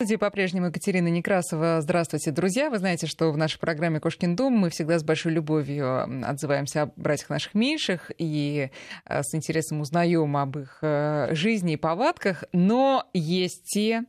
студии 0.00 0.14
по-прежнему 0.14 0.66
Екатерина 0.66 1.08
Некрасова. 1.08 1.80
Здравствуйте, 1.80 2.30
друзья. 2.30 2.70
Вы 2.70 2.78
знаете, 2.78 3.08
что 3.08 3.32
в 3.32 3.36
нашей 3.36 3.58
программе 3.58 3.98
«Кошкин 3.98 4.36
дом» 4.36 4.52
мы 4.52 4.70
всегда 4.70 4.96
с 4.96 5.02
большой 5.02 5.32
любовью 5.32 6.24
отзываемся 6.24 6.82
о 6.82 6.92
братьях 6.94 7.30
наших 7.30 7.54
меньших 7.54 8.12
и 8.16 8.70
э, 9.06 9.22
с 9.24 9.34
интересом 9.34 9.80
узнаем 9.80 10.36
об 10.36 10.56
их 10.56 10.78
э, 10.82 11.34
жизни 11.34 11.72
и 11.72 11.76
повадках. 11.76 12.44
Но 12.52 13.10
есть 13.12 13.64
те, 13.64 14.04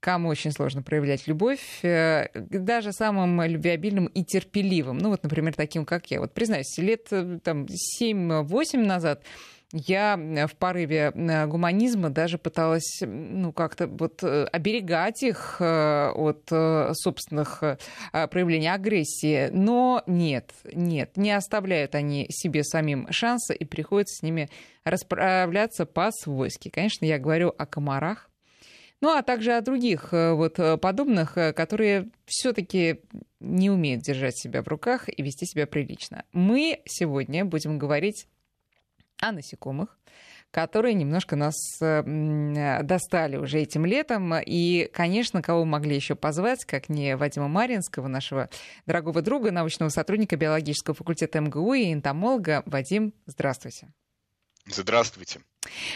кому 0.00 0.28
очень 0.28 0.52
сложно 0.52 0.82
проявлять 0.82 1.26
любовь, 1.26 1.82
э, 1.82 2.28
даже 2.34 2.92
самым 2.92 3.40
любвеобильным 3.40 4.08
и 4.08 4.22
терпеливым. 4.22 4.98
Ну 4.98 5.08
вот, 5.08 5.22
например, 5.22 5.54
таким, 5.54 5.86
как 5.86 6.10
я. 6.10 6.20
Вот 6.20 6.34
признаюсь, 6.34 6.76
лет 6.76 7.08
там, 7.42 7.64
7-8 8.02 8.84
назад 8.84 9.22
я 9.72 10.16
в 10.16 10.56
порыве 10.56 11.10
гуманизма 11.48 12.10
даже 12.10 12.38
пыталась 12.38 13.00
ну, 13.00 13.52
как-то 13.52 13.88
вот 13.88 14.22
э, 14.22 14.44
оберегать 14.44 15.22
их 15.24 15.56
э, 15.60 16.10
от 16.14 16.46
э, 16.52 16.92
собственных 16.94 17.64
проявлений 18.12 18.68
агрессии. 18.68 19.48
Но 19.52 20.02
нет, 20.06 20.52
нет, 20.72 21.16
не 21.16 21.32
оставляют 21.32 21.94
они 21.94 22.26
себе 22.30 22.62
самим 22.62 23.10
шанса 23.10 23.54
и 23.54 23.64
приходится 23.64 24.18
с 24.18 24.22
ними 24.22 24.50
расправляться 24.84 25.84
по-свойски. 25.84 26.68
Конечно, 26.68 27.04
я 27.04 27.18
говорю 27.18 27.52
о 27.56 27.66
комарах, 27.66 28.30
ну, 29.00 29.10
а 29.16 29.22
также 29.22 29.52
о 29.52 29.60
других 29.60 30.12
вот 30.12 30.58
подобных, 30.80 31.34
которые 31.34 32.08
все-таки 32.24 33.00
не 33.40 33.68
умеют 33.68 34.02
держать 34.02 34.38
себя 34.38 34.62
в 34.62 34.68
руках 34.68 35.08
и 35.08 35.22
вести 35.22 35.44
себя 35.44 35.66
прилично. 35.66 36.24
Мы 36.32 36.80
сегодня 36.86 37.44
будем 37.44 37.78
говорить 37.78 38.26
о 39.20 39.32
насекомых, 39.32 39.98
которые 40.50 40.94
немножко 40.94 41.36
нас 41.36 41.54
э, 41.80 42.82
достали 42.82 43.36
уже 43.36 43.60
этим 43.60 43.84
летом. 43.86 44.34
И, 44.38 44.90
конечно, 44.92 45.42
кого 45.42 45.64
могли 45.64 45.96
еще 45.96 46.14
позвать, 46.14 46.64
как 46.64 46.88
не 46.88 47.16
Вадима 47.16 47.48
Маринского, 47.48 48.08
нашего 48.08 48.48
дорогого 48.86 49.22
друга, 49.22 49.50
научного 49.50 49.90
сотрудника 49.90 50.36
биологического 50.36 50.94
факультета 50.94 51.40
МГУ 51.40 51.74
и 51.74 51.92
энтомолога. 51.92 52.62
Вадим, 52.66 53.12
здравствуйте. 53.26 53.88
Здравствуйте. 54.68 55.40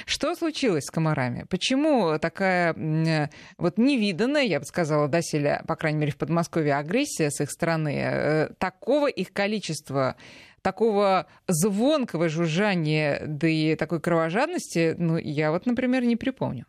Что 0.04 0.34
случилось 0.34 0.84
с 0.84 0.91
комарами? 0.91 1.44
Почему 1.48 2.18
такая 2.18 3.28
вот 3.56 3.78
невиданная, 3.78 4.42
я 4.42 4.60
бы 4.60 4.66
сказала, 4.66 5.08
доселе, 5.08 5.62
по 5.66 5.76
крайней 5.76 5.98
мере, 5.98 6.12
в 6.12 6.16
Подмосковье, 6.16 6.76
агрессия 6.76 7.30
с 7.30 7.41
их 7.41 7.50
стороны, 7.50 7.96
э, 7.96 8.48
такого 8.58 9.08
их 9.08 9.32
количества 9.32 10.16
такого 10.62 11.27
звонкого 11.47 12.28
жужжания, 12.28 13.22
да 13.27 13.48
и 13.48 13.77
такой 13.77 14.00
кровожадности, 14.00 14.94
ну, 14.98 15.16
я 15.16 15.50
вот, 15.50 15.66
например, 15.66 16.05
не 16.05 16.16
припомню. 16.16 16.66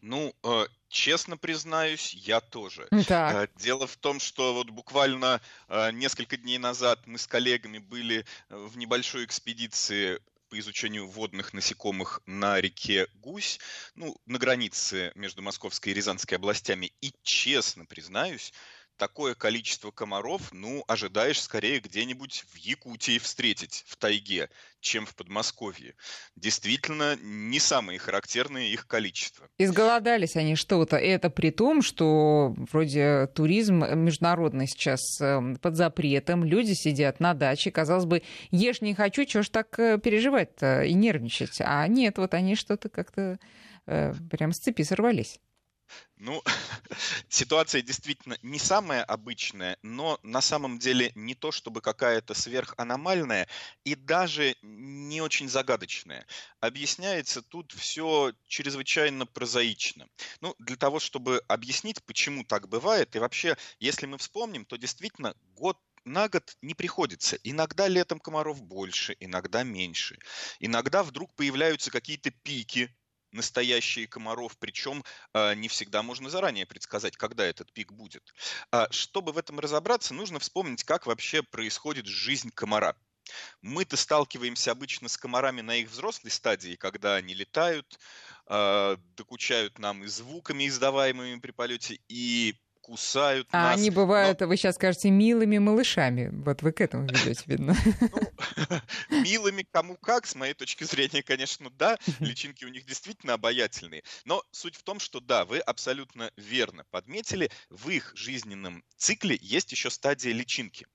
Ну, 0.00 0.32
э, 0.44 0.66
честно 0.88 1.36
признаюсь, 1.36 2.14
я 2.14 2.40
тоже. 2.40 2.88
Так. 3.08 3.34
Э, 3.34 3.48
дело 3.58 3.86
в 3.86 3.96
том, 3.96 4.20
что 4.20 4.54
вот 4.54 4.70
буквально 4.70 5.40
э, 5.68 5.90
несколько 5.92 6.36
дней 6.36 6.58
назад 6.58 7.00
мы 7.06 7.18
с 7.18 7.26
коллегами 7.26 7.78
были 7.78 8.24
в 8.48 8.76
небольшой 8.76 9.24
экспедиции 9.24 10.20
по 10.48 10.58
изучению 10.60 11.08
водных 11.08 11.52
насекомых 11.52 12.22
на 12.26 12.60
реке 12.60 13.08
Гусь, 13.14 13.58
ну, 13.96 14.16
на 14.26 14.38
границе 14.38 15.10
между 15.16 15.42
Московской 15.42 15.92
и 15.92 15.94
Рязанской 15.96 16.38
областями. 16.38 16.92
И 17.00 17.12
честно 17.22 17.84
признаюсь, 17.84 18.52
такое 18.96 19.34
количество 19.34 19.90
комаров, 19.90 20.52
ну, 20.52 20.84
ожидаешь 20.88 21.40
скорее 21.40 21.80
где-нибудь 21.80 22.44
в 22.52 22.56
Якутии 22.56 23.18
встретить, 23.18 23.84
в 23.86 23.96
тайге, 23.96 24.48
чем 24.80 25.06
в 25.06 25.14
Подмосковье. 25.14 25.94
Действительно, 26.36 27.16
не 27.20 27.58
самые 27.58 27.98
характерные 27.98 28.70
их 28.70 28.86
количество. 28.86 29.48
Изголодались 29.58 30.36
они 30.36 30.56
что-то. 30.56 30.96
И 30.96 31.08
это 31.08 31.30
при 31.30 31.50
том, 31.50 31.82
что 31.82 32.54
вроде 32.56 33.26
туризм 33.34 33.84
международный 33.94 34.66
сейчас 34.66 35.20
эм, 35.20 35.56
под 35.56 35.76
запретом, 35.76 36.44
люди 36.44 36.72
сидят 36.72 37.20
на 37.20 37.34
даче, 37.34 37.70
казалось 37.70 38.04
бы, 38.04 38.22
ешь 38.50 38.80
не 38.80 38.94
хочу, 38.94 39.24
чего 39.24 39.42
ж 39.42 39.48
так 39.48 39.78
э, 39.78 39.98
переживать-то 39.98 40.82
и 40.82 40.94
нервничать. 40.94 41.60
А 41.60 41.86
нет, 41.88 42.18
вот 42.18 42.34
они 42.34 42.54
что-то 42.54 42.88
как-то 42.88 43.38
э, 43.86 44.14
прям 44.30 44.52
с 44.52 44.58
цепи 44.58 44.82
сорвались. 44.82 45.40
Ну, 46.16 46.42
ситуация 47.28 47.82
действительно 47.82 48.38
не 48.42 48.58
самая 48.58 49.04
обычная, 49.04 49.78
но 49.82 50.18
на 50.22 50.40
самом 50.40 50.78
деле 50.78 51.12
не 51.14 51.34
то 51.34 51.52
чтобы 51.52 51.80
какая-то 51.80 52.34
сверханомальная 52.34 53.48
и 53.84 53.94
даже 53.94 54.56
не 54.62 55.20
очень 55.20 55.48
загадочная. 55.48 56.26
Объясняется 56.60 57.42
тут 57.42 57.72
все 57.72 58.32
чрезвычайно 58.46 59.26
прозаично. 59.26 60.08
Ну, 60.40 60.54
для 60.58 60.76
того, 60.76 61.00
чтобы 61.00 61.42
объяснить, 61.48 62.02
почему 62.04 62.44
так 62.44 62.68
бывает, 62.68 63.14
и 63.16 63.18
вообще, 63.18 63.56
если 63.78 64.06
мы 64.06 64.18
вспомним, 64.18 64.64
то 64.64 64.76
действительно 64.76 65.34
год 65.54 65.78
на 66.04 66.28
год 66.28 66.56
не 66.62 66.74
приходится. 66.74 67.36
Иногда 67.42 67.88
летом 67.88 68.20
комаров 68.20 68.62
больше, 68.62 69.16
иногда 69.18 69.64
меньше. 69.64 70.16
Иногда 70.60 71.02
вдруг 71.02 71.34
появляются 71.34 71.90
какие-то 71.90 72.30
пики 72.30 72.94
настоящие 73.36 74.08
комаров, 74.08 74.56
причем 74.58 75.04
э, 75.34 75.54
не 75.54 75.68
всегда 75.68 76.02
можно 76.02 76.28
заранее 76.30 76.66
предсказать, 76.66 77.16
когда 77.16 77.44
этот 77.44 77.72
пик 77.72 77.92
будет. 77.92 78.34
А, 78.72 78.88
чтобы 78.90 79.32
в 79.32 79.38
этом 79.38 79.60
разобраться, 79.60 80.14
нужно 80.14 80.38
вспомнить, 80.38 80.84
как 80.84 81.06
вообще 81.06 81.42
происходит 81.42 82.06
жизнь 82.06 82.50
комара. 82.50 82.96
Мы-то 83.62 83.96
сталкиваемся 83.96 84.72
обычно 84.72 85.08
с 85.08 85.16
комарами 85.16 85.60
на 85.60 85.76
их 85.76 85.88
взрослой 85.90 86.30
стадии, 86.30 86.76
когда 86.76 87.16
они 87.16 87.34
летают, 87.34 87.98
э, 88.48 88.96
докучают 89.16 89.78
нам 89.78 90.04
и 90.04 90.06
звуками, 90.06 90.66
издаваемыми 90.68 91.40
при 91.40 91.50
полете, 91.50 92.00
и 92.08 92.54
кусают 92.86 93.48
а 93.50 93.70
нас. 93.70 93.78
они 93.78 93.90
бывают, 93.90 94.38
но... 94.38 94.46
вы 94.46 94.56
сейчас 94.56 94.76
скажете, 94.76 95.10
милыми 95.10 95.58
малышами. 95.58 96.28
Вот 96.44 96.62
вы 96.62 96.70
к 96.70 96.80
этому 96.80 97.08
ведете, 97.08 97.42
видно. 97.46 97.74
Ну, 99.10 99.22
милыми 99.24 99.66
кому 99.68 99.96
как, 99.96 100.24
с 100.24 100.36
моей 100.36 100.54
точки 100.54 100.84
зрения, 100.84 101.24
конечно, 101.24 101.68
да. 101.70 101.98
Личинки 102.20 102.64
у 102.64 102.68
них 102.68 102.86
действительно 102.86 103.34
обаятельные. 103.34 104.04
Но 104.24 104.44
суть 104.52 104.76
в 104.76 104.84
том, 104.84 105.00
что 105.00 105.18
да, 105.18 105.44
вы 105.44 105.58
абсолютно 105.58 106.30
верно 106.36 106.84
подметили, 106.92 107.50
в 107.70 107.88
их 107.88 108.12
жизненном 108.14 108.84
цикле 108.96 109.36
есть 109.42 109.72
еще 109.72 109.90
стадия 109.90 110.32
личинки. 110.32 110.86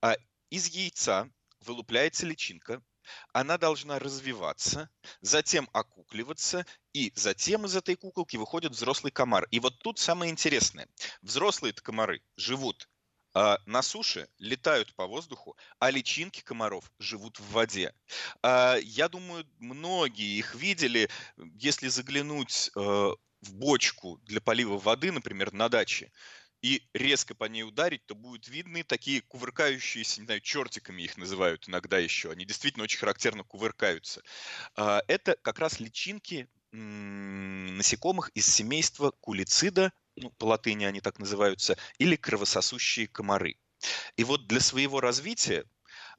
А 0.00 0.16
из 0.48 0.68
яйца 0.68 1.28
вылупляется 1.60 2.24
личинка, 2.24 2.80
она 3.32 3.58
должна 3.58 3.98
развиваться, 3.98 4.88
затем 5.20 5.68
окукливаться, 5.72 6.66
и 6.92 7.12
затем 7.14 7.66
из 7.66 7.76
этой 7.76 7.96
куколки 7.96 8.36
выходит 8.36 8.72
взрослый 8.72 9.10
комар. 9.10 9.46
И 9.50 9.60
вот 9.60 9.78
тут 9.80 9.98
самое 9.98 10.30
интересное. 10.30 10.88
Взрослые 11.22 11.72
комары 11.72 12.22
живут 12.36 12.88
а, 13.34 13.58
на 13.66 13.82
суше 13.82 14.28
летают 14.38 14.94
по 14.94 15.06
воздуху, 15.06 15.58
а 15.78 15.90
личинки 15.90 16.40
комаров 16.40 16.90
живут 16.98 17.38
в 17.38 17.52
воде. 17.52 17.92
А, 18.42 18.76
я 18.76 19.10
думаю, 19.10 19.46
многие 19.58 20.38
их 20.38 20.54
видели, 20.54 21.10
если 21.36 21.88
заглянуть 21.88 22.70
э, 22.74 22.80
в 22.80 23.54
бочку 23.54 24.18
для 24.22 24.40
полива 24.40 24.78
воды, 24.78 25.12
например, 25.12 25.52
на 25.52 25.68
даче 25.68 26.10
и 26.62 26.82
резко 26.94 27.34
по 27.34 27.44
ней 27.44 27.62
ударить, 27.62 28.04
то 28.06 28.14
будут 28.14 28.48
видны 28.48 28.82
такие 28.82 29.20
кувыркающиеся, 29.22 30.20
не 30.20 30.26
знаю, 30.26 30.40
чертиками 30.40 31.02
их 31.02 31.16
называют 31.16 31.68
иногда 31.68 31.98
еще. 31.98 32.30
Они 32.30 32.44
действительно 32.44 32.84
очень 32.84 32.98
характерно 32.98 33.44
кувыркаются. 33.44 34.22
А, 34.74 35.02
это 35.08 35.36
как 35.42 35.58
раз 35.58 35.80
личинки 35.80 36.48
насекомых 36.72 38.30
из 38.34 38.46
семейства 38.46 39.10
кулицида, 39.10 39.92
ну, 40.16 40.30
по 40.30 40.46
латыни 40.46 40.84
они 40.84 41.00
так 41.00 41.18
называются, 41.18 41.78
или 41.98 42.16
кровососущие 42.16 43.06
комары. 43.06 43.56
И 44.16 44.24
вот 44.24 44.46
для 44.46 44.60
своего 44.60 45.00
развития 45.00 45.64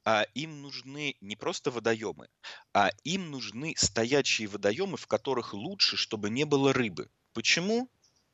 а 0.04 0.24
им 0.34 0.62
нужны 0.62 1.16
не 1.20 1.36
просто 1.36 1.70
водоемы, 1.70 2.28
а 2.72 2.90
им 3.04 3.30
нужны 3.30 3.74
стоячие 3.76 4.48
водоемы, 4.48 4.96
в 4.96 5.06
которых 5.06 5.52
лучше, 5.52 5.96
чтобы 5.96 6.30
не 6.30 6.44
было 6.44 6.72
рыбы. 6.72 7.10
Почему? 7.34 7.90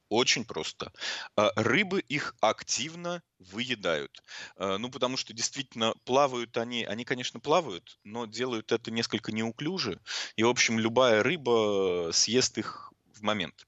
Очень 0.09 0.45
просто. 0.45 0.93
А, 1.37 1.51
рыбы 1.57 2.01
их 2.01 2.37
активно 2.41 3.23
выедают. 3.39 4.23
А, 4.57 4.79
ну, 4.79 4.91
потому 4.91 5.17
что 5.17 5.33
действительно 5.33 5.95
плавают 6.05 6.57
они, 6.57 6.85
они, 6.85 7.05
конечно, 7.05 7.41
плавают, 7.41 7.99
но 8.05 8.27
делают 8.27 8.71
это 8.73 8.91
несколько 8.91 9.33
неуклюже. 9.33 10.01
И, 10.37 10.43
в 10.43 10.49
общем, 10.49 10.79
любая 10.79 11.23
рыба 11.23 12.11
съест 12.13 12.59
их 12.59 12.93
в 13.07 13.23
момент. 13.23 13.67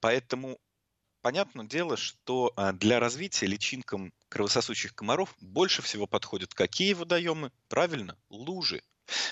Поэтому 0.00 0.58
понятное 1.22 1.66
дело, 1.66 1.96
что 1.96 2.52
а, 2.56 2.72
для 2.72 3.00
развития 3.00 3.46
личинкам 3.46 4.12
кровососущих 4.30 4.94
комаров 4.94 5.34
больше 5.40 5.82
всего 5.82 6.06
подходят 6.06 6.54
какие 6.54 6.94
водоемы? 6.94 7.52
Правильно, 7.68 8.18
лужи. 8.30 8.82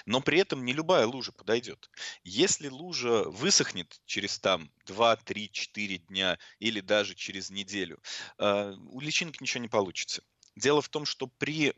Но 0.06 0.20
при 0.20 0.38
этом 0.38 0.64
не 0.64 0.72
любая 0.72 1.06
лужа 1.06 1.32
подойдет. 1.32 1.90
Если 2.24 2.68
лужа 2.68 3.24
высохнет 3.24 4.00
через 4.06 4.38
там 4.38 4.70
2, 4.86 5.16
3, 5.16 5.50
4 5.50 5.98
дня 5.98 6.38
или 6.58 6.80
даже 6.80 7.14
через 7.14 7.50
неделю, 7.50 8.00
э, 8.38 8.72
у 8.90 9.00
личинок 9.00 9.40
ничего 9.40 9.62
не 9.62 9.68
получится. 9.68 10.22
Дело 10.56 10.80
в 10.80 10.88
том, 10.88 11.04
что 11.04 11.26
при 11.26 11.74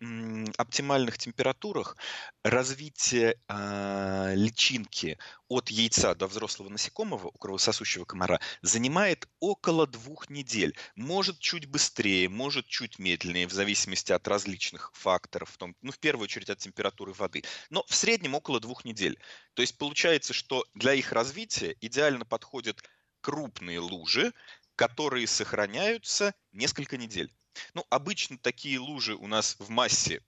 оптимальных 0.57 1.19
температурах 1.19 1.97
развитие 2.45 3.41
а, 3.49 4.33
личинки 4.35 5.19
от 5.49 5.69
яйца 5.71 6.15
до 6.15 6.29
взрослого 6.29 6.69
насекомого 6.69 7.27
у 7.27 7.33
кровососущего 7.33 8.05
комара 8.05 8.39
занимает 8.63 9.29
около 9.41 9.89
двух 9.89 10.31
недель. 10.31 10.79
Может 10.95 11.41
чуть 11.41 11.67
быстрее, 11.67 12.29
может 12.29 12.69
чуть 12.69 13.01
медленнее, 13.01 13.49
в 13.49 13.53
зависимости 13.53 14.13
от 14.13 14.29
различных 14.29 14.93
факторов, 14.95 15.51
в, 15.51 15.57
том, 15.57 15.75
ну, 15.83 15.91
в 15.91 15.99
первую 15.99 16.25
очередь 16.25 16.51
от 16.51 16.59
температуры 16.59 17.13
воды. 17.13 17.43
Но 17.71 17.85
в 17.89 17.95
среднем 17.97 18.37
около 18.37 18.61
двух 18.61 18.85
недель. 18.85 19.19
То 19.55 19.63
есть 19.63 19.77
получается, 19.77 20.33
что 20.33 20.65
для 20.75 20.95
их 20.95 21.11
развития 21.11 21.77
идеально 21.81 22.25
подходят 22.25 22.85
крупные 23.23 23.81
лужи, 23.81 24.33
которые 24.77 25.27
сохраняются 25.27 26.33
несколько 26.53 26.97
недель. 26.97 27.33
Ну, 27.75 27.85
обычно 27.91 28.39
такие 28.39 28.79
лужи 28.79 29.15
у 29.15 29.27
нас 29.27 29.57
в 29.59 29.69
массе 29.69 30.23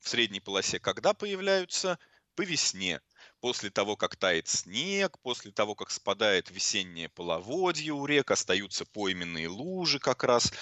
в 0.00 0.08
средней 0.08 0.40
полосе 0.40 0.78
когда 0.78 1.14
появляются? 1.14 1.98
По 2.36 2.42
весне. 2.42 3.00
После 3.40 3.70
того, 3.70 3.96
как 3.96 4.14
тает 4.16 4.46
снег, 4.46 5.18
после 5.22 5.52
того, 5.52 5.74
как 5.74 5.90
спадает 5.90 6.50
весеннее 6.50 7.08
половодье 7.08 7.94
у 7.94 8.04
рек, 8.04 8.30
остаются 8.30 8.84
пойменные 8.84 9.48
лужи 9.48 9.98
как 9.98 10.22
раз. 10.22 10.52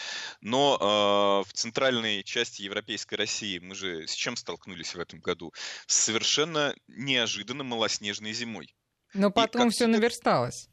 Но 0.40 0.78
э, 0.80 1.48
в 1.48 1.52
центральной 1.52 2.22
части 2.22 2.62
Европейской 2.62 3.16
России 3.16 3.58
мы 3.58 3.74
же 3.74 4.06
с 4.06 4.12
чем 4.12 4.36
столкнулись 4.36 4.94
в 4.94 5.00
этом 5.00 5.18
году? 5.18 5.52
С 5.88 5.96
совершенно 5.96 6.76
неожиданно 6.86 7.64
малоснежной 7.64 8.34
зимой. 8.34 8.72
Но 9.12 9.32
потом 9.32 9.70
все 9.70 9.88
наверсталось. 9.88 10.68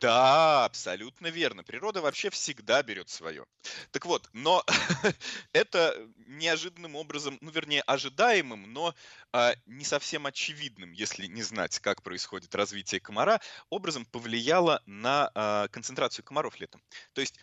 Да, 0.00 0.64
абсолютно 0.66 1.28
верно. 1.28 1.64
Природа 1.64 2.02
вообще 2.02 2.28
всегда 2.30 2.82
берет 2.82 3.08
свое. 3.08 3.46
Так 3.92 4.04
вот, 4.04 4.28
но 4.34 4.62
это 5.52 6.08
неожиданным 6.26 6.96
образом, 6.96 7.38
ну, 7.40 7.50
вернее, 7.50 7.80
ожидаемым, 7.82 8.72
но 8.72 8.94
а, 9.32 9.54
не 9.64 9.84
совсем 9.84 10.26
очевидным, 10.26 10.92
если 10.92 11.26
не 11.26 11.42
знать, 11.42 11.78
как 11.80 12.02
происходит 12.02 12.54
развитие 12.54 13.00
комара, 13.00 13.40
образом 13.70 14.04
повлияло 14.04 14.82
на 14.84 15.30
а, 15.34 15.68
концентрацию 15.68 16.24
комаров 16.24 16.60
летом. 16.60 16.82
То 17.14 17.22
есть 17.22 17.38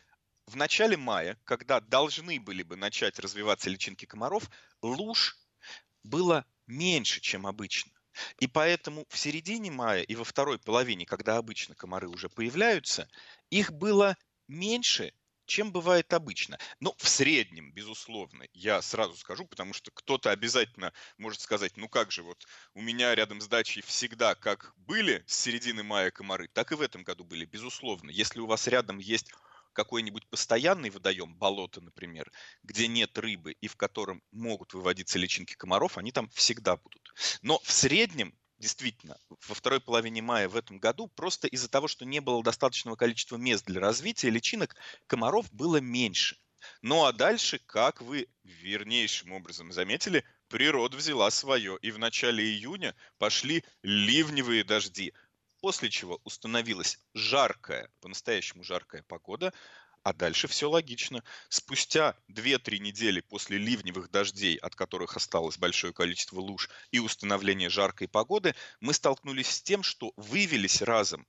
в 0.45 0.55
начале 0.55 0.95
мая, 0.95 1.39
когда 1.45 1.79
должны 1.79 2.39
были 2.39 2.61
бы 2.61 2.75
начать 2.75 3.17
развиваться 3.19 3.69
личинки 3.69 4.05
комаров, 4.05 4.49
луж 4.83 5.37
было 6.03 6.45
меньше, 6.67 7.21
чем 7.21 7.47
обычно. 7.47 7.92
И 8.39 8.47
поэтому 8.47 9.05
в 9.09 9.17
середине 9.17 9.71
мая 9.71 10.01
и 10.01 10.15
во 10.15 10.23
второй 10.23 10.59
половине, 10.59 11.05
когда 11.05 11.37
обычно 11.37 11.75
комары 11.75 12.07
уже 12.07 12.29
появляются, 12.29 13.07
их 13.49 13.71
было 13.71 14.17
меньше, 14.47 15.13
чем 15.45 15.71
бывает 15.71 16.13
обычно. 16.13 16.57
Но 16.79 16.95
в 16.97 17.07
среднем, 17.07 17.71
безусловно, 17.73 18.45
я 18.53 18.81
сразу 18.81 19.15
скажу, 19.17 19.45
потому 19.45 19.73
что 19.73 19.91
кто-то 19.91 20.31
обязательно 20.31 20.93
может 21.17 21.41
сказать, 21.41 21.77
ну 21.77 21.89
как 21.89 22.11
же, 22.11 22.23
вот 22.23 22.45
у 22.73 22.81
меня 22.81 23.13
рядом 23.15 23.41
с 23.41 23.47
дачей 23.47 23.81
всегда 23.81 24.35
как 24.35 24.73
были 24.77 25.23
с 25.27 25.37
середины 25.37 25.83
мая 25.83 26.11
комары, 26.11 26.47
так 26.47 26.71
и 26.71 26.75
в 26.75 26.81
этом 26.81 27.03
году 27.03 27.23
были, 27.23 27.45
безусловно. 27.45 28.09
Если 28.09 28.39
у 28.39 28.47
вас 28.47 28.67
рядом 28.67 28.99
есть 28.99 29.31
какой-нибудь 29.73 30.27
постоянный 30.27 30.89
водоем, 30.89 31.35
болото, 31.35 31.81
например, 31.81 32.31
где 32.63 32.87
нет 32.87 33.17
рыбы 33.17 33.53
и 33.53 33.67
в 33.67 33.75
котором 33.75 34.23
могут 34.31 34.73
выводиться 34.73 35.19
личинки 35.19 35.55
комаров, 35.55 35.97
они 35.97 36.11
там 36.11 36.29
всегда 36.29 36.77
будут. 36.77 37.13
Но 37.41 37.59
в 37.59 37.71
среднем 37.71 38.33
действительно, 38.63 39.17
во 39.29 39.55
второй 39.55 39.81
половине 39.81 40.21
мая 40.21 40.47
в 40.47 40.55
этом 40.55 40.79
году, 40.79 41.07
просто 41.09 41.47
из-за 41.49 41.67
того, 41.67 41.89
что 41.89 42.05
не 42.05 42.21
было 42.21 42.41
достаточного 42.41 42.95
количества 42.95 43.35
мест 43.35 43.65
для 43.65 43.81
развития 43.81 44.29
личинок, 44.29 44.77
комаров 45.05 45.51
было 45.51 45.77
меньше. 45.81 46.37
Ну 46.81 47.03
а 47.03 47.11
дальше, 47.11 47.59
как 47.59 48.01
вы 48.01 48.29
вернейшим 48.43 49.33
образом 49.33 49.73
заметили, 49.73 50.23
природа 50.47 50.95
взяла 50.95 51.29
свое, 51.29 51.77
и 51.81 51.91
в 51.91 51.99
начале 51.99 52.43
июня 52.43 52.95
пошли 53.17 53.65
ливневые 53.81 54.63
дожди 54.63 55.13
после 55.63 55.89
чего 55.89 56.19
установилась 56.25 56.99
жаркая, 57.13 57.89
по-настоящему 58.01 58.65
жаркая 58.65 59.01
погода, 59.03 59.53
а 60.03 60.11
дальше 60.11 60.49
все 60.49 60.69
логично. 60.69 61.23
Спустя 61.47 62.17
2-3 62.29 62.79
недели 62.79 63.21
после 63.21 63.57
ливневых 63.59 64.11
дождей, 64.11 64.57
от 64.57 64.75
которых 64.75 65.15
осталось 65.15 65.57
большое 65.57 65.93
количество 65.93 66.41
луж, 66.41 66.69
и 66.91 66.99
установления 66.99 67.69
жаркой 67.69 68.09
погоды, 68.09 68.55
мы 68.81 68.93
столкнулись 68.93 69.47
с 69.47 69.61
тем, 69.61 69.83
что 69.83 70.11
вывелись 70.17 70.81
разом 70.81 71.25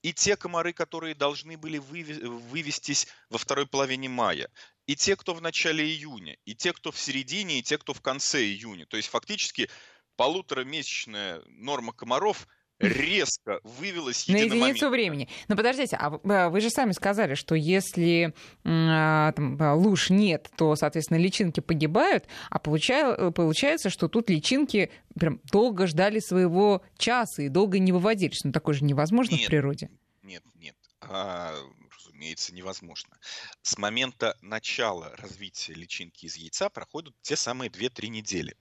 и 0.00 0.14
те 0.14 0.38
комары, 0.38 0.72
которые 0.72 1.14
должны 1.14 1.58
были 1.58 1.76
вывестись 1.76 3.08
во 3.28 3.36
второй 3.36 3.66
половине 3.66 4.08
мая, 4.08 4.48
и 4.86 4.96
те, 4.96 5.16
кто 5.16 5.34
в 5.34 5.42
начале 5.42 5.84
июня, 5.84 6.38
и 6.46 6.54
те, 6.54 6.72
кто 6.72 6.90
в 6.92 6.98
середине, 6.98 7.58
и 7.58 7.62
те, 7.62 7.76
кто 7.76 7.92
в 7.92 8.00
конце 8.00 8.42
июня. 8.42 8.86
То 8.86 8.96
есть 8.96 9.10
фактически 9.10 9.68
полуторамесячная 10.16 11.42
норма 11.44 11.92
комаров– 11.92 12.48
резко 12.80 13.60
вывелась 13.62 14.26
на 14.26 14.36
единицу 14.36 14.88
времени. 14.88 15.28
Но 15.48 15.56
подождите, 15.56 15.96
а, 15.96 16.18
а 16.24 16.48
вы 16.48 16.60
же 16.60 16.70
сами 16.70 16.92
сказали, 16.92 17.34
что 17.34 17.54
если 17.54 18.34
а, 18.64 19.32
там, 19.32 19.56
а, 19.60 19.74
луж 19.74 20.10
нет, 20.10 20.50
то, 20.56 20.74
соответственно, 20.76 21.18
личинки 21.18 21.60
погибают, 21.60 22.24
а 22.48 22.58
получается, 22.58 23.90
что 23.90 24.08
тут 24.08 24.30
личинки 24.30 24.90
прям 25.18 25.40
долго 25.52 25.86
ждали 25.86 26.18
своего 26.18 26.82
часа 26.96 27.42
и 27.42 27.48
долго 27.48 27.78
не 27.78 27.92
выводились. 27.92 28.44
Ну, 28.44 28.52
такое 28.52 28.74
же 28.74 28.84
невозможно 28.84 29.34
нет, 29.34 29.44
в 29.44 29.46
природе. 29.46 29.90
Нет, 30.22 30.42
нет. 30.54 30.76
А, 31.02 31.54
разумеется, 31.94 32.54
невозможно. 32.54 33.16
С 33.62 33.78
момента 33.78 34.36
начала 34.40 35.14
развития 35.16 35.74
личинки 35.74 36.26
из 36.26 36.36
яйца 36.36 36.68
проходят 36.68 37.14
те 37.22 37.36
самые 37.36 37.70
2-3 37.70 38.08
недели. 38.08 38.56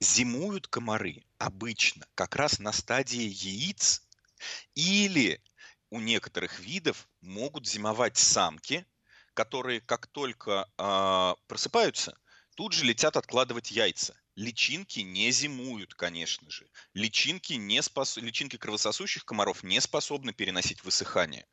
Зимуют 0.00 0.66
комары 0.68 1.24
обычно 1.38 2.06
как 2.14 2.36
раз 2.36 2.58
на 2.58 2.72
стадии 2.72 3.22
яиц 3.22 4.02
или 4.74 5.42
у 5.90 6.00
некоторых 6.00 6.58
видов 6.60 7.08
могут 7.20 7.68
зимовать 7.68 8.16
самки, 8.16 8.86
которые 9.34 9.80
как 9.80 10.06
только 10.06 10.68
э, 10.78 11.34
просыпаются, 11.46 12.18
тут 12.54 12.72
же 12.72 12.84
летят 12.84 13.16
откладывать 13.16 13.70
яйца. 13.70 14.16
Личинки 14.34 15.00
не 15.00 15.30
зимуют, 15.30 15.94
конечно 15.94 16.50
же. 16.50 16.66
Личинки, 16.94 17.52
не 17.54 17.82
спос... 17.82 18.16
Личинки 18.16 18.56
кровососущих 18.56 19.24
комаров 19.24 19.62
не 19.62 19.80
способны 19.80 20.32
переносить 20.32 20.82
высыхание. 20.84 21.46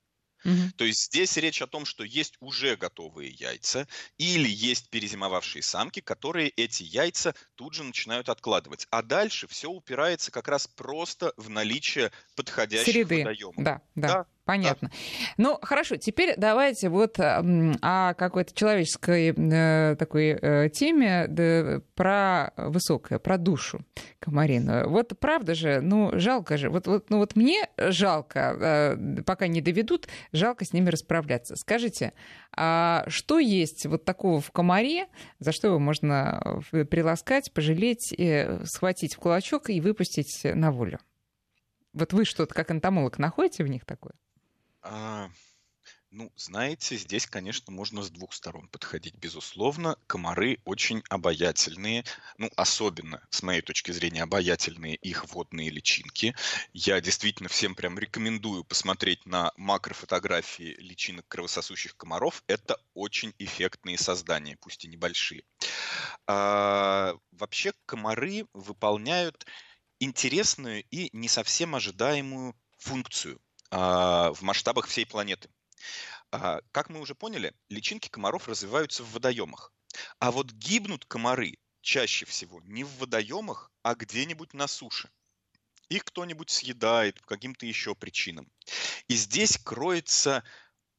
Угу. 0.45 0.71
То 0.77 0.85
есть 0.85 1.05
здесь 1.05 1.35
речь 1.37 1.61
о 1.61 1.67
том, 1.67 1.85
что 1.85 2.03
есть 2.03 2.35
уже 2.39 2.75
готовые 2.75 3.31
яйца 3.31 3.87
или 4.17 4.49
есть 4.49 4.89
перезимовавшие 4.89 5.61
самки, 5.61 5.99
которые 5.99 6.49
эти 6.49 6.83
яйца 6.83 7.35
тут 7.55 7.73
же 7.73 7.83
начинают 7.83 8.29
откладывать. 8.29 8.87
А 8.89 9.01
дальше 9.01 9.47
все 9.47 9.69
упирается 9.69 10.31
как 10.31 10.47
раз 10.47 10.67
просто 10.67 11.33
в 11.37 11.49
наличие 11.49 12.11
подходящих 12.35 12.93
Среды. 12.93 13.17
водоемов. 13.19 13.63
Да, 13.63 13.81
да. 13.95 14.07
да 14.07 14.25
Понятно. 14.49 14.89
Да. 14.89 14.95
Ну, 15.37 15.59
хорошо, 15.61 15.97
теперь 15.97 16.33
давайте 16.35 16.89
вот 16.89 17.19
о 17.19 18.13
какой-то 18.15 18.51
человеческой 18.55 19.31
э, 19.37 19.95
такой 19.95 20.29
э, 20.29 20.69
теме 20.73 21.27
да, 21.27 21.83
про 21.93 22.51
высокое, 22.57 23.19
про 23.19 23.37
душу 23.37 23.85
Комарину. 24.17 24.89
Вот 24.89 25.19
правда 25.19 25.53
же, 25.53 25.81
ну, 25.81 26.09
жалко 26.17 26.57
же. 26.57 26.71
Вот, 26.71 26.87
вот, 26.87 27.11
ну, 27.11 27.19
вот 27.19 27.35
мне 27.35 27.69
жалко, 27.77 28.57
э, 28.59 29.21
пока 29.21 29.45
не 29.45 29.61
доведут, 29.61 30.07
жалко 30.31 30.65
с 30.65 30.73
ними 30.73 30.89
расправляться. 30.89 31.55
Скажите, 31.55 32.13
а 32.51 33.03
что 33.07 33.37
есть 33.37 33.85
вот 33.85 34.03
такого 34.03 34.41
в 34.41 34.49
комаре, 34.49 35.09
за 35.37 35.51
что 35.51 35.67
его 35.67 35.77
можно 35.77 36.59
приласкать, 36.71 37.53
пожалеть, 37.53 38.15
схватить 38.63 39.13
в 39.13 39.19
кулачок 39.19 39.69
и 39.69 39.79
выпустить 39.79 40.41
на 40.43 40.71
волю? 40.71 40.97
Вот 41.93 42.13
вы 42.13 42.25
что-то 42.25 42.55
как 42.55 42.71
энтомолог 42.71 43.19
находите 43.19 43.63
в 43.63 43.67
них 43.67 43.85
такое? 43.85 44.13
А, 44.81 45.29
ну, 46.11 46.31
знаете, 46.35 46.97
здесь, 46.97 47.27
конечно, 47.27 47.73
можно 47.73 48.03
с 48.03 48.11
двух 48.11 48.33
сторон 48.33 48.69
подходить. 48.69 49.15
Безусловно, 49.15 49.97
комары 50.07 50.59
очень 50.65 51.03
обаятельные, 51.09 52.05
ну, 52.37 52.49
особенно, 52.57 53.27
с 53.31 53.43
моей 53.43 53.61
точки 53.61 53.91
зрения, 53.91 54.23
обаятельные 54.23 54.95
их 54.95 55.25
водные 55.33 55.69
личинки. 55.69 56.35
Я 56.73 57.01
действительно 57.01 57.49
всем 57.49 57.75
прям 57.75 57.99
рекомендую 57.99 58.63
посмотреть 58.65 59.25
на 59.25 59.51
макрофотографии 59.57 60.75
личинок 60.79 61.27
кровососущих 61.27 61.97
комаров. 61.97 62.43
Это 62.47 62.77
очень 62.93 63.33
эффектные 63.39 63.97
создания, 63.97 64.57
пусть 64.61 64.85
и 64.85 64.89
небольшие. 64.89 65.43
А, 66.27 67.15
вообще, 67.31 67.73
комары 67.85 68.45
выполняют 68.53 69.45
интересную 69.99 70.83
и 70.91 71.09
не 71.13 71.27
совсем 71.29 71.75
ожидаемую 71.75 72.55
функцию 72.77 73.41
в 73.71 74.37
масштабах 74.41 74.87
всей 74.87 75.05
планеты. 75.05 75.49
А, 76.31 76.61
как 76.71 76.89
мы 76.89 76.99
уже 76.99 77.15
поняли, 77.15 77.53
личинки 77.69 78.09
комаров 78.09 78.47
развиваются 78.47 79.03
в 79.03 79.11
водоемах. 79.11 79.73
А 80.19 80.31
вот 80.31 80.51
гибнут 80.51 81.05
комары 81.05 81.57
чаще 81.81 82.25
всего 82.25 82.61
не 82.61 82.83
в 82.83 82.97
водоемах, 82.97 83.71
а 83.83 83.95
где-нибудь 83.95 84.53
на 84.53 84.67
суше. 84.67 85.09
Их 85.89 86.03
кто-нибудь 86.05 86.51
съедает 86.51 87.19
по 87.21 87.27
каким-то 87.27 87.65
еще 87.65 87.95
причинам. 87.95 88.51
И 89.07 89.15
здесь 89.15 89.57
кроется 89.57 90.43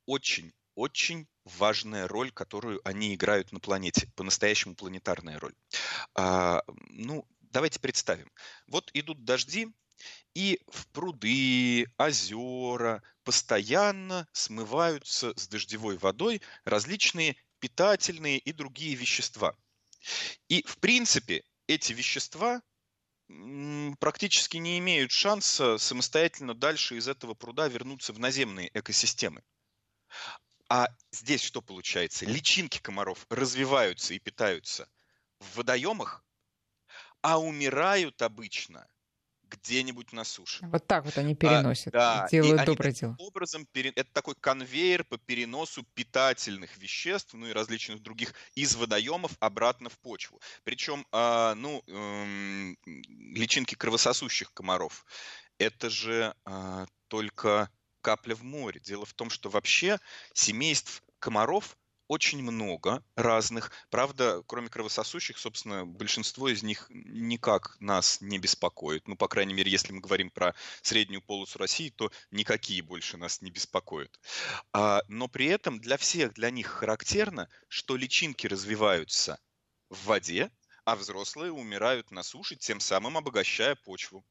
очень 0.06 0.52
очень 0.74 1.28
важная 1.44 2.08
роль, 2.08 2.30
которую 2.32 2.80
они 2.88 3.14
играют 3.14 3.52
на 3.52 3.60
планете, 3.60 4.08
по-настоящему 4.16 4.74
планетарная 4.74 5.38
роль. 5.38 5.54
А, 6.14 6.62
ну, 6.88 7.26
давайте 7.40 7.78
представим. 7.80 8.30
Вот 8.66 8.90
идут 8.94 9.24
дожди, 9.24 9.68
и 10.34 10.60
в 10.68 10.86
пруды, 10.88 11.86
озера 11.98 13.02
постоянно 13.24 14.28
смываются 14.32 15.32
с 15.36 15.48
дождевой 15.48 15.96
водой 15.98 16.40
различные 16.64 17.36
питательные 17.58 18.38
и 18.38 18.52
другие 18.52 18.94
вещества. 18.94 19.56
И, 20.48 20.62
в 20.62 20.78
принципе, 20.78 21.44
эти 21.66 21.92
вещества 21.92 22.62
практически 23.98 24.56
не 24.56 24.78
имеют 24.78 25.12
шанса 25.12 25.78
самостоятельно 25.78 26.54
дальше 26.54 26.96
из 26.96 27.06
этого 27.06 27.34
пруда 27.34 27.68
вернуться 27.68 28.12
в 28.12 28.18
наземные 28.18 28.70
экосистемы. 28.74 29.42
А 30.68 30.88
здесь 31.12 31.42
что 31.42 31.62
получается? 31.62 32.24
Личинки 32.24 32.78
комаров 32.78 33.26
развиваются 33.28 34.14
и 34.14 34.18
питаются 34.18 34.88
в 35.38 35.56
водоемах, 35.56 36.24
а 37.22 37.40
умирают 37.40 38.22
обычно 38.22 38.88
где-нибудь 39.50 40.12
на 40.12 40.24
суше. 40.24 40.66
Вот 40.66 40.86
так 40.86 41.04
вот 41.04 41.18
они 41.18 41.32
а, 41.32 41.36
переносят, 41.36 41.94
а, 41.94 42.22
да. 42.22 42.28
делают 42.30 42.62
и 42.62 42.64
доброе 42.64 42.92
дело. 42.92 43.16
образом, 43.18 43.66
это 43.74 44.12
такой 44.12 44.34
конвейер 44.40 45.04
по 45.04 45.18
переносу 45.18 45.84
питательных 45.94 46.76
веществ, 46.78 47.34
ну 47.34 47.46
и 47.46 47.52
различных 47.52 48.00
других 48.02 48.34
из 48.54 48.76
водоемов 48.76 49.32
обратно 49.40 49.88
в 49.88 49.98
почву. 49.98 50.40
Причем, 50.64 51.06
а, 51.12 51.54
ну, 51.54 51.82
эм, 51.86 52.76
личинки 52.86 53.74
кровососущих 53.74 54.52
комаров, 54.52 55.04
это 55.58 55.90
же 55.90 56.34
а, 56.44 56.86
только 57.08 57.70
капля 58.00 58.34
в 58.34 58.42
море. 58.42 58.80
Дело 58.80 59.04
в 59.04 59.12
том, 59.14 59.30
что 59.30 59.50
вообще 59.50 59.98
семейств 60.32 61.02
комаров 61.18 61.76
очень 62.10 62.42
много 62.42 63.04
разных. 63.14 63.70
Правда, 63.88 64.42
кроме 64.44 64.68
кровососущих, 64.68 65.38
собственно, 65.38 65.86
большинство 65.86 66.48
из 66.48 66.64
них 66.64 66.86
никак 66.90 67.76
нас 67.78 68.20
не 68.20 68.40
беспокоит. 68.40 69.06
Ну, 69.06 69.16
по 69.16 69.28
крайней 69.28 69.54
мере, 69.54 69.70
если 69.70 69.92
мы 69.92 70.00
говорим 70.00 70.30
про 70.30 70.56
среднюю 70.82 71.22
полосу 71.22 71.60
России, 71.60 71.88
то 71.90 72.10
никакие 72.32 72.82
больше 72.82 73.16
нас 73.16 73.42
не 73.42 73.52
беспокоят. 73.52 74.18
А, 74.72 75.02
но 75.06 75.28
при 75.28 75.46
этом 75.46 75.78
для 75.80 75.96
всех, 75.96 76.34
для 76.34 76.50
них 76.50 76.66
характерно, 76.66 77.48
что 77.68 77.94
личинки 77.94 78.48
развиваются 78.48 79.38
в 79.88 80.06
воде, 80.06 80.50
а 80.84 80.96
взрослые 80.96 81.52
умирают 81.52 82.10
на 82.10 82.24
суше, 82.24 82.56
тем 82.56 82.80
самым 82.80 83.18
обогащая 83.18 83.76
почву. 83.76 84.24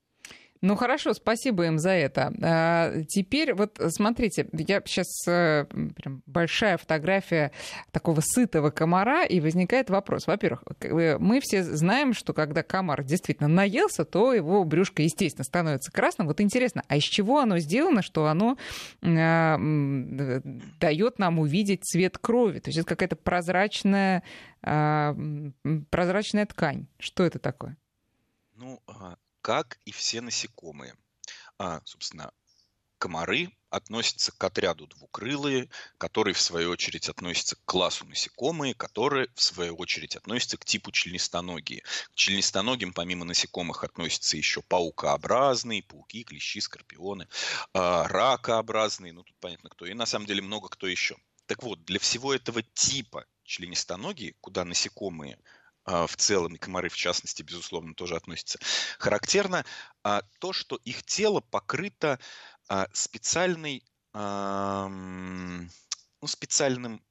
Ну 0.62 0.76
хорошо, 0.76 1.14
спасибо 1.14 1.66
им 1.68 1.80
за 1.80 1.92
это. 1.92 2.34
А, 2.42 3.04
теперь 3.08 3.54
вот 3.54 3.80
смотрите, 3.90 4.50
я 4.52 4.82
сейчас 4.86 5.08
э, 5.26 5.66
прям 5.96 6.22
большая 6.26 6.78
фотография 6.78 7.54
такого 7.92 8.22
сытого 8.22 8.70
комара, 8.70 9.24
и 9.24 9.40
возникает 9.40 9.90
вопрос. 9.90 10.28
Во-первых, 10.28 10.64
мы 10.82 11.40
все 11.40 11.64
знаем, 11.64 12.14
что 12.14 12.34
когда 12.34 12.62
комар 12.62 13.04
действительно 13.04 13.48
наелся, 13.48 14.04
то 14.04 14.34
его 14.34 14.66
брюшко, 14.66 15.02
естественно, 15.02 15.46
становится 15.46 15.94
красным. 15.94 16.28
Вот 16.28 16.42
интересно, 16.42 16.84
а 16.90 16.98
из 16.98 17.04
чего 17.04 17.40
оно 17.40 17.60
сделано, 17.60 18.02
что 18.02 18.28
оно 18.28 18.58
а, 19.02 19.58
дает 19.58 21.20
нам 21.20 21.40
увидеть 21.40 21.86
цвет 21.86 22.18
крови? 22.18 22.60
То 22.60 22.70
есть 22.70 22.80
это 22.80 22.90
какая-то 22.90 23.16
прозрачная, 23.16 24.24
а, 24.62 25.16
прозрачная 25.90 26.46
ткань. 26.46 26.88
Что 26.98 27.24
это 27.24 27.40
такое? 27.40 27.78
Ну, 28.56 28.82
как 29.50 29.80
и 29.84 29.92
все 29.92 30.22
насекомые. 30.22 30.96
А, 31.58 31.82
собственно, 31.84 32.32
комары 33.00 33.50
относятся 33.72 34.32
к 34.32 34.44
отряду 34.44 34.86
двукрылые, 34.86 35.72
которые, 35.98 36.36
в 36.36 36.40
свою 36.40 36.70
очередь, 36.70 37.10
относятся 37.10 37.56
к 37.56 37.66
классу 37.66 38.06
насекомые, 38.06 38.76
которые, 38.76 39.28
в 39.34 39.42
свою 39.42 39.76
очередь, 39.78 40.16
относятся 40.16 40.58
к 40.58 40.66
типу 40.66 40.92
членистоногие. 40.92 41.82
К 41.82 42.14
членистоногим, 42.14 42.94
помимо 42.94 43.26
насекомых, 43.26 43.84
относятся 43.84 44.38
еще 44.38 44.62
паукообразные, 44.62 45.82
пауки, 45.82 46.26
клещи, 46.26 46.62
скорпионы, 46.62 47.28
а, 47.74 48.08
ракообразные, 48.08 49.14
ну, 49.14 49.24
тут 49.24 49.36
понятно 49.40 49.72
кто, 49.72 49.88
и 49.88 49.96
на 49.96 50.06
самом 50.06 50.28
деле 50.28 50.44
много 50.44 50.70
кто 50.70 50.86
еще. 50.86 51.18
Так 51.48 51.64
вот, 51.64 51.84
для 51.86 51.98
всего 51.98 52.36
этого 52.36 52.62
типа 52.62 53.26
членистоногие, 53.46 54.36
куда 54.42 54.64
насекомые 54.64 55.40
в 55.90 56.16
целом, 56.16 56.56
и 56.56 56.60
комары 56.60 56.90
в 56.90 56.96
частности, 56.96 57.42
безусловно, 57.44 57.94
тоже 57.94 58.16
относятся, 58.16 58.60
характерно 58.98 59.66
а, 60.04 60.22
то, 60.40 60.54
что 60.54 60.76
их 60.86 61.04
тело 61.04 61.42
покрыто 61.42 62.20
а, 62.68 62.88
специальной, 62.94 63.84
ну, 64.12 65.68
специальным, 66.26 67.04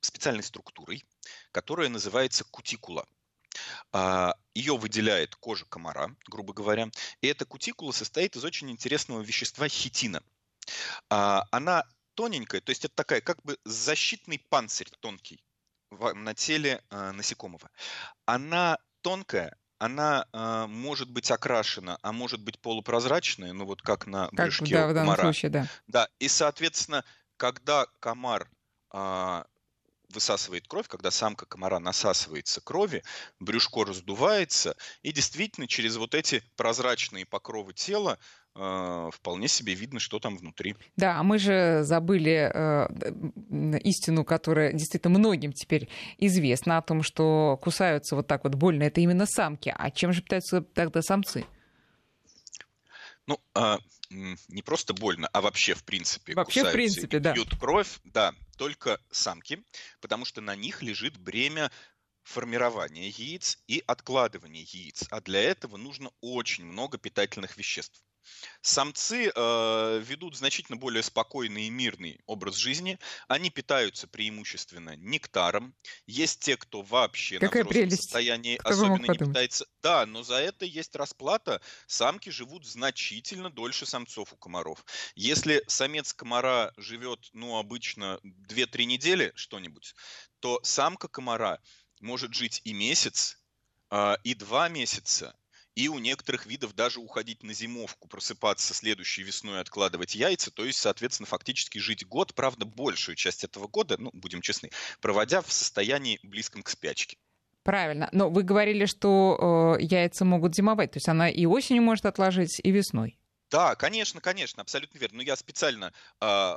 специальной 0.00 0.42
структурой, 0.42 1.04
которая 1.52 1.88
называется 1.88 2.44
кутикула. 2.44 3.06
Ее 4.54 4.76
выделяет 4.76 5.36
кожа 5.36 5.64
комара, 5.64 6.14
грубо 6.28 6.52
говоря. 6.52 6.90
И 7.22 7.26
эта 7.26 7.46
кутикула 7.46 7.92
состоит 7.92 8.36
из 8.36 8.44
очень 8.44 8.70
интересного 8.70 9.22
вещества 9.22 9.68
хитина. 9.68 10.22
Она 11.08 11.84
тоненькая, 12.14 12.60
то 12.60 12.70
есть 12.70 12.84
это 12.84 12.94
такая 12.94 13.22
как 13.22 13.42
бы 13.42 13.58
защитный 13.64 14.38
панцирь 14.38 14.90
тонкий 15.00 15.42
на 15.90 16.34
теле 16.34 16.82
э, 16.90 17.10
насекомого. 17.12 17.70
Она 18.26 18.78
тонкая, 19.02 19.56
она 19.78 20.26
э, 20.32 20.66
может 20.68 21.10
быть 21.10 21.30
окрашена, 21.30 21.98
а 22.02 22.12
может 22.12 22.40
быть 22.42 22.58
полупрозрачная, 22.60 23.52
ну 23.52 23.64
вот 23.64 23.82
как 23.82 24.06
на 24.06 24.28
как, 24.28 24.46
брюшке 24.46 24.74
да, 24.74 24.88
у 24.88 24.94
комара. 24.94 25.22
Случае, 25.22 25.50
да. 25.50 25.66
да, 25.86 26.08
и 26.18 26.28
соответственно, 26.28 27.04
когда 27.36 27.86
комар 28.00 28.50
э, 28.92 29.44
высасывает 30.10 30.66
кровь, 30.66 30.88
когда 30.88 31.10
самка 31.10 31.46
комара 31.46 31.78
насасывается 31.78 32.60
крови, 32.60 33.02
брюшко 33.38 33.84
раздувается, 33.84 34.76
и 35.02 35.12
действительно 35.12 35.68
через 35.68 35.96
вот 35.96 36.14
эти 36.14 36.42
прозрачные 36.56 37.26
покровы 37.26 37.72
тела 37.74 38.18
вполне 39.12 39.46
себе 39.46 39.74
видно, 39.74 40.00
что 40.00 40.18
там 40.18 40.36
внутри. 40.36 40.74
Да, 40.96 41.18
а 41.18 41.22
мы 41.22 41.38
же 41.38 41.80
забыли 41.82 42.50
э, 42.52 43.78
истину, 43.80 44.24
которая 44.24 44.72
действительно 44.72 45.18
многим 45.18 45.52
теперь 45.52 45.88
известна, 46.18 46.78
о 46.78 46.82
том, 46.82 47.02
что 47.02 47.58
кусаются 47.62 48.16
вот 48.16 48.26
так 48.26 48.44
вот 48.44 48.54
больно, 48.54 48.82
это 48.84 49.00
именно 49.00 49.26
самки. 49.26 49.72
А 49.76 49.90
чем 49.90 50.12
же 50.12 50.22
питаются 50.22 50.60
тогда 50.60 51.02
самцы? 51.02 51.46
Ну, 53.26 53.40
а, 53.54 53.78
не 54.10 54.62
просто 54.62 54.94
больно, 54.94 55.28
а 55.32 55.40
вообще 55.40 55.74
в 55.74 55.84
принципе. 55.84 56.34
Вообще 56.34 56.64
в 56.64 56.72
принципе, 56.72 57.18
да. 57.20 57.34
Пьют 57.34 57.54
кровь, 57.58 58.00
да, 58.04 58.32
только 58.56 59.00
самки, 59.10 59.62
потому 60.00 60.24
что 60.24 60.40
на 60.40 60.56
них 60.56 60.82
лежит 60.82 61.18
бремя 61.18 61.70
формирования 62.22 63.08
яиц 63.08 63.58
и 63.66 63.82
откладывания 63.86 64.62
яиц. 64.62 65.04
А 65.10 65.20
для 65.20 65.40
этого 65.40 65.76
нужно 65.76 66.10
очень 66.20 66.64
много 66.64 66.98
питательных 66.98 67.56
веществ. 67.56 68.02
Самцы 68.60 69.30
э, 69.34 70.02
ведут 70.04 70.36
значительно 70.36 70.76
более 70.76 71.02
спокойный 71.02 71.64
и 71.64 71.70
мирный 71.70 72.20
образ 72.26 72.56
жизни. 72.56 72.98
Они 73.28 73.50
питаются 73.50 74.08
преимущественно 74.08 74.96
нектаром. 74.96 75.74
Есть 76.06 76.40
те, 76.40 76.56
кто 76.56 76.82
вообще 76.82 77.38
Какая 77.38 77.64
на 77.64 77.70
взрослом 77.70 77.90
состоянии 77.90 78.56
кто 78.56 78.68
особенно 78.70 79.12
не 79.12 79.18
питается. 79.18 79.66
Да, 79.82 80.06
но 80.06 80.22
за 80.22 80.36
это 80.36 80.64
есть 80.64 80.96
расплата. 80.96 81.60
Самки 81.86 82.30
живут 82.30 82.66
значительно 82.66 83.50
дольше 83.50 83.86
самцов 83.86 84.32
у 84.32 84.36
комаров. 84.36 84.84
Если 85.14 85.62
самец 85.66 86.12
комара 86.12 86.72
живет, 86.76 87.30
ну, 87.32 87.58
обычно 87.58 88.20
2-3 88.24 88.84
недели 88.84 89.32
что-нибудь, 89.34 89.94
то 90.40 90.60
самка 90.62 91.08
комара 91.08 91.60
может 92.00 92.34
жить 92.34 92.60
и 92.64 92.72
месяц, 92.72 93.38
э, 93.90 94.16
и 94.24 94.34
два 94.34 94.68
месяца, 94.68 95.36
и 95.78 95.86
у 95.86 96.00
некоторых 96.00 96.44
видов 96.46 96.74
даже 96.74 96.98
уходить 96.98 97.44
на 97.44 97.54
зимовку, 97.54 98.08
просыпаться 98.08 98.74
следующей 98.74 99.22
весной 99.22 99.58
и 99.58 99.60
откладывать 99.60 100.16
яйца, 100.16 100.50
то 100.50 100.64
есть, 100.64 100.80
соответственно, 100.80 101.28
фактически 101.28 101.78
жить 101.78 102.04
год, 102.04 102.34
правда, 102.34 102.64
большую 102.64 103.14
часть 103.14 103.44
этого 103.44 103.68
года, 103.68 103.96
ну, 103.96 104.10
будем 104.12 104.40
честны, 104.40 104.70
проводя 105.00 105.40
в 105.40 105.52
состоянии 105.52 106.18
близком 106.24 106.64
к 106.64 106.68
спячке. 106.68 107.16
Правильно. 107.62 108.08
Но 108.10 108.28
вы 108.28 108.42
говорили, 108.42 108.86
что 108.86 109.76
э, 109.78 109.82
яйца 109.84 110.24
могут 110.24 110.56
зимовать, 110.56 110.90
то 110.90 110.96
есть 110.96 111.08
она 111.08 111.30
и 111.30 111.46
осенью 111.46 111.82
может 111.82 112.06
отложить, 112.06 112.60
и 112.60 112.72
весной. 112.72 113.16
Да, 113.48 113.76
конечно, 113.76 114.20
конечно, 114.20 114.62
абсолютно 114.62 114.98
верно. 114.98 115.18
Но 115.18 115.22
я 115.22 115.36
специально 115.36 115.92
э, 116.20 116.54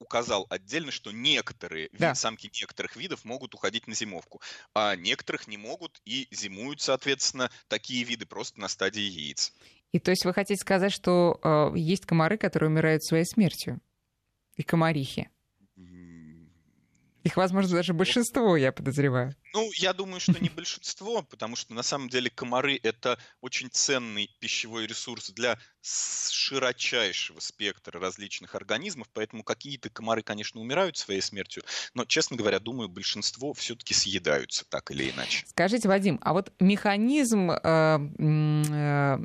указал 0.00 0.46
отдельно, 0.50 0.90
что 0.90 1.12
некоторые 1.12 1.88
да. 1.92 2.08
вид, 2.08 2.18
самки 2.18 2.50
некоторых 2.60 2.96
видов 2.96 3.24
могут 3.24 3.54
уходить 3.54 3.86
на 3.86 3.94
зимовку, 3.94 4.40
а 4.74 4.96
некоторых 4.96 5.46
не 5.46 5.56
могут 5.56 6.00
и 6.04 6.26
зимуют, 6.32 6.80
соответственно, 6.80 7.50
такие 7.68 8.02
виды 8.04 8.26
просто 8.26 8.60
на 8.60 8.68
стадии 8.68 9.02
яиц. 9.02 9.52
И 9.92 9.98
то 9.98 10.10
есть 10.10 10.24
вы 10.24 10.32
хотите 10.32 10.60
сказать, 10.60 10.92
что 10.92 11.38
э, 11.42 11.78
есть 11.78 12.06
комары, 12.06 12.38
которые 12.38 12.70
умирают 12.70 13.04
своей 13.04 13.24
смертью? 13.24 13.80
И 14.56 14.62
комарихи? 14.62 15.30
Их, 17.22 17.36
возможно, 17.36 17.76
даже 17.76 17.92
большинство, 17.92 18.56
я 18.56 18.72
подозреваю. 18.72 19.34
Ну, 19.52 19.70
я 19.74 19.92
думаю, 19.92 20.20
что 20.20 20.32
не 20.40 20.48
большинство, 20.48 21.22
потому 21.22 21.56
что 21.56 21.74
на 21.74 21.82
самом 21.82 22.08
деле 22.08 22.30
комары– 22.30 22.78
это 22.82 23.18
очень 23.40 23.68
ценный 23.70 24.30
пищевой 24.40 24.86
ресурс 24.86 25.30
для 25.30 25.58
широчайшего 25.82 27.40
спектра 27.40 28.00
различных 28.00 28.54
организмов, 28.54 29.08
поэтому 29.12 29.42
какие-то 29.42 29.90
комары, 29.90 30.22
конечно, 30.22 30.60
умирают 30.60 30.96
своей 30.96 31.20
смертью, 31.20 31.62
но, 31.94 32.04
честно 32.04 32.36
говоря, 32.36 32.58
думаю, 32.58 32.88
большинство 32.88 33.52
все-таки 33.52 33.94
съедаются 33.94 34.64
так 34.68 34.90
или 34.90 35.10
иначе. 35.10 35.44
Скажите, 35.46 35.88
Вадим, 35.88 36.18
а 36.22 36.32
вот 36.32 36.52
механизм 36.60 37.50
э, 37.50 37.98
э, 38.18 39.18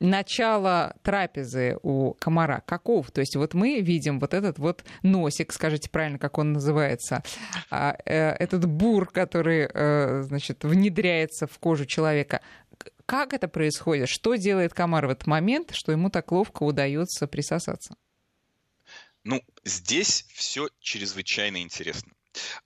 начало 0.00 0.94
трапезы 1.02 1.78
у 1.82 2.14
комара 2.14 2.62
каков? 2.66 3.10
То 3.10 3.20
есть 3.20 3.36
вот 3.36 3.54
мы 3.54 3.80
видим 3.80 4.20
вот 4.20 4.34
этот 4.34 4.58
вот 4.58 4.84
носик, 5.02 5.52
скажите 5.52 5.90
правильно, 5.90 6.18
как 6.18 6.38
он 6.38 6.52
называется, 6.52 7.22
а, 7.70 7.96
э, 8.04 8.30
этот 8.32 8.66
бур, 8.66 9.10
который, 9.10 9.68
э, 9.72 10.22
значит, 10.22 10.64
внедряется 10.64 11.46
в 11.46 11.58
кожу 11.58 11.86
человека. 11.86 12.40
Как 13.06 13.32
это 13.32 13.48
происходит? 13.48 14.08
Что 14.08 14.34
делает 14.34 14.74
комар 14.74 15.06
в 15.06 15.10
этот 15.10 15.26
момент, 15.26 15.74
что 15.74 15.92
ему 15.92 16.10
так 16.10 16.30
ловко 16.32 16.64
удается 16.64 17.26
присосаться? 17.26 17.96
Ну, 19.24 19.42
здесь 19.64 20.24
все 20.34 20.68
чрезвычайно 20.80 21.62
интересно. 21.62 22.12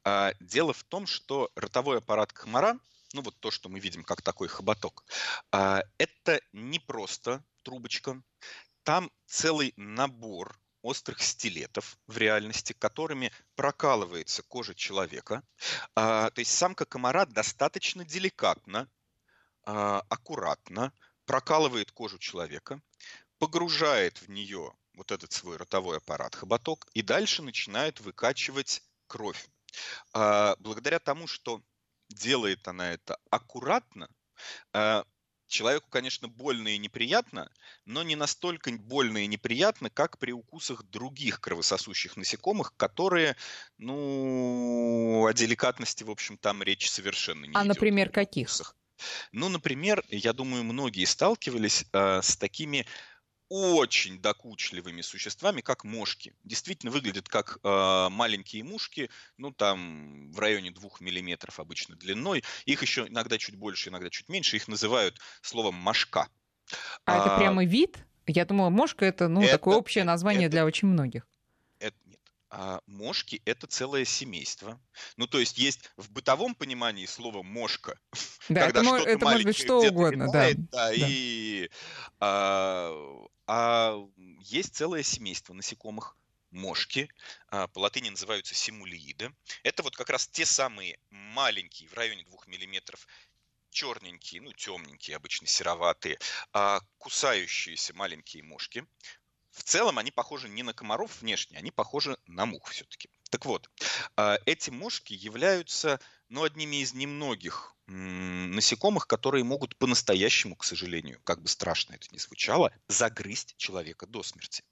А, 0.04 0.32
дело 0.40 0.72
в 0.72 0.82
том, 0.84 1.06
что 1.06 1.50
ротовой 1.54 1.98
аппарат 1.98 2.32
комара 2.32 2.78
ну 3.12 3.22
вот 3.22 3.38
то, 3.40 3.50
что 3.50 3.68
мы 3.68 3.80
видим 3.80 4.04
как 4.04 4.22
такой 4.22 4.48
хоботок, 4.48 5.04
а, 5.50 5.82
это 5.98 6.40
не 6.52 6.78
просто 6.78 7.44
трубочка, 7.62 8.22
там 8.82 9.10
целый 9.26 9.72
набор 9.76 10.58
острых 10.82 11.22
стилетов 11.22 11.98
в 12.06 12.16
реальности, 12.16 12.72
которыми 12.72 13.32
прокалывается 13.54 14.42
кожа 14.42 14.74
человека. 14.74 15.42
А, 15.94 16.30
то 16.30 16.40
есть 16.40 16.52
самка 16.56 16.86
комара 16.86 17.26
достаточно 17.26 18.04
деликатно, 18.04 18.88
а, 19.64 20.02
аккуратно 20.08 20.92
прокалывает 21.26 21.92
кожу 21.92 22.18
человека, 22.18 22.80
погружает 23.38 24.18
в 24.22 24.30
нее 24.30 24.72
вот 24.94 25.12
этот 25.12 25.32
свой 25.32 25.56
ротовой 25.56 25.98
аппарат, 25.98 26.34
хоботок, 26.34 26.86
и 26.94 27.02
дальше 27.02 27.42
начинает 27.42 28.00
выкачивать 28.00 28.82
кровь. 29.06 29.48
Благодаря 30.12 30.98
тому, 30.98 31.28
что 31.28 31.62
делает 32.10 32.68
она 32.68 32.92
это 32.92 33.18
аккуратно, 33.30 34.08
э, 34.74 35.04
человеку, 35.48 35.88
конечно, 35.90 36.28
больно 36.28 36.68
и 36.68 36.78
неприятно, 36.78 37.50
но 37.86 38.02
не 38.04 38.16
настолько 38.16 38.72
больно 38.72 39.18
и 39.18 39.26
неприятно, 39.28 39.90
как 39.90 40.18
при 40.18 40.32
укусах 40.32 40.84
других 40.84 41.40
кровососущих 41.40 42.16
насекомых, 42.16 42.76
которые, 42.76 43.36
ну, 43.78 45.26
о 45.26 45.32
деликатности, 45.34 46.04
в 46.04 46.10
общем, 46.10 46.38
там 46.38 46.62
речь 46.62 46.90
совершенно 46.90 47.46
не 47.46 47.58
А, 47.58 47.64
идет. 47.66 47.84
например, 47.84 48.10
каких? 48.10 48.64
Ну, 49.32 49.48
например, 49.48 50.04
я 50.08 50.32
думаю, 50.32 50.64
многие 50.64 51.04
сталкивались 51.04 51.84
э, 51.92 52.20
с 52.22 52.36
такими 52.36 52.86
очень 53.50 54.20
докучливыми 54.20 55.02
существами, 55.02 55.60
как 55.60 55.82
мошки. 55.84 56.32
Действительно 56.44 56.92
выглядят 56.92 57.28
как 57.28 57.58
э, 57.62 58.08
маленькие 58.08 58.62
мушки, 58.62 59.10
ну 59.36 59.50
там 59.50 60.30
в 60.30 60.38
районе 60.38 60.70
двух 60.70 61.00
миллиметров 61.00 61.58
обычно 61.58 61.96
длиной. 61.96 62.44
Их 62.64 62.80
еще 62.80 63.08
иногда 63.08 63.38
чуть 63.38 63.56
больше, 63.56 63.90
иногда 63.90 64.08
чуть 64.08 64.28
меньше. 64.28 64.56
Их 64.56 64.68
называют 64.68 65.18
словом 65.42 65.74
мошка. 65.74 66.28
А, 67.04 67.16
а 67.16 67.26
это 67.26 67.36
прямо 67.38 67.64
вид? 67.64 67.98
Я 68.28 68.44
думала, 68.44 68.70
мошка 68.70 69.04
это 69.04 69.26
ну 69.26 69.42
это, 69.42 69.52
такое 69.52 69.76
общее 69.76 70.04
название 70.04 70.46
это, 70.46 70.52
для 70.52 70.64
очень 70.64 70.86
многих. 70.86 71.26
Это 71.80 71.96
нет. 72.06 72.20
А 72.50 72.80
мошки 72.86 73.42
это 73.44 73.66
целое 73.66 74.04
семейство. 74.04 74.80
Ну 75.16 75.26
то 75.26 75.40
есть 75.40 75.58
есть 75.58 75.90
в 75.96 76.12
бытовом 76.12 76.54
понимании 76.54 77.06
слово 77.06 77.42
мошка. 77.42 77.98
Да, 78.50 78.66
это, 78.68 78.80
это 78.80 79.24
может 79.24 79.44
быть 79.44 79.56
что 79.56 79.80
угодно, 79.80 80.26
да. 80.30 80.50
да, 80.52 80.62
да. 80.72 80.92
И 80.92 81.70
а, 82.18 82.92
а 83.46 83.96
есть 84.40 84.74
целое 84.74 85.02
семейство 85.02 85.54
насекомых, 85.54 86.16
мошки, 86.50 87.08
а, 87.48 87.68
по 87.68 87.78
латыни 87.80 88.10
называются 88.10 88.54
симулииды. 88.54 89.32
Это 89.62 89.82
вот 89.82 89.96
как 89.96 90.10
раз 90.10 90.26
те 90.26 90.44
самые 90.44 90.98
маленькие, 91.10 91.88
в 91.88 91.94
районе 91.94 92.24
двух 92.24 92.46
миллиметров, 92.46 93.06
черненькие, 93.70 94.40
ну 94.42 94.52
темненькие, 94.52 95.16
обычно 95.16 95.46
сероватые, 95.46 96.18
а, 96.52 96.80
кусающиеся 96.98 97.94
маленькие 97.94 98.42
мошки. 98.42 98.84
В 99.50 99.62
целом 99.62 99.98
они 99.98 100.10
похожи 100.10 100.48
не 100.48 100.62
на 100.62 100.72
комаров 100.72 101.20
внешне, 101.20 101.58
они 101.58 101.70
похожи 101.70 102.16
на 102.26 102.46
мух 102.46 102.68
все-таки. 102.70 103.10
Так 103.30 103.46
вот, 103.46 103.70
а, 104.16 104.38
эти 104.46 104.70
мошки 104.70 105.12
являются 105.12 106.00
ну, 106.30 106.44
одними 106.44 106.76
из 106.76 106.94
немногих 106.94 107.74
насекомых, 107.86 109.08
которые 109.08 109.42
могут 109.42 109.76
по-настоящему, 109.76 110.54
к 110.54 110.64
сожалению, 110.64 111.20
как 111.24 111.42
бы 111.42 111.48
страшно 111.48 111.94
это 111.94 112.06
ни 112.12 112.18
звучало, 112.18 112.72
загрызть 112.88 113.56
человека 113.56 114.06
до 114.06 114.22
смерти. 114.22 114.62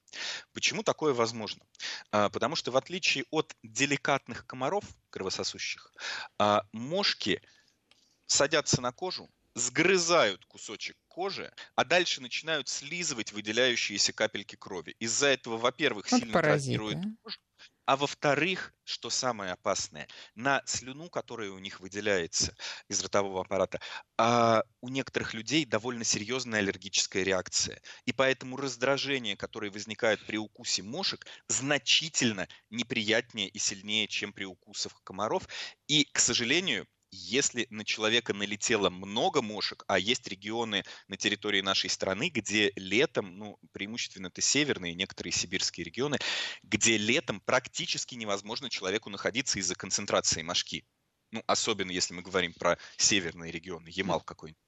Почему 0.52 0.84
такое 0.84 1.12
возможно? 1.12 1.64
А, 2.12 2.28
потому 2.30 2.54
что 2.54 2.70
в 2.70 2.76
отличие 2.76 3.24
от 3.30 3.56
деликатных 3.64 4.46
комаров 4.46 4.84
кровососущих, 5.10 5.92
а, 6.38 6.62
мошки 6.72 7.42
садятся 8.26 8.80
на 8.80 8.92
кожу, 8.92 9.28
сгрызают 9.54 10.44
кусочек 10.46 10.96
кожи, 11.08 11.52
а 11.74 11.84
дальше 11.84 12.20
начинают 12.20 12.68
слизывать 12.68 13.32
выделяющиеся 13.32 14.12
капельки 14.12 14.56
крови. 14.56 14.94
Из-за 15.00 15.26
этого, 15.28 15.56
во-первых, 15.56 16.08
сильно 16.08 16.38
паразиты. 16.38 16.40
травмирует 16.40 17.06
кожу, 17.22 17.38
а 17.88 17.96
во-вторых, 17.96 18.74
что 18.84 19.08
самое 19.08 19.52
опасное, 19.52 20.08
на 20.34 20.62
слюну, 20.66 21.08
которая 21.08 21.50
у 21.50 21.58
них 21.58 21.80
выделяется 21.80 22.54
из 22.86 23.00
ротового 23.00 23.40
аппарата, 23.40 23.80
а 24.18 24.62
у 24.82 24.90
некоторых 24.90 25.32
людей 25.32 25.64
довольно 25.64 26.04
серьезная 26.04 26.58
аллергическая 26.60 27.22
реакция. 27.22 27.80
И 28.04 28.12
поэтому 28.12 28.58
раздражение, 28.58 29.38
которое 29.38 29.70
возникает 29.70 30.26
при 30.26 30.36
укусе 30.36 30.82
мошек, 30.82 31.24
значительно 31.48 32.46
неприятнее 32.68 33.48
и 33.48 33.58
сильнее, 33.58 34.06
чем 34.06 34.34
при 34.34 34.44
укусах 34.44 35.02
комаров. 35.02 35.48
И, 35.86 36.04
к 36.12 36.18
сожалению, 36.18 36.86
если 37.10 37.66
на 37.70 37.84
человека 37.84 38.34
налетело 38.34 38.90
много 38.90 39.42
мошек, 39.42 39.84
а 39.88 39.98
есть 39.98 40.26
регионы 40.28 40.84
на 41.08 41.16
территории 41.16 41.60
нашей 41.60 41.90
страны, 41.90 42.30
где 42.30 42.72
летом, 42.76 43.36
ну, 43.36 43.58
преимущественно 43.72 44.28
это 44.28 44.40
северные, 44.40 44.94
некоторые 44.94 45.32
сибирские 45.32 45.84
регионы, 45.84 46.18
где 46.62 46.96
летом 46.96 47.40
практически 47.40 48.14
невозможно 48.14 48.70
человеку 48.70 49.10
находиться 49.10 49.58
из-за 49.58 49.74
концентрации 49.74 50.42
мошки 50.42 50.84
ну, 51.30 51.42
особенно 51.46 51.90
если 51.90 52.14
мы 52.14 52.22
говорим 52.22 52.52
про 52.58 52.78
северные 52.96 53.52
регионы, 53.52 53.88
Ямал 53.88 54.20
какой-нибудь. 54.20 54.58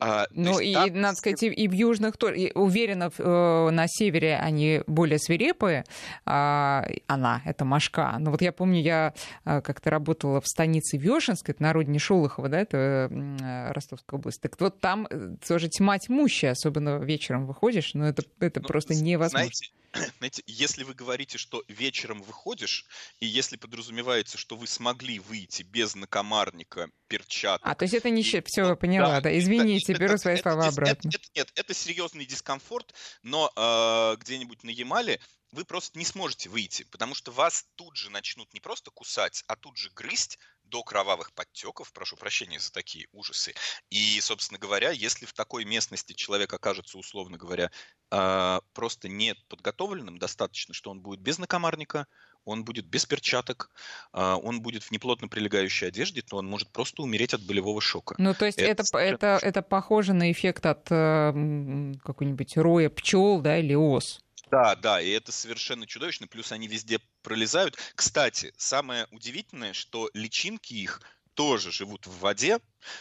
А, 0.00 0.26
ну, 0.30 0.58
и, 0.58 0.72
там... 0.72 1.00
надо 1.00 1.16
сказать, 1.16 1.42
и 1.42 1.68
в 1.68 1.72
южных 1.72 2.16
тоже. 2.16 2.50
Уверенно, 2.54 3.10
э, 3.16 3.70
на 3.70 3.86
севере 3.86 4.36
они 4.36 4.82
более 4.86 5.18
свирепые. 5.18 5.84
А, 6.24 6.86
она, 7.06 7.42
это 7.44 7.64
Машка. 7.64 8.16
Но 8.18 8.30
вот 8.30 8.42
я 8.42 8.52
помню, 8.52 8.80
я 8.80 9.14
э, 9.44 9.60
как-то 9.60 9.90
работала 9.90 10.40
в 10.40 10.46
станице 10.48 10.96
Вешенской, 10.96 11.54
это 11.54 11.62
на 11.62 11.72
родине 11.72 11.98
Шолохова, 11.98 12.48
да, 12.48 12.60
это 12.60 13.08
э, 13.10 13.72
Ростовская 13.72 14.18
область. 14.18 14.40
Так 14.40 14.58
вот 14.60 14.80
там 14.80 15.06
тоже 15.46 15.68
тьма 15.68 15.98
тьмущая, 15.98 16.52
особенно 16.52 16.98
вечером 16.98 17.46
выходишь, 17.46 17.94
но 17.94 18.08
это, 18.08 18.24
это 18.40 18.60
ну, 18.60 18.66
просто 18.66 18.94
невозможно. 18.94 19.50
Знаете, 19.50 19.72
знаете, 20.18 20.42
если 20.46 20.84
вы 20.84 20.94
говорите, 20.94 21.38
что 21.38 21.64
вечером 21.68 22.22
выходишь, 22.22 22.86
и 23.20 23.26
если 23.26 23.56
подразумевается, 23.56 24.38
что 24.38 24.56
вы 24.56 24.66
смогли 24.66 25.18
выйти 25.18 25.62
без 25.62 25.94
накомарника, 25.94 26.90
перчаток... 27.08 27.66
А, 27.66 27.74
то 27.74 27.84
есть 27.84 27.94
это 27.94 28.10
не 28.10 28.22
щит, 28.22 28.48
все, 28.48 28.74
поняла, 28.76 29.16
да, 29.16 29.22
да. 29.22 29.38
извините, 29.38 29.92
это, 29.92 30.00
беру 30.00 30.18
свои 30.18 30.34
это, 30.34 30.42
слова 30.42 30.62
это, 30.62 30.68
обратно. 30.68 31.08
Это, 31.08 31.18
это, 31.18 31.28
нет, 31.34 31.52
это 31.54 31.74
серьезный 31.74 32.24
дискомфорт, 32.24 32.94
но 33.22 33.52
э, 33.54 34.16
где-нибудь 34.20 34.64
на 34.64 34.70
Ямале 34.70 35.20
вы 35.52 35.66
просто 35.66 35.98
не 35.98 36.04
сможете 36.04 36.48
выйти, 36.48 36.84
потому 36.84 37.14
что 37.14 37.30
вас 37.30 37.66
тут 37.74 37.96
же 37.96 38.10
начнут 38.10 38.52
не 38.54 38.60
просто 38.60 38.90
кусать, 38.90 39.44
а 39.46 39.56
тут 39.56 39.76
же 39.76 39.90
грызть, 39.90 40.38
до 40.72 40.82
кровавых 40.82 41.32
подтеков, 41.34 41.92
прошу 41.92 42.16
прощения 42.16 42.58
за 42.58 42.72
такие 42.72 43.06
ужасы. 43.12 43.54
И, 43.90 44.18
собственно 44.20 44.58
говоря, 44.58 44.90
если 44.90 45.26
в 45.26 45.34
такой 45.34 45.66
местности 45.66 46.14
человек 46.14 46.52
окажется, 46.52 46.96
условно 46.98 47.36
говоря, 47.36 47.70
а, 48.10 48.62
просто 48.72 49.08
не 49.08 49.34
подготовленным 49.48 50.18
достаточно, 50.18 50.72
что 50.72 50.90
он 50.90 51.00
будет 51.00 51.20
без 51.20 51.38
накомарника, 51.38 52.06
он 52.44 52.64
будет 52.64 52.86
без 52.86 53.04
перчаток, 53.04 53.70
а, 54.12 54.36
он 54.36 54.62
будет 54.62 54.82
в 54.82 54.90
неплотно 54.90 55.28
прилегающей 55.28 55.88
одежде, 55.88 56.22
то 56.22 56.38
он 56.38 56.46
может 56.46 56.70
просто 56.72 57.02
умереть 57.02 57.34
от 57.34 57.42
болевого 57.42 57.82
шока. 57.82 58.14
Ну, 58.18 58.32
то 58.34 58.46
есть 58.46 58.58
это, 58.58 58.82
это, 58.82 58.98
это, 58.98 59.38
это 59.42 59.62
похоже 59.62 60.14
на 60.14 60.32
эффект 60.32 60.64
от 60.64 60.86
э, 60.90 61.92
какой-нибудь 62.02 62.56
роя 62.56 62.88
пчел, 62.88 63.40
да, 63.42 63.58
или 63.58 63.74
ос. 63.74 64.20
Да, 64.52 64.74
да, 64.76 65.00
и 65.00 65.08
это 65.10 65.32
совершенно 65.32 65.86
чудовищно, 65.86 66.26
плюс 66.28 66.52
они 66.52 66.68
везде 66.68 67.00
пролезают. 67.22 67.76
Кстати, 67.94 68.52
самое 68.58 69.06
удивительное, 69.10 69.72
что 69.72 70.10
личинки 70.12 70.74
их 70.74 71.00
тоже 71.34 71.72
живут 71.72 72.06
в 72.06 72.18
воде, 72.18 72.60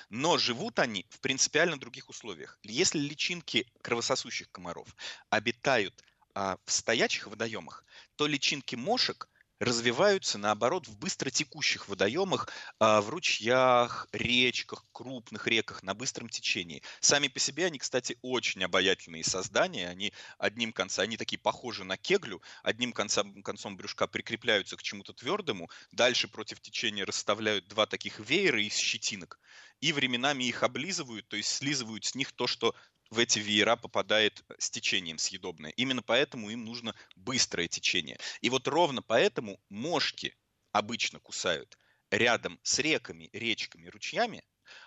но 0.10 0.38
живут 0.38 0.80
они 0.80 1.06
в 1.10 1.20
принципиально 1.20 1.78
других 1.78 2.10
условиях. 2.10 2.58
Если 2.64 3.00
личинки 3.00 3.68
кровососущих 3.82 4.50
комаров 4.52 4.96
обитают 5.30 6.02
а, 6.34 6.58
в 6.66 6.72
стоячих 6.72 7.28
водоемах, 7.28 7.84
то 8.16 8.28
личинки 8.28 8.76
мошек 8.76 9.28
развиваются, 9.62 10.40
наоборот, 10.40 10.88
в 10.88 10.98
быстротекущих 10.98 11.88
водоемах, 11.88 12.50
а, 12.80 13.00
в 13.00 13.10
ручьях, 13.10 14.08
речках, 14.12 14.88
крупных 14.92 15.46
реках 15.46 15.84
на 15.84 15.94
быстром 15.94 16.30
течении. 16.30 16.82
Сами 17.00 17.28
по 17.28 17.38
себе 17.38 17.68
они, 17.68 17.78
кстати, 17.78 18.18
очень 18.24 18.64
обаятельные 18.64 19.24
создания. 19.24 19.88
Они 19.88 20.14
одним 20.40 20.74
концом, 20.74 21.04
они 21.04 21.16
такие 21.16 21.38
похожи 21.38 21.84
на 21.84 21.96
кеглю, 21.96 22.42
одним 22.64 22.92
концом, 22.92 23.44
концом 23.44 23.78
брюшка 23.78 24.08
прикрепляются 24.08 24.78
к 24.78 24.82
чему-то 24.82 25.14
твердому, 25.14 25.70
дальше 25.92 26.28
против 26.28 26.60
течения 26.60 27.06
расставляют 27.06 27.68
два 27.68 27.86
таких 27.86 28.20
веера 28.20 28.64
из 28.64 28.76
щетинок, 28.76 29.40
и 29.80 29.94
временами 29.94 30.44
их 30.46 30.64
облизывают, 30.64 31.28
то 31.28 31.38
есть 31.38 31.50
слизывают 31.50 32.04
с 32.06 32.16
них 32.16 32.32
то, 32.32 32.48
что 32.48 32.74
в 33.12 33.20
эти 33.20 33.40
веера 33.40 33.76
попадает 33.76 34.44
с 34.58 34.72
течением 34.72 35.18
съедобное. 35.18 35.72
Именно 35.72 36.02
поэтому 36.02 36.50
им 36.50 36.64
нужно 36.66 36.96
быстрое 37.16 37.68
течение. 37.68 38.18
И 38.40 38.50
вот 38.50 38.68
ровно 38.68 39.02
поэтому 39.02 39.62
мошки 39.70 40.36
обычно 40.72 41.20
кусают 41.20 41.78
рядом 42.10 42.60
с 42.64 42.80
реками, 42.80 43.30
речками, 43.34 43.88
ручьями, 43.88 44.44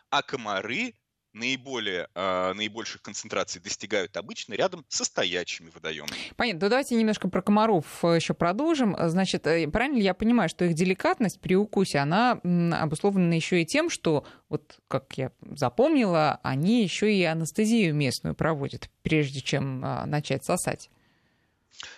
а 0.08 0.22
комары 0.22 0.98
наиболее, 1.34 2.08
э, 2.14 2.52
наибольших 2.54 3.02
концентраций 3.02 3.60
достигают 3.60 4.16
обычно 4.16 4.54
рядом 4.54 4.84
со 4.88 5.04
стоячими 5.04 5.70
водоемами. 5.70 6.16
Понятно. 6.36 6.60
То 6.60 6.68
давайте 6.70 6.94
немножко 6.94 7.28
про 7.28 7.42
комаров 7.42 7.84
э, 8.04 8.16
еще 8.16 8.34
продолжим. 8.34 8.96
Значит, 8.98 9.46
э, 9.46 9.68
правильно 9.68 9.96
ли 9.96 10.04
я 10.04 10.14
понимаю, 10.14 10.48
что 10.48 10.64
их 10.64 10.74
деликатность 10.74 11.40
при 11.40 11.56
укусе, 11.56 11.98
она 11.98 12.40
обусловлена 12.80 13.34
еще 13.34 13.60
и 13.60 13.66
тем, 13.66 13.90
что, 13.90 14.24
вот 14.48 14.78
как 14.88 15.18
я 15.18 15.32
запомнила, 15.42 16.40
они 16.42 16.82
еще 16.82 17.12
и 17.12 17.22
анестезию 17.24 17.94
местную 17.94 18.34
проводят, 18.34 18.88
прежде 19.02 19.40
чем 19.40 19.84
а, 19.84 20.06
начать 20.06 20.44
сосать? 20.44 20.90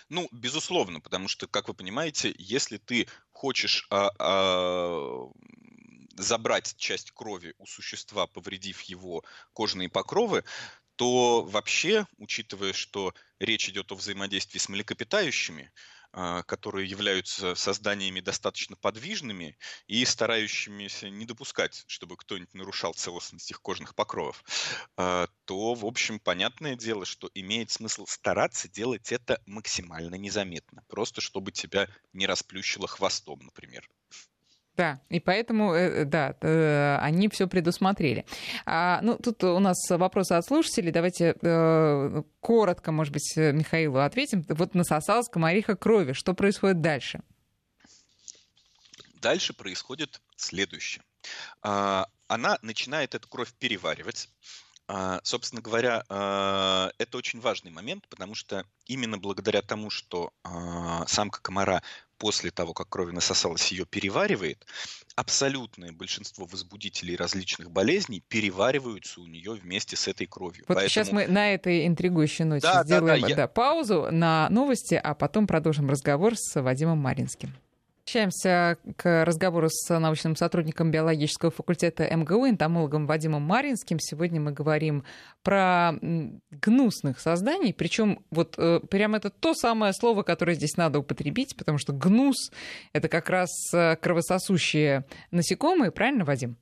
Ну, 0.09 0.27
безусловно, 0.31 0.99
потому 0.99 1.27
что, 1.27 1.47
как 1.47 1.67
вы 1.67 1.73
понимаете, 1.73 2.33
если 2.37 2.77
ты 2.77 3.07
хочешь 3.31 3.87
а, 3.89 4.09
а, 4.19 5.29
забрать 6.17 6.75
часть 6.77 7.11
крови 7.11 7.53
у 7.57 7.65
существа, 7.65 8.27
повредив 8.27 8.81
его 8.83 9.23
кожные 9.53 9.89
покровы, 9.89 10.43
то 10.95 11.43
вообще, 11.43 12.07
учитывая, 12.17 12.73
что 12.73 13.13
речь 13.39 13.69
идет 13.69 13.91
о 13.91 13.95
взаимодействии 13.95 14.59
с 14.59 14.67
млекопитающими, 14.67 15.71
а, 16.11 16.41
которые 16.43 16.89
являются 16.89 17.53
созданиями 17.53 18.19
достаточно 18.21 18.75
подвижными 18.75 19.57
и 19.87 20.03
старающимися 20.05 21.09
не 21.09 21.25
допускать, 21.25 21.83
чтобы 21.87 22.17
кто-нибудь 22.17 22.53
нарушал 22.55 22.93
целостность 22.95 23.51
их 23.51 23.61
кожных 23.61 23.93
покровов, 23.93 24.43
а, 24.97 25.27
то, 25.45 25.75
в 25.75 25.85
общем, 25.85 26.19
понятное 26.19 26.75
дело, 26.75 27.05
что 27.05 27.29
имеет 27.35 27.69
смысл 27.69 28.05
стараться 28.07 28.67
делать 28.67 29.11
это 29.11 29.39
максимально 29.45 30.15
незаметно, 30.15 30.83
просто 30.87 31.21
чтобы 31.21 31.51
тебя 31.51 31.87
не 32.13 32.25
расплющило 32.25 32.87
хвостом, 32.87 33.39
например. 33.43 33.87
Да, 34.77 35.01
и 35.09 35.19
поэтому, 35.19 35.73
э, 35.73 36.05
да, 36.05 36.35
э, 36.39 36.97
они 37.01 37.29
все 37.29 37.47
предусмотрели. 37.47 38.25
А, 38.67 38.99
ну, 39.01 39.17
тут 39.17 39.43
у 39.43 39.57
нас 39.57 39.77
вопросы 39.89 40.33
от 40.33 40.45
слушателей. 40.45 40.91
Давайте 40.91 41.35
э, 41.41 42.23
коротко, 42.39 42.91
может 42.91 43.11
быть, 43.11 43.33
Михаилу 43.35 43.97
ответим. 43.97 44.45
Вот 44.49 44.75
насосалась 44.75 45.29
комариха 45.29 45.75
крови. 45.75 46.13
Что 46.13 46.35
происходит 46.35 46.79
дальше? 46.81 47.21
Дальше 49.15 49.53
происходит 49.53 50.21
следующее. 50.35 51.03
А, 51.63 52.07
она 52.27 52.59
начинает 52.61 53.15
эту 53.15 53.27
кровь 53.27 53.51
переваривать. 53.53 54.29
А, 54.87 55.19
собственно 55.23 55.61
говоря, 55.63 56.03
а, 56.07 56.91
это 56.99 57.17
очень 57.17 57.39
важный 57.39 57.71
момент, 57.71 58.07
потому 58.09 58.35
что 58.35 58.63
именно 58.85 59.17
благодаря 59.17 59.63
тому, 59.63 59.89
что 59.89 60.31
самка 61.07 61.41
комара 61.41 61.81
после 62.17 62.51
того, 62.51 62.73
как 62.73 62.89
кровь 62.89 63.11
насосалась, 63.11 63.71
ее 63.71 63.85
переваривает, 63.85 64.65
абсолютное 65.15 65.91
большинство 65.91 66.45
возбудителей 66.45 67.15
различных 67.15 67.71
болезней 67.71 68.23
перевариваются 68.27 69.21
у 69.21 69.27
нее 69.27 69.53
вместе 69.53 69.95
с 69.95 70.07
этой 70.07 70.27
кровью. 70.27 70.65
Вот 70.67 70.75
Поэтому... 70.75 70.89
сейчас 70.89 71.11
мы 71.11 71.27
на 71.27 71.53
этой 71.53 71.87
интригующей 71.87 72.45
ноте 72.45 72.67
да, 72.67 72.83
сделаем 72.83 73.21
да, 73.21 73.27
да, 73.27 73.41
я... 73.43 73.47
паузу 73.47 74.07
на 74.11 74.47
новости, 74.49 74.95
а 74.95 75.15
потом 75.15 75.47
продолжим 75.47 75.89
разговор 75.89 76.35
с 76.35 76.61
Вадимом 76.61 76.99
Маринским. 76.99 77.55
Возвращаемся 78.07 78.77
к 78.95 79.25
разговору 79.25 79.67
с 79.69 79.99
научным 79.99 80.37
сотрудником 80.37 80.91
биологического 80.91 81.51
факультета 81.51 82.07
МГУ, 82.15 82.47
энтомологом 82.47 83.05
Вадимом 83.05 83.41
Маринским. 83.41 83.99
Сегодня 83.99 84.39
мы 84.39 84.53
говорим 84.53 85.03
про 85.43 85.91
гнусных 86.49 87.19
созданий, 87.19 87.73
причем 87.73 88.23
вот 88.31 88.55
э, 88.57 88.79
прям 88.89 89.15
это 89.15 89.29
то 89.29 89.53
самое 89.53 89.91
слово, 89.91 90.23
которое 90.23 90.53
здесь 90.53 90.77
надо 90.77 90.99
употребить, 90.99 91.57
потому 91.57 91.79
что 91.79 91.91
гнус— 91.91 92.49
это 92.93 93.09
как 93.09 93.29
раз 93.29 93.49
э, 93.73 93.97
кровососущие 93.97 95.03
насекомые, 95.31 95.91
правильно, 95.91 96.23
Вадим? 96.23 96.55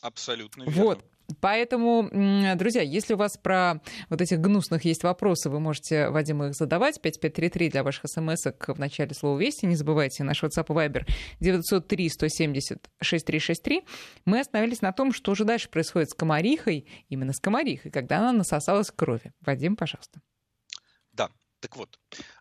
Абсолютно 0.00 0.62
верно. 0.62 0.82
Вот. 0.82 1.04
Поэтому, 1.40 2.08
друзья, 2.56 2.82
если 2.82 3.14
у 3.14 3.16
вас 3.16 3.36
про 3.36 3.80
вот 4.08 4.20
этих 4.20 4.40
гнусных 4.40 4.84
есть 4.84 5.02
вопросы, 5.02 5.50
вы 5.50 5.60
можете 5.60 6.08
Вадиму 6.08 6.46
их 6.46 6.54
задавать. 6.54 7.00
5533 7.00 7.68
для 7.68 7.82
ваших 7.82 8.04
смс 8.06 8.44
в 8.44 8.78
начале 8.78 9.14
слова 9.14 9.38
«Вести». 9.38 9.66
Не 9.66 9.76
забывайте, 9.76 10.24
наш 10.24 10.42
WhatsApp 10.42 10.66
и 10.68 10.72
Viber 10.72 11.06
903-170-6363. 11.40 13.84
Мы 14.24 14.40
остановились 14.40 14.80
на 14.80 14.92
том, 14.92 15.12
что 15.12 15.34
же 15.34 15.44
дальше 15.44 15.68
происходит 15.68 16.10
с 16.10 16.14
комарихой, 16.14 16.86
именно 17.08 17.32
с 17.32 17.40
комарихой, 17.40 17.90
когда 17.90 18.18
она 18.18 18.32
насосалась 18.32 18.90
крови. 18.90 19.32
Вадим, 19.42 19.76
пожалуйста. 19.76 20.20
Да, 21.12 21.28
так 21.60 21.76
вот. 21.76 21.98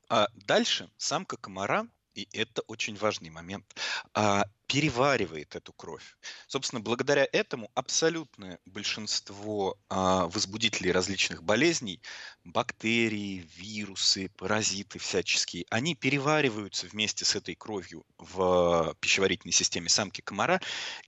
А 0.10 0.30
дальше 0.48 0.90
самка 0.96 1.36
комара 1.36 1.86
и 2.18 2.28
это 2.34 2.64
очень 2.68 2.96
важный 2.96 3.30
момент, 3.30 3.80
а, 4.16 4.44
переваривает 4.66 5.56
эту 5.56 5.72
кровь. 5.72 6.18
Собственно, 6.48 6.82
благодаря 6.82 7.28
этому 7.32 7.70
абсолютное 7.76 8.60
большинство 8.66 9.78
а, 9.88 10.28
возбудителей 10.28 10.92
различных 10.92 11.44
болезней, 11.44 12.02
бактерии, 12.44 13.48
вирусы, 13.56 14.30
паразиты 14.36 14.98
всяческие, 14.98 15.66
они 15.70 15.94
перевариваются 15.94 16.88
вместе 16.88 17.24
с 17.24 17.36
этой 17.36 17.54
кровью 17.54 18.04
в 18.18 18.96
пищеварительной 19.00 19.54
системе 19.54 19.88
самки 19.88 20.22
комара 20.22 20.60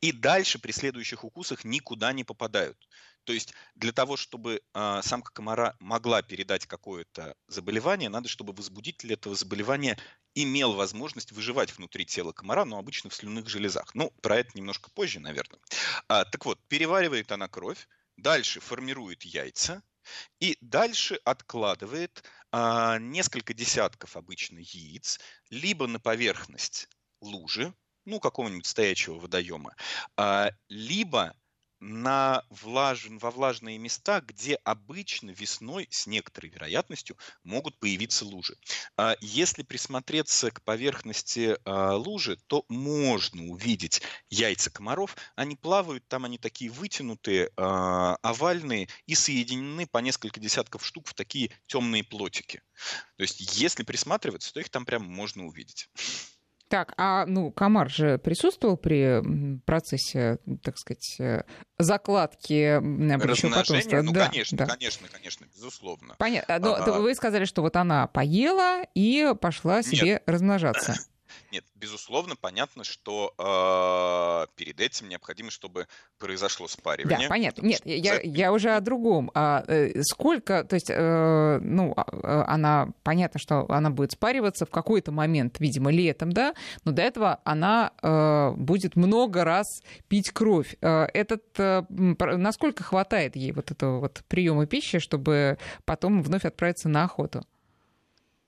и 0.02 0.12
дальше 0.12 0.60
при 0.60 0.72
следующих 0.72 1.24
укусах 1.24 1.63
никуда 1.63 2.13
не 2.13 2.24
попадают. 2.24 2.78
То 3.30 3.34
есть 3.34 3.54
для 3.76 3.92
того, 3.92 4.18
чтобы 4.18 4.60
э, 4.74 5.02
самка 5.04 5.32
комара 5.32 5.76
могла 5.80 6.24
передать 6.24 6.65
какое-то 6.65 7.36
заболевание, 7.48 8.10
надо, 8.10 8.28
чтобы 8.28 8.54
возбудитель 8.54 9.13
этого 9.13 9.36
заболевания 9.36 10.00
имел 10.34 10.74
возможность 10.74 11.32
выживать 11.32 11.78
внутри 11.78 12.08
тела 12.08 12.32
комара, 12.32 12.65
но 12.65 12.80
обычно 12.80 13.12
в 13.12 13.13
слюнных 13.13 13.48
железах. 13.48 13.94
Ну, 13.94 14.10
про 14.24 14.38
это 14.38 14.50
немножко 14.56 14.89
позже, 14.89 15.20
наверное. 15.20 15.60
А, 16.08 16.26
так 16.26 16.44
вот, 16.48 16.60
переваривает 16.70 17.32
она 17.32 17.48
кровь, 17.48 17.88
дальше 18.18 18.62
формирует 18.62 19.22
яйца, 19.22 19.84
и 20.39 20.58
дальше 20.60 21.20
откладывает 21.24 22.24
а, 22.52 22.98
несколько 22.98 23.54
десятков 23.54 24.18
обычно 24.18 24.58
яиц 24.58 25.20
либо 25.52 25.86
на 25.86 26.00
поверхность 26.00 26.88
лужи, 27.22 27.76
ну, 28.06 28.20
какого-нибудь 28.20 28.65
стоячего 28.65 29.20
водоема, 29.20 29.76
а, 30.18 30.50
либо 30.68 31.36
на 31.80 32.44
влаж... 32.50 33.08
во 33.10 33.32
влажные 33.32 33.78
места, 33.78 34.22
где 34.22 34.56
обычно 34.56 35.32
весной 35.32 35.88
с 35.89 36.08
некоторой 36.08 36.50
вероятностью 36.50 37.18
могут 37.44 37.78
появиться 37.80 38.26
лужи. 38.26 38.58
А 38.98 39.15
если 39.22 39.63
присмотреться 39.63 40.52
к 40.52 40.62
поверхности 40.63 41.58
а, 41.65 41.96
лужи, 41.96 42.38
то 42.48 42.65
можно 42.70 43.46
увидеть 43.48 44.02
яйца 44.30 44.70
комаров. 44.70 45.15
Они 45.36 45.56
плавают, 45.56 46.08
там 46.08 46.26
они 46.26 46.38
такие 46.38 46.72
вытянутые, 46.72 47.52
а, 47.56 48.18
овальные 48.22 48.89
и 49.06 49.15
соединены 49.15 49.88
по 49.88 50.00
несколько 50.00 50.39
десятков 50.39 50.86
штук 50.86 51.08
в 51.08 51.13
такие 51.13 51.52
темные 51.68 52.04
плотики. 52.04 52.62
То 53.18 53.24
есть, 53.24 53.58
если 53.58 53.84
присматриваться, 53.84 54.54
то 54.54 54.60
их 54.60 54.70
там 54.70 54.86
прямо 54.86 55.06
можно 55.06 55.46
увидеть. 55.46 55.89
Так, 56.70 56.94
а 56.98 57.26
ну 57.26 57.52
комар 57.52 57.90
же 57.90 58.20
присутствовал 58.20 58.78
при 58.78 59.60
процессе, 59.66 60.38
так 60.62 60.78
сказать, 60.78 61.16
э, 61.20 61.44
закладки 61.80 62.80
потомства? 62.80 64.02
Ну, 64.04 64.12
да, 64.12 64.30
конечно, 64.30 64.58
да. 64.60 64.68
конечно, 64.68 65.08
конечно, 65.12 65.46
безусловно. 65.46 66.16
Понятно. 66.20 66.60
Но 66.60 66.76
а... 66.76 67.00
вы 67.00 67.16
сказали, 67.16 67.46
что 67.46 67.64
вот 67.64 67.76
она 67.76 68.06
поела 68.06 68.84
и 68.94 69.34
пошла 69.42 69.82
себе 69.82 70.12
Нет. 70.12 70.24
размножаться. 70.28 70.96
Нет, 71.52 71.63
безусловно, 71.76 72.36
понятно, 72.36 72.84
что 72.84 73.34
э, 73.38 74.54
перед 74.56 74.80
этим 74.80 75.10
необходимо, 75.10 75.52
чтобы 75.52 75.88
произошло 76.18 76.68
спаривание. 76.68 77.28
Да, 77.28 77.30
понятно. 77.30 77.65
Нет, 77.65 77.82
я, 77.86 78.20
я 78.22 78.52
уже 78.52 78.72
о 78.76 78.82
другом. 78.82 79.32
А, 79.34 79.63
э, 79.68 80.02
сколько, 80.04 80.63
то 80.63 80.76
есть, 80.76 80.89
э, 80.89 81.60
ну, 81.62 81.94
а, 81.96 82.06
э, 82.12 82.44
она, 82.48 82.89
понятно, 83.04 83.39
что 83.39 83.70
она 83.70 83.89
будет 83.89 84.12
спариваться 84.12 84.65
в 84.65 84.70
какой-то 84.70 85.12
момент, 85.12 85.60
видимо, 85.60 85.92
летом, 85.92 86.32
да, 86.32 86.54
но 86.84 86.92
до 86.92 87.02
этого 87.02 87.39
она 87.44 87.92
э, 88.02 88.52
будет 88.56 88.96
много 88.96 89.44
раз 89.44 89.65
пить 90.08 90.32
кровь. 90.32 90.76
Э, 90.82 91.06
этот, 91.13 91.44
э, 91.58 91.84
насколько 91.89 92.84
хватает 92.84 93.36
ей 93.36 93.52
вот 93.52 93.72
этого 93.72 94.00
вот 94.00 94.24
приема 94.28 94.65
пищи, 94.65 95.00
чтобы 95.00 95.58
потом 95.86 96.22
вновь 96.22 96.46
отправиться 96.46 96.89
на 96.89 97.04
охоту? 97.04 97.44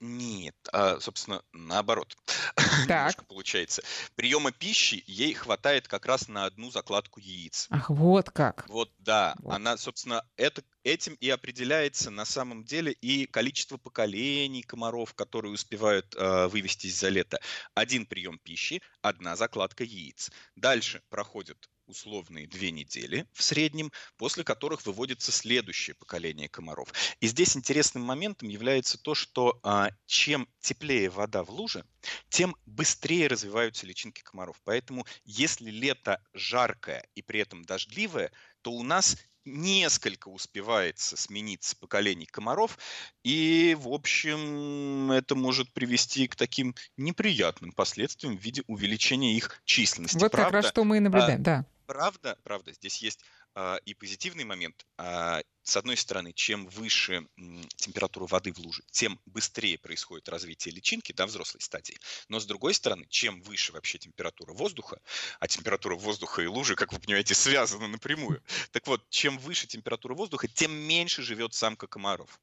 Нет, 0.01 0.55
а, 0.73 0.99
собственно, 0.99 1.43
наоборот. 1.53 2.17
Немножко 2.87 3.23
получается. 3.23 3.83
Приема 4.15 4.51
пищи 4.51 5.03
ей 5.05 5.35
хватает 5.35 5.87
как 5.87 6.07
раз 6.07 6.27
на 6.27 6.45
одну 6.45 6.71
закладку 6.71 7.19
яиц. 7.19 7.67
Ах, 7.69 7.91
вот 7.91 8.31
как. 8.31 8.67
Вот, 8.67 8.91
да. 8.97 9.35
Вот. 9.37 9.53
Она, 9.53 9.77
собственно, 9.77 10.25
это, 10.37 10.63
этим 10.83 11.13
и 11.21 11.29
определяется 11.29 12.09
на 12.09 12.25
самом 12.25 12.63
деле 12.63 12.93
и 12.93 13.27
количество 13.27 13.77
поколений 13.77 14.63
комаров, 14.63 15.13
которые 15.13 15.53
успевают 15.53 16.15
э, 16.15 16.47
вывестись 16.47 16.97
за 16.97 17.09
лето. 17.09 17.39
Один 17.75 18.07
прием 18.07 18.39
пищи, 18.39 18.81
одна 19.03 19.35
закладка 19.35 19.83
яиц. 19.83 20.31
Дальше 20.55 21.03
проходит 21.09 21.69
условные 21.91 22.47
две 22.47 22.71
недели 22.71 23.27
в 23.33 23.43
среднем, 23.43 23.91
после 24.17 24.43
которых 24.43 24.85
выводится 24.85 25.31
следующее 25.31 25.95
поколение 25.95 26.49
комаров. 26.49 26.91
И 27.19 27.27
здесь 27.27 27.55
интересным 27.55 28.03
моментом 28.03 28.49
является 28.49 28.97
то, 28.97 29.13
что 29.13 29.59
а, 29.63 29.89
чем 30.05 30.47
теплее 30.59 31.09
вода 31.09 31.43
в 31.43 31.51
луже, 31.51 31.85
тем 32.29 32.55
быстрее 32.65 33.27
развиваются 33.27 33.85
личинки 33.85 34.21
комаров. 34.21 34.59
Поэтому 34.63 35.05
если 35.25 35.69
лето 35.69 36.23
жаркое 36.33 37.05
и 37.13 37.21
при 37.21 37.41
этом 37.41 37.63
дождливое, 37.63 38.31
то 38.61 38.71
у 38.71 38.83
нас 38.83 39.17
несколько 39.45 40.27
успевается 40.29 41.17
смениться 41.17 41.75
поколений 41.75 42.25
комаров, 42.25 42.77
и, 43.23 43.75
в 43.79 43.87
общем, 43.89 45.11
это 45.11 45.35
может 45.35 45.71
привести 45.73 46.27
к 46.27 46.35
таким 46.35 46.75
неприятным 46.97 47.71
последствиям 47.71 48.37
в 48.37 48.41
виде 48.41 48.63
увеличения 48.67 49.35
их 49.35 49.61
численности. 49.65 50.17
Вот 50.17 50.31
Правда, 50.31 50.51
как 50.51 50.63
раз 50.63 50.71
что 50.71 50.83
мы 50.83 50.97
и 50.97 50.99
наблюдаем, 50.99 51.41
а, 51.41 51.43
да 51.43 51.65
правда, 51.91 52.37
правда, 52.45 52.71
здесь 52.71 53.01
есть 53.01 53.19
а, 53.53 53.75
и 53.83 53.93
позитивный 53.93 54.45
момент. 54.45 54.85
А, 54.97 55.41
с 55.63 55.75
одной 55.75 55.97
стороны, 55.97 56.31
чем 56.31 56.67
выше 56.67 57.27
м, 57.37 57.67
температура 57.75 58.25
воды 58.27 58.53
в 58.53 58.59
луже, 58.59 58.81
тем 58.91 59.19
быстрее 59.25 59.77
происходит 59.77 60.29
развитие 60.29 60.73
личинки 60.73 61.11
до 61.11 61.25
взрослой 61.25 61.59
стадии. 61.59 61.97
Но 62.29 62.39
с 62.39 62.45
другой 62.45 62.73
стороны, 62.73 63.07
чем 63.09 63.41
выше 63.41 63.73
вообще 63.73 63.97
температура 63.97 64.53
воздуха, 64.53 65.01
а 65.41 65.49
температура 65.49 65.97
воздуха 65.97 66.41
и 66.41 66.47
лужи, 66.47 66.75
как 66.75 66.93
вы 66.93 66.99
понимаете, 66.99 67.35
связаны 67.35 67.87
напрямую. 67.87 68.41
Так 68.71 68.87
вот, 68.87 69.09
чем 69.09 69.37
выше 69.37 69.67
температура 69.67 70.13
воздуха, 70.15 70.47
тем 70.47 70.71
меньше 70.71 71.21
живет 71.21 71.53
самка 71.53 71.87
комаров. 71.87 72.39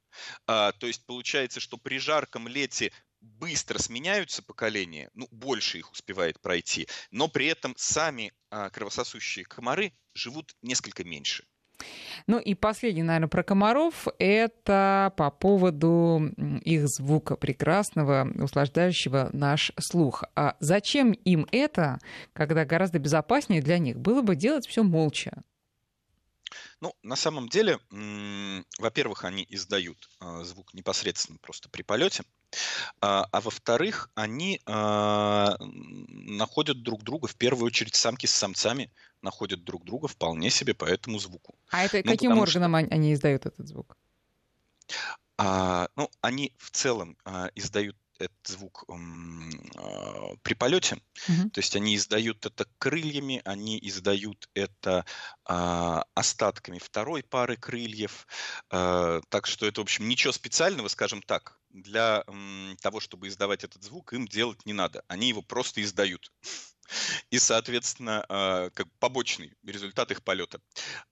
А, 0.46 0.72
то 0.72 0.86
есть 0.86 1.06
получается, 1.06 1.58
что 1.58 1.78
при 1.78 1.98
жарком 1.98 2.48
лете 2.48 2.92
быстро 3.20 3.78
сменяются 3.78 4.42
поколения, 4.42 5.10
ну, 5.14 5.28
больше 5.30 5.78
их 5.78 5.92
успевает 5.92 6.40
пройти, 6.40 6.88
но 7.10 7.28
при 7.28 7.46
этом 7.46 7.74
сами 7.76 8.32
а, 8.50 8.70
кровососущие 8.70 9.44
комары 9.44 9.92
живут 10.14 10.54
несколько 10.62 11.04
меньше. 11.04 11.44
Ну 12.26 12.38
и 12.38 12.54
последний, 12.54 13.02
наверное, 13.02 13.28
про 13.28 13.42
комаров. 13.42 14.08
Это 14.18 15.12
по 15.16 15.30
поводу 15.30 16.32
их 16.64 16.88
звука 16.88 17.36
прекрасного, 17.36 18.28
услаждающего 18.34 19.30
наш 19.32 19.72
слух. 19.78 20.24
А 20.34 20.56
зачем 20.60 21.12
им 21.12 21.46
это, 21.52 21.98
когда 22.32 22.64
гораздо 22.64 22.98
безопаснее 22.98 23.62
для 23.62 23.78
них 23.78 23.98
было 23.98 24.22
бы 24.22 24.34
делать 24.34 24.66
все 24.66 24.82
молча? 24.82 25.42
Ну, 26.80 26.94
на 27.02 27.16
самом 27.16 27.48
деле, 27.48 27.78
во-первых, 28.78 29.24
они 29.24 29.46
издают 29.48 30.08
а, 30.20 30.44
звук 30.44 30.74
непосредственно 30.74 31.38
просто 31.38 31.68
при 31.68 31.82
полете, 31.82 32.24
а, 33.00 33.26
а 33.30 33.40
во-вторых, 33.40 34.10
они 34.14 34.60
а, 34.66 35.56
находят 35.60 36.82
друг 36.82 37.02
друга, 37.02 37.26
в 37.26 37.36
первую 37.36 37.66
очередь 37.66 37.94
самки 37.94 38.26
с 38.26 38.34
самцами 38.34 38.90
находят 39.22 39.64
друг 39.64 39.84
друга 39.84 40.08
вполне 40.08 40.50
себе 40.50 40.74
по 40.74 40.84
этому 40.84 41.18
звуку. 41.18 41.54
А 41.70 41.84
это 41.84 42.00
ну, 42.04 42.12
каким 42.12 42.38
органом 42.38 42.78
что... 42.78 42.94
они 42.94 43.12
издают 43.14 43.46
этот 43.46 43.66
звук? 43.66 43.96
А, 45.36 45.88
ну, 45.96 46.10
они 46.20 46.54
в 46.58 46.70
целом 46.70 47.16
а, 47.24 47.50
издают 47.54 47.96
этот 48.18 48.46
звук 48.46 48.84
э, 48.88 48.94
при 50.42 50.54
полете. 50.54 51.00
Угу. 51.28 51.50
То 51.50 51.60
есть 51.60 51.76
они 51.76 51.96
издают 51.96 52.44
это 52.46 52.66
крыльями, 52.78 53.40
они 53.44 53.78
издают 53.82 54.48
это 54.54 55.04
э, 55.48 56.02
остатками 56.14 56.78
второй 56.78 57.22
пары 57.22 57.56
крыльев. 57.56 58.26
Э, 58.70 59.20
так 59.28 59.46
что 59.46 59.66
это, 59.66 59.80
в 59.80 59.84
общем, 59.84 60.08
ничего 60.08 60.32
специального, 60.32 60.88
скажем 60.88 61.22
так, 61.22 61.58
для 61.70 62.24
э, 62.26 62.74
того, 62.80 63.00
чтобы 63.00 63.28
издавать 63.28 63.64
этот 63.64 63.82
звук, 63.82 64.12
им 64.12 64.26
делать 64.26 64.64
не 64.66 64.72
надо. 64.72 65.04
Они 65.08 65.28
его 65.28 65.42
просто 65.42 65.82
издают 65.82 66.32
и, 67.30 67.38
соответственно, 67.38 68.24
а, 68.28 68.70
как 68.70 68.86
побочный 68.98 69.54
результат 69.64 70.10
их 70.10 70.22
полета. 70.22 70.60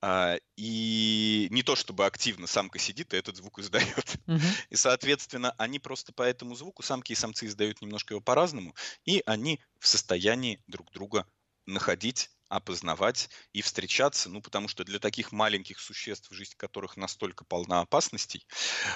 А, 0.00 0.36
и 0.56 1.48
не 1.50 1.62
то, 1.62 1.76
чтобы 1.76 2.06
активно 2.06 2.46
самка 2.46 2.78
сидит 2.78 3.14
и 3.14 3.16
этот 3.16 3.36
звук 3.36 3.58
издает. 3.58 4.16
Угу. 4.26 4.40
И, 4.70 4.76
соответственно, 4.76 5.54
они 5.58 5.78
просто 5.78 6.12
по 6.12 6.22
этому 6.22 6.54
звуку, 6.54 6.82
самки 6.82 7.12
и 7.12 7.14
самцы 7.14 7.46
издают 7.46 7.80
немножко 7.80 8.14
его 8.14 8.20
по-разному, 8.20 8.74
и 9.04 9.22
они 9.26 9.60
в 9.78 9.86
состоянии 9.86 10.62
друг 10.66 10.90
друга 10.92 11.26
находить 11.66 12.30
опознавать 12.48 13.28
и 13.52 13.60
встречаться, 13.60 14.28
ну, 14.30 14.40
потому 14.40 14.68
что 14.68 14.84
для 14.84 14.98
таких 14.98 15.32
маленьких 15.32 15.80
существ, 15.80 16.28
жизнь 16.30 16.54
которых 16.56 16.96
настолько 16.96 17.44
полна 17.44 17.80
опасностей, 17.80 18.46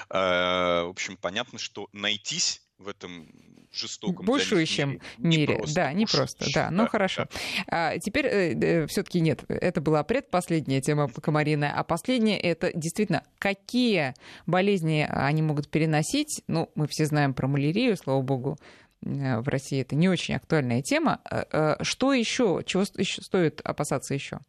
э, 0.09 0.17
в 0.17 0.89
общем, 0.89 1.17
понятно, 1.17 1.59
что 1.59 1.89
найтись 1.91 2.61
в 2.81 2.87
этом 2.87 3.27
жестоком 3.71 4.25
бушующем 4.25 4.99
мире. 5.17 5.57
мире. 5.57 5.63
да, 5.73 5.93
не 5.93 6.05
просто, 6.05 6.45
да. 6.53 6.69
Ну 6.71 6.87
хорошо. 6.87 7.27
Да. 7.67 7.93
А, 7.93 7.99
теперь 7.99 8.25
э, 8.25 8.53
э, 8.53 8.87
все-таки 8.87 9.21
нет, 9.21 9.43
это 9.47 9.81
была 9.81 10.03
предпоследняя 10.03 10.81
тема 10.81 11.07
комарина, 11.07 11.73
а 11.73 11.83
последняя 11.83 12.37
это 12.37 12.71
действительно 12.73 13.23
какие 13.39 14.13
болезни 14.45 15.07
они 15.09 15.41
могут 15.41 15.69
переносить. 15.69 16.43
Ну, 16.47 16.71
мы 16.75 16.87
все 16.87 17.05
знаем 17.05 17.33
про 17.33 17.47
малярию, 17.47 17.95
слава 17.95 18.21
богу, 18.21 18.57
э, 19.03 19.39
в 19.39 19.47
России 19.47 19.81
это 19.81 19.95
не 19.95 20.09
очень 20.09 20.35
актуальная 20.35 20.81
тема. 20.81 21.21
Э, 21.29 21.75
что 21.81 22.13
еще, 22.13 22.63
чего 22.65 22.83
стоит 22.85 23.61
опасаться 23.61 24.13
еще? 24.13 24.39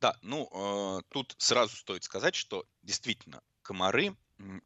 Да, 0.00 0.16
ну 0.22 1.02
тут 1.10 1.34
сразу 1.36 1.76
стоит 1.76 2.04
сказать, 2.04 2.34
что 2.34 2.64
действительно 2.82 3.42
комары 3.60 4.16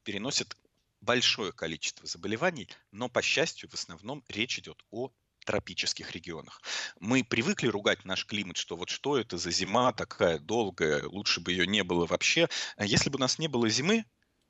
переносят 0.05 0.57
большое 1.05 1.53
количество 1.53 2.07
заболеваний, 2.07 2.69
но, 2.91 3.09
по 3.09 3.23
счастью, 3.23 3.69
в 3.71 3.75
основном 3.75 4.25
речь 4.29 4.59
идет 4.59 4.83
о 4.91 5.13
тропических 5.45 6.13
регионах. 6.13 6.63
Мы 7.01 7.23
привыкли 7.23 7.69
ругать 7.69 8.05
наш 8.05 8.27
климат, 8.27 8.57
что 8.57 8.77
вот 8.77 8.89
что 8.89 9.19
это 9.19 9.37
за 9.37 9.51
зима 9.51 9.93
такая 9.93 10.39
долгая, 10.39 11.07
лучше 11.07 11.41
бы 11.41 11.53
ее 11.53 11.67
не 11.67 11.85
было 11.85 12.07
вообще. 12.07 12.49
Если 12.79 13.11
бы 13.11 13.17
у 13.17 13.21
нас 13.21 13.39
не 13.39 13.47
было 13.47 13.69
зимы, 13.69 14.05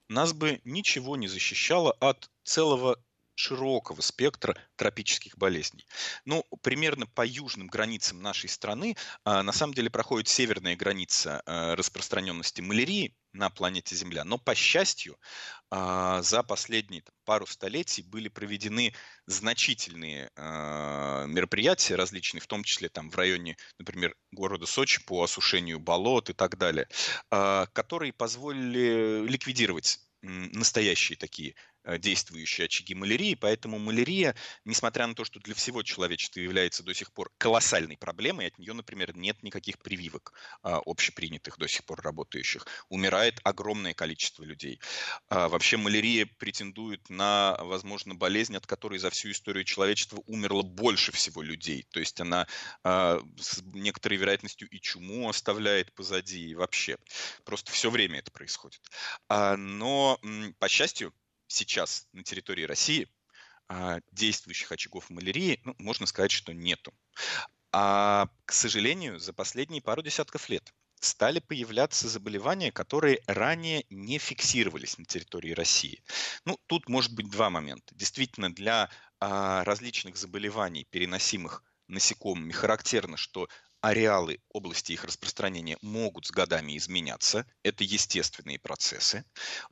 нас 0.09 0.33
бы 0.33 0.61
ничего 0.65 1.17
не 1.17 1.29
защищало 1.29 1.93
от 1.93 2.31
целого 2.45 3.03
широкого 3.37 4.01
спектра 4.01 4.57
тропических 4.77 5.37
болезней. 5.37 5.87
Ну, 6.25 6.45
примерно 6.63 7.07
по 7.07 7.27
южным 7.27 7.67
границам 7.67 8.23
нашей 8.23 8.49
страны 8.49 8.97
а, 9.25 9.43
на 9.43 9.53
самом 9.53 9.75
деле 9.75 9.91
проходит 9.91 10.29
северная 10.29 10.77
граница 10.77 11.43
а, 11.45 11.75
распространенности 11.75 12.61
малярии 12.61 13.17
на 13.35 13.51
планете 13.51 13.95
Земля. 13.95 14.25
Но, 14.25 14.39
по 14.39 14.55
счастью, 14.55 15.19
а, 15.71 16.23
за 16.23 16.43
последние 16.43 17.03
пару 17.25 17.47
столетий 17.47 18.03
были 18.03 18.29
проведены 18.29 18.95
значительные 19.27 20.31
мероприятия 20.37 21.97
различные, 21.97 22.41
в 22.41 22.47
том 22.47 22.65
числе 22.65 22.89
там 22.89 23.11
в 23.11 23.17
районе, 23.17 23.57
например, 23.79 24.15
города 24.31 24.67
Сочи 24.67 25.05
по 25.05 25.23
осушению 25.23 25.81
болот 25.81 26.31
и 26.31 26.33
так 26.33 26.59
далее, 26.59 26.89
которые 27.31 28.13
позволили 28.13 29.27
ликвидировать 29.27 30.01
настоящие 30.23 31.17
такие 31.17 31.55
действующие 31.99 32.67
очаги 32.67 32.95
малярии, 32.95 33.35
поэтому 33.35 33.79
малярия, 33.79 34.35
несмотря 34.65 35.07
на 35.07 35.15
то, 35.15 35.25
что 35.25 35.41
для 35.41 35.55
всего 35.55 35.83
человечества 35.83 36.41
является 36.41 36.83
до 36.83 36.95
сих 36.95 37.13
пор 37.13 37.31
колоссальной 37.39 37.97
проблемой, 37.97 38.47
от 38.49 38.59
нее, 38.59 38.73
например, 38.73 39.17
нет 39.17 39.43
никаких 39.43 39.79
прививок 39.79 40.33
а, 40.63 40.81
общепринятых, 40.85 41.59
до 41.59 41.69
сих 41.69 41.85
пор 41.85 42.01
работающих, 42.03 42.67
умирает 42.89 43.41
огромное 43.45 43.95
количество 43.95 44.45
людей. 44.45 44.81
А, 45.29 45.49
вообще 45.49 45.77
малярия 45.77 46.27
претендует 46.39 47.09
на, 47.11 47.57
возможно, 47.61 48.15
болезнь, 48.15 48.57
от 48.57 48.67
которой 48.67 48.99
за 48.99 49.11
всю 49.11 49.31
историю 49.31 49.65
человечества 49.65 50.23
умерло 50.27 50.63
больше 50.63 51.13
всего 51.13 51.43
людей. 51.43 51.87
То 51.91 52.01
есть 52.01 52.21
она 52.21 52.47
а, 52.83 53.21
с 53.39 53.63
некоторой 53.63 54.19
вероятностью 54.19 54.69
и 54.69 54.81
чуму 54.81 55.29
оставляет 55.29 55.93
позади, 55.95 56.51
и 56.51 56.55
вообще. 56.55 56.97
Просто 57.45 57.73
все 57.73 57.91
время 57.91 58.19
это 58.19 58.31
происходит. 58.31 58.81
Но, 59.29 60.19
по 60.59 60.69
счастью, 60.69 61.13
сейчас 61.47 62.09
на 62.13 62.23
территории 62.23 62.65
России 62.65 63.09
а, 63.69 64.01
действующих 64.13 64.71
очагов 64.73 65.11
малярии, 65.11 65.61
ну, 65.65 65.75
можно 65.79 66.07
сказать, 66.07 66.31
что 66.31 66.53
нету. 66.53 66.93
А, 67.73 68.29
к 68.45 68.53
сожалению, 68.53 69.19
за 69.19 69.33
последние 69.33 69.83
пару 69.83 70.03
десятков 70.03 70.49
лет 70.49 70.73
стали 71.01 71.39
появляться 71.39 72.09
заболевания, 72.09 72.73
которые 72.73 73.21
ранее 73.27 73.85
не 73.91 74.19
фиксировались 74.19 74.99
на 74.99 75.05
территории 75.05 75.53
России. 75.53 76.03
Ну, 76.45 76.59
тут 76.67 76.89
может 76.89 77.15
быть 77.15 77.31
два 77.31 77.51
момента. 77.51 77.95
Действительно, 77.95 78.53
для 78.53 78.91
а, 79.21 79.65
различных 79.65 80.17
заболеваний, 80.17 80.87
переносимых 80.91 81.63
насекомыми, 81.89 82.53
характерно, 82.53 83.17
что 83.17 83.49
ареалы 83.85 84.41
области 84.49 84.93
их 84.93 85.05
распространения 85.05 85.77
могут 85.83 86.25
с 86.25 86.31
годами 86.31 86.77
изменяться. 86.79 87.47
Это 87.63 87.85
естественные 87.85 88.59
процессы. 88.59 89.27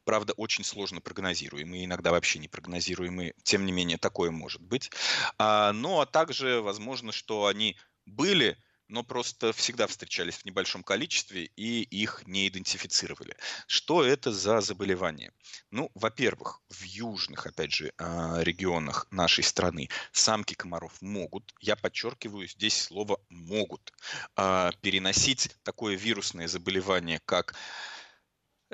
Правда, 0.05 0.35
очень 0.35 0.64
сложно 0.64 1.01
прогнозируемые, 1.01 1.87
иногда 1.87 2.11
вообще 2.11 2.38
не 2.38 2.46
прогнозируемые. 2.46 3.33
Тем 3.42 3.64
не 3.64 3.72
менее, 3.72 3.96
такое 3.96 4.31
может 4.31 4.61
быть. 4.61 4.90
А, 5.38 5.72
ну, 5.72 6.01
а 6.01 6.05
также 6.07 6.61
возможно, 6.61 7.11
что 7.11 7.46
они 7.46 7.79
были 8.05 8.59
но 8.92 9.02
просто 9.02 9.55
всегда 9.55 9.87
встречались 9.87 10.37
в 10.37 10.44
небольшом 10.44 10.83
количестве 10.83 11.50
и 11.57 11.83
их 11.83 12.22
не 12.26 12.46
идентифицировали. 12.46 13.35
Что 13.66 14.05
это 14.05 14.31
за 14.31 14.61
заболевание? 14.61 15.33
Ну, 15.70 15.90
во-первых, 15.94 16.61
в 16.68 16.83
южных, 16.83 17.46
опять 17.46 17.72
же, 17.72 17.92
а, 17.96 18.40
регионах 18.42 19.07
нашей 19.11 19.44
страны 19.44 19.88
самки 20.12 20.52
комаров 20.52 21.00
могут, 21.00 21.55
я 21.61 21.74
подчеркиваю 21.74 22.46
здесь 22.46 22.83
слово 22.83 23.18
«могут», 23.31 23.92
а, 24.37 24.72
переносить 24.83 25.48
такое 25.62 25.96
вирусное 25.96 26.46
заболевание, 26.46 27.20
как 27.24 27.55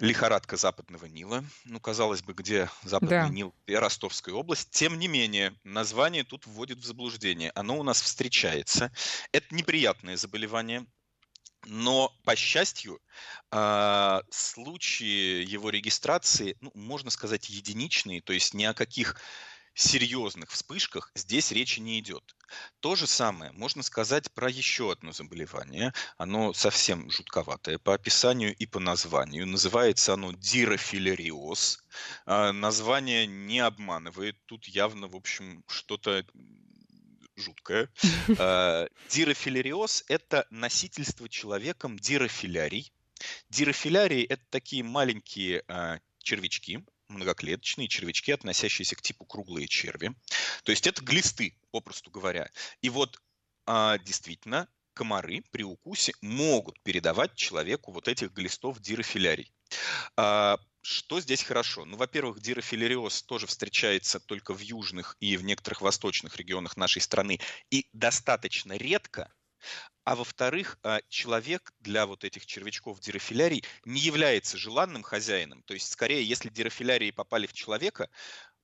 лихорадка 0.00 0.56
Западного 0.56 1.06
Нила. 1.06 1.44
Ну, 1.64 1.80
казалось 1.80 2.22
бы, 2.22 2.32
где 2.32 2.70
Западный 2.82 3.08
да. 3.10 3.28
Нил 3.28 3.54
и 3.66 3.74
Ростовская 3.74 4.34
область. 4.34 4.70
Тем 4.70 4.98
не 4.98 5.08
менее, 5.08 5.54
название 5.64 6.24
тут 6.24 6.46
вводит 6.46 6.78
в 6.78 6.84
заблуждение. 6.84 7.52
Оно 7.54 7.78
у 7.78 7.82
нас 7.82 8.00
встречается. 8.00 8.92
Это 9.32 9.54
неприятное 9.54 10.16
заболевание. 10.16 10.86
Но, 11.66 12.16
по 12.24 12.36
счастью, 12.36 13.00
а, 13.50 14.22
случаи 14.30 15.44
его 15.44 15.70
регистрации, 15.70 16.56
ну, 16.60 16.70
можно 16.74 17.10
сказать, 17.10 17.50
единичные, 17.50 18.20
то 18.22 18.32
есть 18.32 18.54
ни 18.54 18.64
о 18.64 18.74
каких 18.74 19.20
серьезных 19.78 20.50
вспышках 20.50 21.10
здесь 21.14 21.52
речи 21.52 21.80
не 21.80 21.98
идет. 22.00 22.36
То 22.80 22.96
же 22.96 23.06
самое 23.06 23.52
можно 23.52 23.82
сказать 23.82 24.30
про 24.32 24.50
еще 24.50 24.92
одно 24.92 25.12
заболевание. 25.12 25.92
Оно 26.16 26.52
совсем 26.52 27.10
жутковатое 27.10 27.78
по 27.78 27.94
описанию 27.94 28.54
и 28.56 28.66
по 28.66 28.80
названию. 28.80 29.46
Называется 29.46 30.14
оно 30.14 30.32
дирофилериоз. 30.32 31.84
А, 32.26 32.52
название 32.52 33.26
не 33.26 33.60
обманывает. 33.60 34.36
Тут 34.46 34.66
явно, 34.66 35.06
в 35.06 35.16
общем, 35.16 35.62
что-то 35.68 36.24
жуткое. 37.36 37.88
А, 38.38 38.88
дирофилериоз– 39.08 40.04
это 40.08 40.46
носительство 40.50 41.28
человеком 41.28 41.98
дирофилярий. 41.98 42.92
Дирофилярии– 43.48 44.24
это 44.28 44.42
такие 44.50 44.82
маленькие 44.82 45.62
а, 45.68 45.98
червячки, 46.18 46.84
многоклеточные 47.08 47.88
червячки, 47.88 48.32
относящиеся 48.32 48.96
к 48.96 49.02
типу 49.02 49.24
круглые 49.24 49.68
черви. 49.68 50.14
То 50.64 50.72
есть 50.72 50.86
это 50.86 51.02
глисты, 51.02 51.56
попросту 51.70 52.10
говоря. 52.10 52.50
И 52.80 52.90
вот 52.90 53.20
а, 53.66 53.98
действительно 53.98 54.68
комары 54.94 55.42
при 55.50 55.62
укусе 55.62 56.12
могут 56.20 56.80
передавать 56.82 57.34
человеку 57.34 57.92
вот 57.92 58.08
этих 58.08 58.32
глистов 58.32 58.80
дирофилярий. 58.80 59.52
А, 60.16 60.58
что 60.80 61.20
здесь 61.20 61.42
хорошо? 61.42 61.84
Ну, 61.84 61.96
во-первых, 61.96 62.40
дирофилариоз 62.40 63.22
тоже 63.22 63.46
встречается 63.46 64.20
только 64.20 64.54
в 64.54 64.60
южных 64.60 65.16
и 65.20 65.36
в 65.36 65.44
некоторых 65.44 65.82
восточных 65.82 66.36
регионах 66.36 66.76
нашей 66.76 67.02
страны 67.02 67.40
и 67.70 67.88
достаточно 67.92 68.72
редко, 68.72 69.32
а 70.04 70.16
во-вторых, 70.16 70.78
а, 70.82 71.00
человек 71.08 71.72
для 71.80 72.06
вот 72.06 72.24
этих 72.24 72.46
червячков 72.46 73.00
дирофилярий 73.00 73.64
не 73.84 74.00
является 74.00 74.56
желанным 74.56 75.02
хозяином. 75.02 75.62
То 75.64 75.74
есть, 75.74 75.90
скорее, 75.92 76.24
если 76.24 76.48
дирофилярии 76.48 77.10
попали 77.10 77.46
в 77.46 77.52
человека, 77.52 78.08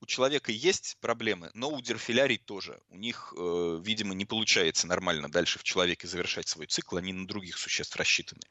у 0.05 0.07
человека 0.07 0.53
есть 0.53 0.99
проблемы, 1.01 1.51
но 1.55 1.71
у 1.71 1.81
дирофилярий 1.81 2.37
тоже. 2.37 2.79
У 2.90 2.97
них, 2.97 3.33
э, 3.37 3.81
видимо, 3.83 4.14
не 4.14 4.27
получается 4.27 4.87
нормально 4.87 5.31
дальше 5.31 5.59
в 5.59 5.62
человеке 5.62 6.07
завершать 6.07 6.47
свой 6.47 6.67
цикл, 6.67 6.99
они 6.99 7.14
на 7.14 7.27
других 7.27 7.57
существ 7.57 7.97
рассчитаны. 7.97 8.43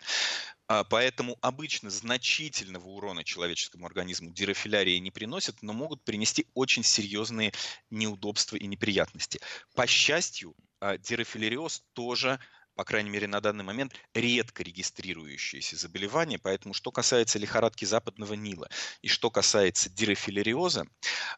А, 0.67 0.83
поэтому 0.83 1.37
обычно 1.41 1.91
значительного 1.91 2.87
урона 2.87 3.23
человеческому 3.23 3.85
организму 3.85 4.31
дирофилярии 4.31 4.97
не 4.97 5.11
приносят, 5.11 5.61
но 5.61 5.73
могут 5.73 6.03
принести 6.03 6.47
очень 6.55 6.83
серьезные 6.83 7.53
неудобства 7.91 8.55
и 8.55 8.65
неприятности. 8.65 9.39
По 9.75 9.85
счастью, 9.85 10.55
а, 10.79 10.97
дирофилариоз 10.97 11.83
тоже 11.93 12.39
по 12.75 12.83
крайней 12.83 13.09
мере 13.09 13.27
на 13.27 13.39
данный 13.41 13.63
момент, 13.63 13.93
редко 14.13 14.63
регистрирующееся 14.63 15.77
заболевание. 15.77 16.39
Поэтому 16.39 16.73
что 16.73 16.91
касается 16.91 17.39
лихорадки 17.39 17.85
западного 17.85 18.33
Нила 18.33 18.69
и 19.01 19.07
что 19.07 19.29
касается 19.29 19.89
дирофилариоза, 19.89 20.85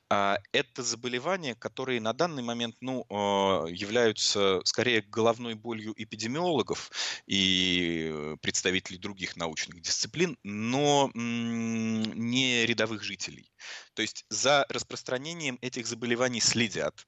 а, 0.09 0.37
это 0.51 0.83
заболевания, 0.83 1.55
которые 1.55 2.01
на 2.01 2.13
данный 2.13 2.43
момент 2.43 2.75
ну, 2.81 3.05
а, 3.09 3.65
являются 3.65 4.61
скорее 4.63 5.01
головной 5.01 5.55
болью 5.55 5.93
эпидемиологов 5.95 6.91
и 7.27 8.35
представителей 8.41 8.97
других 8.97 9.35
научных 9.35 9.81
дисциплин, 9.81 10.37
но 10.43 11.11
не 11.13 12.65
рядовых 12.65 13.03
жителей. 13.03 13.51
То 13.93 14.01
есть 14.01 14.25
за 14.29 14.65
распространением 14.69 15.57
этих 15.61 15.87
заболеваний 15.87 16.41
следят, 16.41 17.05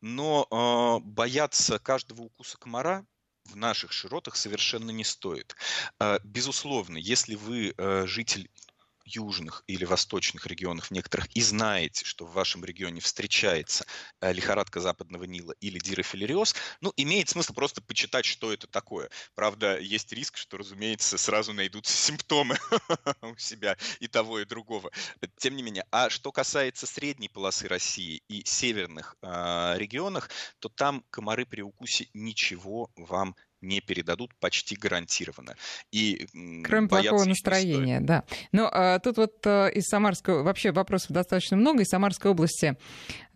но 0.00 0.46
э, 0.50 1.04
бояться 1.04 1.78
каждого 1.78 2.22
укуса 2.22 2.58
комара 2.58 3.06
в 3.50 3.56
наших 3.56 3.92
широтах 3.92 4.36
совершенно 4.36 4.90
не 4.90 5.04
стоит. 5.04 5.56
А, 5.98 6.18
безусловно, 6.24 6.96
если 6.98 7.34
вы 7.34 7.74
э, 7.76 8.06
житель 8.06 8.50
южных 9.06 9.62
или 9.66 9.84
восточных 9.84 10.46
регионах 10.46 10.86
в 10.86 10.90
некоторых 10.90 11.28
и 11.34 11.40
знаете, 11.40 12.04
что 12.04 12.26
в 12.26 12.32
вашем 12.32 12.64
регионе 12.64 13.00
встречается 13.00 13.86
э, 14.20 14.32
лихорадка 14.32 14.80
западного 14.80 15.24
Нила 15.24 15.54
или 15.60 15.78
дирофилериоз, 15.78 16.54
ну, 16.80 16.92
имеет 16.96 17.28
смысл 17.28 17.54
просто 17.54 17.80
почитать, 17.80 18.24
что 18.24 18.52
это 18.52 18.66
такое. 18.66 19.08
Правда, 19.34 19.78
есть 19.78 20.12
риск, 20.12 20.36
что, 20.36 20.56
разумеется, 20.56 21.16
сразу 21.18 21.52
найдутся 21.52 21.96
симптомы 21.96 22.58
у 23.22 23.36
себя 23.36 23.76
и 24.00 24.08
того, 24.08 24.40
и 24.40 24.44
другого. 24.44 24.90
Тем 25.38 25.56
не 25.56 25.62
менее, 25.62 25.84
а 25.90 26.10
что 26.10 26.32
касается 26.32 26.86
средней 26.86 27.28
полосы 27.28 27.68
России 27.68 28.22
и 28.28 28.44
северных 28.44 29.16
э, 29.22 29.74
регионах, 29.76 30.30
то 30.58 30.68
там 30.68 31.04
комары 31.10 31.46
при 31.46 31.62
укусе 31.62 32.08
ничего 32.12 32.90
вам 32.96 33.36
не 33.60 33.80
передадут 33.80 34.34
почти 34.36 34.76
гарантированно. 34.76 35.56
И 35.90 36.26
Кроме 36.64 36.88
плохого 36.88 37.24
настроения, 37.24 38.00
да. 38.00 38.24
Но 38.52 38.68
а, 38.72 38.98
тут 38.98 39.16
вот 39.16 39.46
а, 39.46 39.68
из 39.68 39.84
Самарской, 39.84 40.42
вообще 40.42 40.72
вопросов 40.72 41.10
достаточно 41.10 41.56
много, 41.56 41.82
из 41.82 41.88
Самарской 41.88 42.30
области 42.30 42.76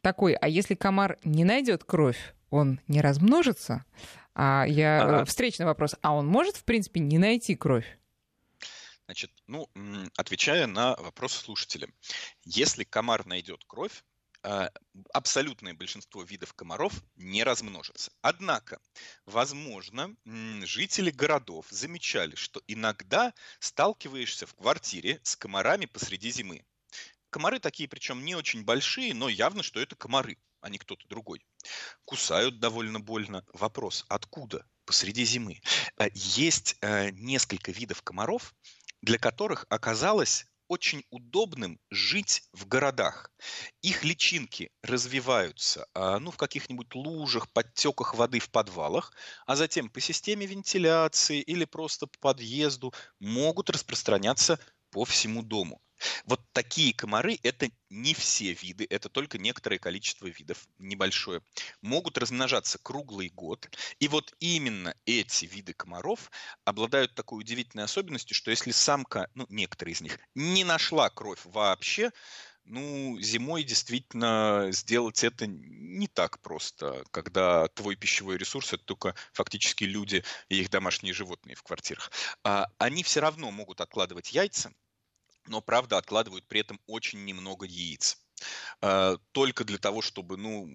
такой, 0.02 0.34
а 0.34 0.48
если 0.48 0.74
комар 0.74 1.18
не 1.24 1.44
найдет 1.44 1.84
кровь, 1.84 2.34
он 2.50 2.80
не 2.88 3.00
размножится? 3.00 3.84
А 4.34 4.64
я 4.66 5.02
ага. 5.02 5.24
встречный 5.24 5.66
вопрос, 5.66 5.96
а 6.02 6.14
он 6.14 6.26
может, 6.26 6.56
в 6.56 6.64
принципе, 6.64 7.00
не 7.00 7.18
найти 7.18 7.56
кровь? 7.56 7.98
Значит, 9.06 9.32
ну, 9.48 9.68
отвечая 10.16 10.68
на 10.68 10.94
вопрос 10.94 11.32
слушателя, 11.32 11.88
если 12.44 12.84
комар 12.84 13.26
найдет 13.26 13.64
кровь, 13.66 13.92
а, 13.92 14.09
абсолютное 15.12 15.74
большинство 15.74 16.22
видов 16.22 16.54
комаров 16.54 16.94
не 17.16 17.44
размножатся. 17.44 18.10
Однако, 18.22 18.80
возможно, 19.26 20.16
жители 20.62 21.10
городов 21.10 21.66
замечали, 21.70 22.34
что 22.34 22.62
иногда 22.66 23.34
сталкиваешься 23.58 24.46
в 24.46 24.54
квартире 24.54 25.20
с 25.22 25.36
комарами 25.36 25.86
посреди 25.86 26.30
зимы. 26.30 26.64
Комары 27.30 27.60
такие, 27.60 27.88
причем 27.88 28.24
не 28.24 28.34
очень 28.34 28.64
большие, 28.64 29.14
но 29.14 29.28
явно, 29.28 29.62
что 29.62 29.80
это 29.80 29.94
комары, 29.94 30.36
а 30.60 30.68
не 30.68 30.78
кто-то 30.78 31.06
другой. 31.08 31.44
Кусают 32.04 32.58
довольно 32.58 32.98
больно. 32.98 33.44
Вопрос, 33.52 34.04
откуда 34.08 34.66
посреди 34.84 35.24
зимы? 35.24 35.60
А, 35.96 36.08
есть 36.12 36.76
э, 36.80 37.10
несколько 37.10 37.70
видов 37.70 38.02
комаров, 38.02 38.54
для 39.02 39.18
которых 39.18 39.64
оказалось 39.68 40.46
очень 40.70 41.02
удобным 41.10 41.80
жить 41.90 42.44
в 42.52 42.64
городах. 42.68 43.32
Их 43.82 44.04
личинки 44.04 44.70
развиваются 44.82 45.88
а, 45.94 46.20
ну, 46.20 46.30
в 46.30 46.36
каких-нибудь 46.36 46.94
лужах, 46.94 47.50
подтеках 47.52 48.14
воды 48.14 48.38
в 48.38 48.50
подвалах, 48.50 49.12
а 49.46 49.56
затем 49.56 49.90
по 49.90 50.00
системе 50.00 50.46
вентиляции 50.46 51.40
или 51.40 51.64
просто 51.64 52.06
по 52.06 52.18
подъезду 52.20 52.94
могут 53.18 53.68
распространяться 53.68 54.60
по 54.90 55.04
всему 55.04 55.42
дому. 55.42 55.80
Вот 56.24 56.40
такие 56.52 56.94
комары, 56.94 57.38
это 57.42 57.70
не 57.90 58.14
все 58.14 58.52
виды, 58.52 58.86
это 58.88 59.08
только 59.08 59.38
некоторое 59.38 59.78
количество 59.78 60.26
видов, 60.26 60.66
небольшое, 60.78 61.42
могут 61.82 62.16
размножаться 62.16 62.78
круглый 62.78 63.28
год. 63.28 63.68
И 63.98 64.08
вот 64.08 64.34
именно 64.40 64.94
эти 65.04 65.44
виды 65.44 65.74
комаров 65.74 66.30
обладают 66.64 67.14
такой 67.14 67.40
удивительной 67.40 67.84
особенностью, 67.84 68.34
что 68.34 68.50
если 68.50 68.70
самка, 68.70 69.28
ну, 69.34 69.46
некоторые 69.50 69.92
из 69.92 70.00
них, 70.00 70.18
не 70.34 70.64
нашла 70.64 71.10
кровь 71.10 71.40
вообще, 71.44 72.12
ну, 72.64 73.18
зимой 73.20 73.64
действительно 73.64 74.68
сделать 74.70 75.24
это 75.24 75.46
не 75.46 76.06
так 76.08 76.40
просто, 76.40 77.04
когда 77.10 77.68
твой 77.68 77.96
пищевой 77.96 78.38
ресурс 78.38 78.72
это 78.72 78.84
только 78.84 79.14
фактически 79.32 79.84
люди 79.84 80.24
и 80.48 80.60
их 80.60 80.70
домашние 80.70 81.12
животные 81.12 81.56
в 81.56 81.62
квартирах. 81.62 82.10
А 82.44 82.66
они 82.78 83.02
все 83.02 83.20
равно 83.20 83.50
могут 83.50 83.80
откладывать 83.80 84.32
яйца, 84.32 84.72
но, 85.46 85.60
правда, 85.60 85.98
откладывают 85.98 86.46
при 86.46 86.60
этом 86.60 86.80
очень 86.86 87.24
немного 87.24 87.66
яиц. 87.66 88.18
А, 88.80 89.16
только 89.32 89.64
для 89.64 89.78
того, 89.78 90.02
чтобы, 90.02 90.36
ну, 90.36 90.68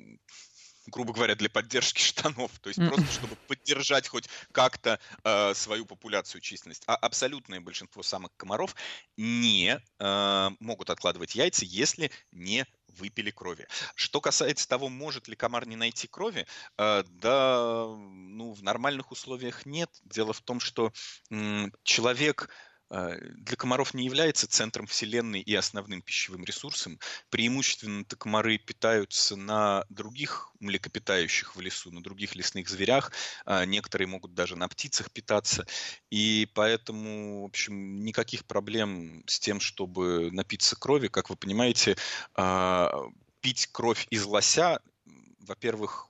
грубо 0.88 1.14
говоря, 1.14 1.36
для 1.36 1.50
поддержки 1.50 2.02
штанов, 2.02 2.52
то 2.60 2.70
есть 2.70 2.80
просто 2.80 3.12
чтобы 3.12 3.36
поддержать 3.48 4.08
хоть 4.08 4.30
как-то 4.52 5.00
э, 5.24 5.54
свою 5.54 5.86
популяцию 5.86 6.42
численность. 6.42 6.84
А 6.88 6.96
абсолютное 6.96 7.62
большинство 7.62 8.04
самых 8.04 8.32
комаров 8.38 8.76
не 9.18 9.80
э, 10.00 10.50
могут 10.60 10.90
откладывать 10.90 11.36
яйца, 11.36 11.66
если 11.66 12.12
не 12.32 12.66
выпили 12.88 13.32
крови. 13.32 13.68
Что 13.96 14.22
касается 14.22 14.68
того, 14.68 14.90
может 14.90 15.28
ли 15.28 15.36
комар 15.36 15.68
не 15.68 15.76
найти 15.76 16.08
крови, 16.08 16.46
э, 16.78 17.04
да, 17.08 17.86
ну, 17.88 18.54
в 18.54 18.64
нормальных 18.64 19.12
условиях 19.12 19.66
нет. 19.66 19.90
Дело 20.04 20.34
в 20.34 20.42
том, 20.42 20.60
что 20.60 20.92
э, 21.32 21.66
человек 21.84 22.50
для 22.90 23.56
комаров 23.58 23.94
не 23.94 24.06
является 24.06 24.48
центром 24.48 24.86
Вселенной 24.88 25.42
и 25.42 25.56
основным 25.56 26.02
пищевым 26.02 26.44
ресурсом. 26.44 27.00
Преимущественно-то 27.30 28.16
комары 28.16 28.58
питаются 28.58 29.36
на 29.36 29.86
других 29.90 30.52
млекопитающих 30.60 31.56
в 31.56 31.62
лесу, 31.62 31.92
на 31.92 32.02
других 32.04 32.36
лесных 32.36 32.70
зверях. 32.70 33.12
А, 33.46 33.66
некоторые 33.66 34.08
могут 34.08 34.34
даже 34.34 34.56
на 34.56 34.68
птицах 34.68 35.12
питаться. 35.12 35.66
И 36.10 36.48
поэтому, 36.54 37.44
в 37.44 37.46
общем, 37.46 38.04
никаких 38.04 38.46
проблем 38.46 39.24
с 39.28 39.40
тем, 39.40 39.60
чтобы 39.60 40.30
напиться 40.32 40.76
крови. 40.76 41.08
Как 41.08 41.30
вы 41.30 41.36
понимаете, 41.36 41.96
а, 42.36 42.92
пить 43.42 43.68
кровь 43.72 44.08
из 44.10 44.26
лося, 44.26 44.80
во-первых, 45.40 46.08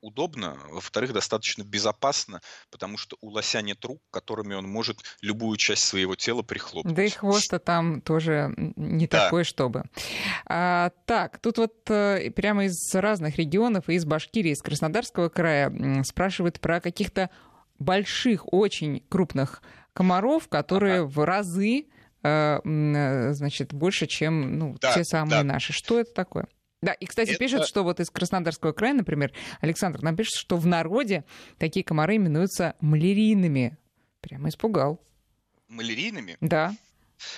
удобно, 0.00 0.56
во-вторых, 0.70 1.12
достаточно 1.12 1.62
безопасно, 1.62 2.40
потому 2.70 2.98
что 2.98 3.16
у 3.20 3.28
лося 3.28 3.62
нет 3.62 3.84
рук, 3.84 4.00
которыми 4.10 4.54
он 4.54 4.68
может 4.68 5.00
любую 5.20 5.56
часть 5.56 5.84
своего 5.84 6.14
тела 6.14 6.42
прихлопнуть. 6.42 6.94
Да 6.94 7.04
и 7.04 7.10
хвоста 7.10 7.58
там 7.58 8.00
тоже 8.00 8.52
не 8.56 9.06
да. 9.06 9.24
такой, 9.24 9.44
чтобы. 9.44 9.84
А, 10.46 10.90
так, 11.06 11.38
тут 11.40 11.58
вот 11.58 11.90
э, 11.90 12.30
прямо 12.30 12.64
из 12.64 12.94
разных 12.94 13.36
регионов, 13.36 13.88
из 13.88 14.04
Башкирии, 14.04 14.52
из 14.52 14.62
Краснодарского 14.62 15.28
края 15.28 16.02
спрашивают 16.04 16.60
про 16.60 16.80
каких-то 16.80 17.30
больших, 17.78 18.52
очень 18.52 19.04
крупных 19.08 19.62
комаров, 19.92 20.48
которые 20.48 21.00
ага. 21.00 21.06
в 21.06 21.24
разы 21.24 21.86
э, 22.22 22.60
э, 22.64 23.32
значит, 23.32 23.72
больше, 23.72 24.06
чем 24.06 24.58
ну, 24.58 24.76
да, 24.80 24.94
те 24.94 25.04
самые 25.04 25.42
да. 25.42 25.54
наши. 25.54 25.72
Что 25.72 26.00
это 26.00 26.12
такое? 26.12 26.48
Да, 26.80 26.92
и, 26.92 27.06
кстати, 27.06 27.30
это... 27.30 27.38
пишут, 27.38 27.66
что 27.66 27.82
вот 27.82 28.00
из 28.00 28.10
Краснодарского 28.10 28.72
края, 28.72 28.94
например, 28.94 29.32
Александр 29.60 30.02
нам 30.02 30.16
пишет, 30.16 30.34
что 30.34 30.56
в 30.56 30.66
народе 30.66 31.24
такие 31.58 31.84
комары 31.84 32.16
именуются 32.16 32.76
малярийными. 32.80 33.76
Прямо 34.20 34.48
испугал. 34.48 35.00
Малярийными? 35.68 36.36
Да. 36.40 36.72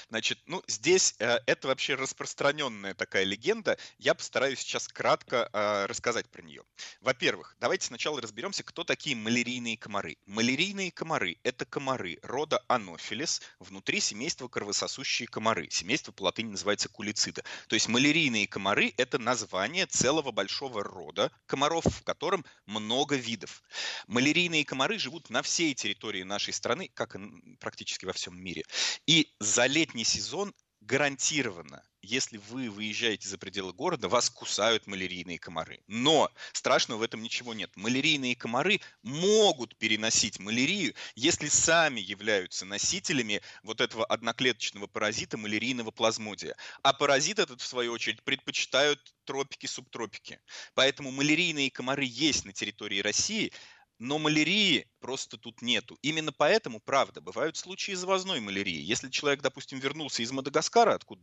Значит, 0.08 0.38
ну, 0.46 0.62
здесь 0.66 1.14
э, 1.18 1.38
это 1.46 1.68
вообще 1.68 1.94
распространенная 1.94 2.94
такая 2.94 3.24
легенда. 3.24 3.78
Я 3.98 4.14
постараюсь 4.14 4.60
сейчас 4.60 4.88
кратко 4.88 5.48
э, 5.52 5.86
рассказать 5.86 6.28
про 6.28 6.42
нее. 6.42 6.62
Во-первых, 7.00 7.56
давайте 7.60 7.86
сначала 7.86 8.20
разберемся, 8.20 8.62
кто 8.62 8.84
такие 8.84 9.16
малярийные 9.16 9.76
комары. 9.76 10.16
Малярийные 10.26 10.90
комары– 10.90 11.38
это 11.42 11.64
комары 11.64 12.18
рода 12.22 12.62
Анофилис 12.68 13.40
внутри 13.58 14.00
семейства 14.00 14.48
кровососущие 14.48 15.28
комары. 15.28 15.68
Семейство 15.70 16.12
по 16.12 16.24
латыни 16.24 16.50
называется 16.50 16.88
кулицида. 16.88 17.42
То 17.68 17.74
есть 17.74 17.88
малярийные 17.88 18.46
комары– 18.46 18.92
это 18.96 19.18
название 19.18 19.86
целого 19.86 20.30
большого 20.32 20.82
рода 20.82 21.30
комаров, 21.46 21.84
в 21.84 22.02
котором 22.02 22.44
много 22.66 23.16
видов. 23.16 23.62
Малярийные 24.06 24.64
комары 24.64 24.98
живут 24.98 25.30
на 25.30 25.42
всей 25.42 25.74
территории 25.74 26.22
нашей 26.22 26.52
страны, 26.52 26.90
как 26.94 27.16
и 27.16 27.20
практически 27.60 28.04
во 28.04 28.12
всем 28.12 28.40
мире. 28.40 28.64
И 29.06 29.32
за 29.40 29.66
летний 29.70 30.04
сезон 30.04 30.52
гарантированно, 30.80 31.82
если 32.02 32.38
вы 32.38 32.70
выезжаете 32.70 33.28
за 33.28 33.38
пределы 33.38 33.72
города, 33.72 34.08
вас 34.08 34.30
кусают 34.30 34.86
малярийные 34.86 35.38
комары. 35.38 35.80
Но 35.86 36.30
страшного 36.52 36.98
в 36.98 37.02
этом 37.02 37.22
ничего 37.22 37.54
нет. 37.54 37.70
Малярийные 37.76 38.34
комары 38.34 38.80
могут 39.02 39.76
переносить 39.76 40.40
малярию, 40.40 40.94
если 41.14 41.48
сами 41.48 42.00
являются 42.00 42.64
носителями 42.64 43.42
вот 43.62 43.80
этого 43.80 44.04
одноклеточного 44.06 44.86
паразита 44.86 45.36
малярийного 45.36 45.90
плазмодия. 45.90 46.56
А 46.82 46.92
паразит 46.92 47.38
этот, 47.38 47.60
в 47.60 47.66
свою 47.66 47.92
очередь, 47.92 48.22
предпочитают 48.24 49.14
тропики, 49.24 49.66
субтропики. 49.66 50.40
Поэтому 50.74 51.10
малярийные 51.10 51.70
комары 51.70 52.04
есть 52.04 52.46
на 52.46 52.52
территории 52.52 53.00
России, 53.00 53.52
но 54.00 54.18
малярии 54.18 54.90
просто 54.98 55.36
тут 55.36 55.62
нету. 55.62 55.96
Именно 56.02 56.32
поэтому, 56.32 56.80
правда, 56.80 57.20
бывают 57.20 57.56
случаи 57.56 57.92
завозной 57.92 58.40
малярии. 58.40 58.80
Если 58.80 59.10
человек, 59.10 59.42
допустим, 59.42 59.78
вернулся 59.78 60.22
из 60.22 60.32
Мадагаскара, 60.32 60.94
откуда 60.94 61.22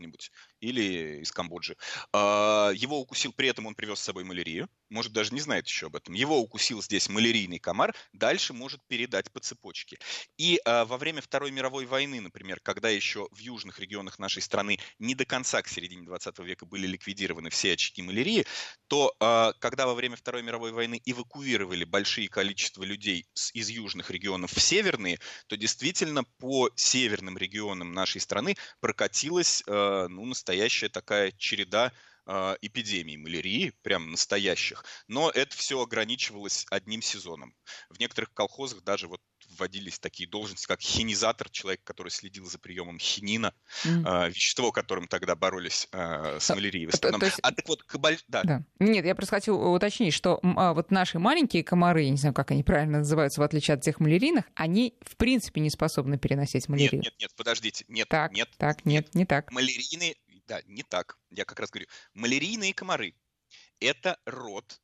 нибудь 0.00 0.30
или 0.60 1.20
из 1.20 1.30
Камбоджи. 1.32 1.76
А, 2.12 2.70
его 2.74 2.98
укусил, 3.00 3.32
при 3.32 3.48
этом 3.48 3.66
он 3.66 3.74
привез 3.74 4.00
с 4.00 4.04
собой 4.04 4.24
малярию, 4.24 4.68
может, 4.90 5.12
даже 5.12 5.32
не 5.32 5.40
знает 5.40 5.66
еще 5.68 5.86
об 5.86 5.96
этом. 5.96 6.14
Его 6.14 6.38
укусил 6.40 6.82
здесь 6.82 7.08
малярийный 7.08 7.58
комар, 7.58 7.94
дальше 8.12 8.52
может 8.52 8.80
передать 8.88 9.30
по 9.30 9.40
цепочке. 9.40 9.98
И 10.36 10.60
а, 10.64 10.84
во 10.84 10.98
время 10.98 11.22
Второй 11.22 11.50
мировой 11.50 11.86
войны, 11.86 12.20
например, 12.20 12.60
когда 12.60 12.88
еще 12.88 13.28
в 13.30 13.38
южных 13.38 13.78
регионах 13.78 14.18
нашей 14.18 14.42
страны 14.42 14.78
не 14.98 15.14
до 15.14 15.24
конца 15.24 15.62
к 15.62 15.68
середине 15.68 16.04
20 16.04 16.38
века 16.40 16.66
были 16.66 16.86
ликвидированы 16.86 17.50
все 17.50 17.72
очаги 17.72 18.02
малярии, 18.02 18.46
то 18.88 19.14
а, 19.20 19.52
когда 19.60 19.86
во 19.86 19.94
время 19.94 20.16
Второй 20.16 20.42
мировой 20.42 20.72
войны 20.72 21.00
эвакуировали 21.04 21.84
большие 21.84 22.28
количества 22.28 22.82
людей 22.82 23.26
из 23.54 23.68
южных 23.68 24.10
регионов 24.10 24.52
в 24.52 24.60
северные, 24.60 25.20
то 25.46 25.56
действительно 25.56 26.24
по 26.24 26.70
северным 26.74 27.38
регионам 27.38 27.92
нашей 27.92 28.20
страны 28.20 28.56
прокатилась 28.80 29.62
ну, 30.08 30.24
настоящая 30.24 30.88
такая 30.88 31.32
череда 31.32 31.92
э, 32.26 32.56
эпидемий 32.62 33.16
малярии, 33.16 33.72
прям 33.82 34.10
настоящих, 34.10 34.84
но 35.08 35.30
это 35.30 35.56
все 35.56 35.80
ограничивалось 35.80 36.66
одним 36.70 37.02
сезоном. 37.02 37.54
В 37.88 37.98
некоторых 37.98 38.32
колхозах 38.32 38.82
даже 38.82 39.08
вот 39.08 39.20
вводились 39.60 39.98
такие 39.98 40.28
должности, 40.28 40.66
как 40.66 40.80
хинизатор, 40.80 41.50
человек, 41.50 41.82
который 41.84 42.08
следил 42.08 42.46
за 42.46 42.58
приемом 42.58 42.98
хинина, 42.98 43.54
mm. 43.84 44.26
э, 44.26 44.30
вещество, 44.30 44.72
которым 44.72 45.06
тогда 45.06 45.36
боролись 45.36 45.86
э, 45.92 46.38
с 46.40 46.48
малярией 46.48 46.86
в 46.86 46.94
основном. 46.94 47.20
То, 47.20 47.26
есть... 47.26 47.38
А 47.42 47.52
так 47.52 47.68
вот, 47.68 47.82
кабаль... 47.84 48.18
да. 48.28 48.42
да. 48.42 48.64
Нет, 48.78 49.04
я 49.04 49.14
просто 49.14 49.36
хотел 49.36 49.72
уточнить, 49.72 50.14
что 50.14 50.40
а, 50.42 50.72
вот 50.72 50.90
наши 50.90 51.18
маленькие 51.18 51.62
комары, 51.62 52.02
я 52.02 52.10
не 52.10 52.16
знаю, 52.16 52.34
как 52.34 52.50
они 52.50 52.64
правильно 52.64 52.98
называются, 52.98 53.40
в 53.40 53.44
отличие 53.44 53.74
от 53.74 53.82
тех 53.82 54.00
малярийных, 54.00 54.44
они 54.54 54.94
в 55.02 55.16
принципе 55.16 55.60
не 55.60 55.70
способны 55.70 56.18
переносить 56.18 56.68
малярию. 56.68 57.02
Нет, 57.02 57.12
нет, 57.12 57.20
нет, 57.20 57.34
подождите, 57.36 57.84
нет, 57.88 58.08
так, 58.08 58.32
нет. 58.32 58.48
Так, 58.56 58.84
нет, 58.84 59.04
нет, 59.06 59.14
не 59.14 59.26
так. 59.26 59.52
Малярийные, 59.52 60.16
да, 60.48 60.62
не 60.66 60.82
так. 60.82 61.18
Я 61.30 61.44
как 61.44 61.60
раз 61.60 61.70
говорю, 61.70 61.86
малярийные 62.14 62.72
комары– 62.72 63.14
это 63.80 64.18
род 64.24 64.80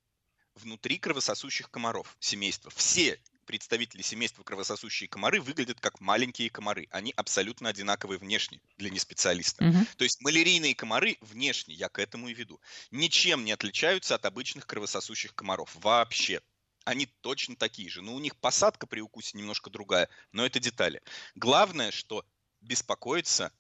внутри 0.55 0.99
кровососущих 0.99 1.71
комаров, 1.71 2.17
семейства. 2.21 2.71
Все 2.75 3.19
представители 3.47 4.03
семейства 4.03 4.43
кровососущие 4.43 5.09
комары 5.09 5.41
выглядят 5.41 5.81
как 5.81 6.01
маленькие 6.01 6.51
комары. 6.51 6.89
Они 6.91 7.13
абсолютно 7.17 7.71
одинаковые 7.71 8.19
внешне 8.19 8.61
для 8.77 8.91
неспециалиста. 8.91 9.65
Угу. 9.65 9.79
То 9.97 10.05
есть 10.05 10.21
малярийные 10.21 10.75
комары 10.75 11.17
внешне, 11.21 11.75
я 11.75 11.89
к 11.89 11.99
этому 11.99 12.29
и 12.29 12.35
веду, 12.35 12.61
ничем 12.91 13.45
не 13.45 13.53
отличаются 13.53 14.15
от 14.15 14.27
обычных 14.27 14.67
кровососущих 14.67 15.35
комаров. 15.35 15.75
Вообще. 15.77 16.43
Они 16.85 17.07
точно 17.21 17.57
такие 17.57 17.89
же. 17.89 18.03
Но 18.03 18.15
у 18.15 18.21
них 18.21 18.37
посадка 18.37 18.87
при 18.87 19.01
укусе 19.01 19.37
немножко 19.37 19.71
другая, 19.71 20.09
но 20.31 20.47
это 20.47 20.61
детали. 20.61 21.03
Главное, 21.35 21.91
что 21.91 22.25
беспокоиться 22.61 23.53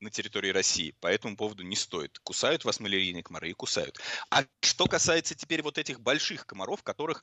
на 0.00 0.10
территории 0.10 0.50
России. 0.50 0.96
По 1.00 1.06
этому 1.06 1.36
поводу 1.36 1.62
не 1.62 1.76
стоит. 1.76 2.18
Кусают 2.18 2.64
вас 2.64 2.80
малярийные 2.80 3.22
комары 3.22 3.50
и 3.50 3.54
кусают. 3.54 4.00
А 4.30 4.44
что 4.60 4.86
касается 4.86 5.34
теперь 5.34 5.62
вот 5.62 5.78
этих 5.78 6.00
больших 6.00 6.44
комаров, 6.44 6.82
которых 6.82 7.22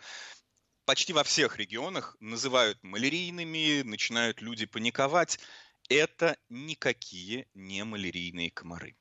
почти 0.90 1.14
во 1.14 1.24
всех 1.24 1.58
регионах 1.58 2.18
называют 2.20 2.82
малярийными, 2.82 3.84
начинают 3.84 4.42
люди 4.42 4.66
паниковать, 4.66 5.38
это 5.88 6.36
никакие 6.50 7.48
не 7.54 7.84
малярийные 7.84 8.50
комары. 8.50 8.98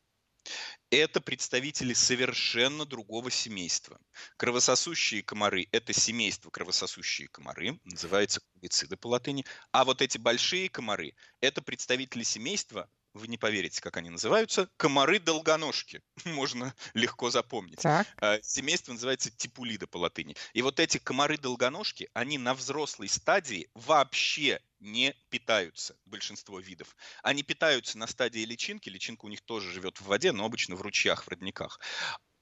Это 0.91 1.23
представители 1.23 1.95
совершенно 1.95 2.85
другого 2.85 3.31
семейства. 3.31 3.99
Кровососущие 4.37 5.23
комары– 5.23 5.67
это 5.73 5.95
семейство 5.95 6.51
кровососущие 6.51 7.29
комары, 7.29 7.81
называется 7.85 8.43
кубициды 8.53 8.99
по 8.99 9.07
латыни. 9.07 9.47
А 9.73 9.87
вот 9.87 10.03
эти 10.03 10.19
большие 10.19 10.69
комары– 10.69 11.15
это 11.41 11.63
представители 11.63 12.23
семейства 12.23 12.91
вы 13.19 13.29
не 13.29 13.37
поверите, 13.37 13.81
как 13.81 13.97
они 13.97 14.11
называются, 14.11 14.71
комары-долгоножки. 14.77 16.01
Можно 16.25 16.75
легко 16.95 17.31
запомнить. 17.31 17.81
Так. 17.81 18.07
А, 18.17 18.41
семейство 18.43 18.93
называется 18.93 19.31
типулида 19.31 19.87
по 19.87 19.99
латыни. 19.99 20.37
И 20.55 20.63
вот 20.63 20.81
эти 20.81 20.99
комары-долгоножки, 20.99 22.09
они 22.15 22.39
на 22.39 22.55
взрослой 22.55 23.09
стадии 23.09 23.69
вообще 23.75 24.61
не 24.81 25.15
питаются, 25.29 25.97
большинство 26.07 26.61
видов. 26.61 26.97
Они 27.23 27.43
питаются 27.43 27.99
на 27.99 28.07
стадии 28.07 28.45
личинки, 28.45 28.89
личинка 28.89 29.27
у 29.27 29.29
них 29.29 29.41
тоже 29.43 29.71
живет 29.73 30.01
в 30.01 30.07
воде, 30.07 30.33
но 30.33 30.45
обычно 30.45 30.77
в 30.77 30.83
ручьях, 30.83 31.25
в 31.25 31.29
родниках. 31.29 31.81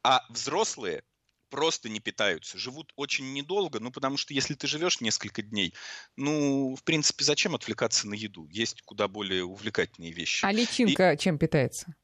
А 0.03 0.25
взрослые 0.29 1.03
просто 1.49 1.89
не 1.89 2.01
питаются, 2.01 2.59
живут 2.59 2.93
очень 2.97 3.33
недолго, 3.33 3.81
ну, 3.81 3.91
потому 3.91 4.17
что 4.17 4.35
если 4.35 4.55
ты 4.55 4.67
живешь 4.67 5.01
несколько 5.01 5.43
дней, 5.43 5.75
ну, 6.17 6.75
в 6.75 6.83
принципе, 6.85 7.25
зачем 7.25 7.55
отвлекаться 7.55 8.09
на 8.09 8.15
еду? 8.15 8.47
Есть 8.51 8.83
куда 8.83 9.09
более 9.09 9.45
увлекательные 9.45 10.13
вещи. 10.13 10.45
А 10.45 10.53
личинка 10.53 11.13
И... 11.13 11.19
чем 11.19 11.39
питается? 11.39 11.95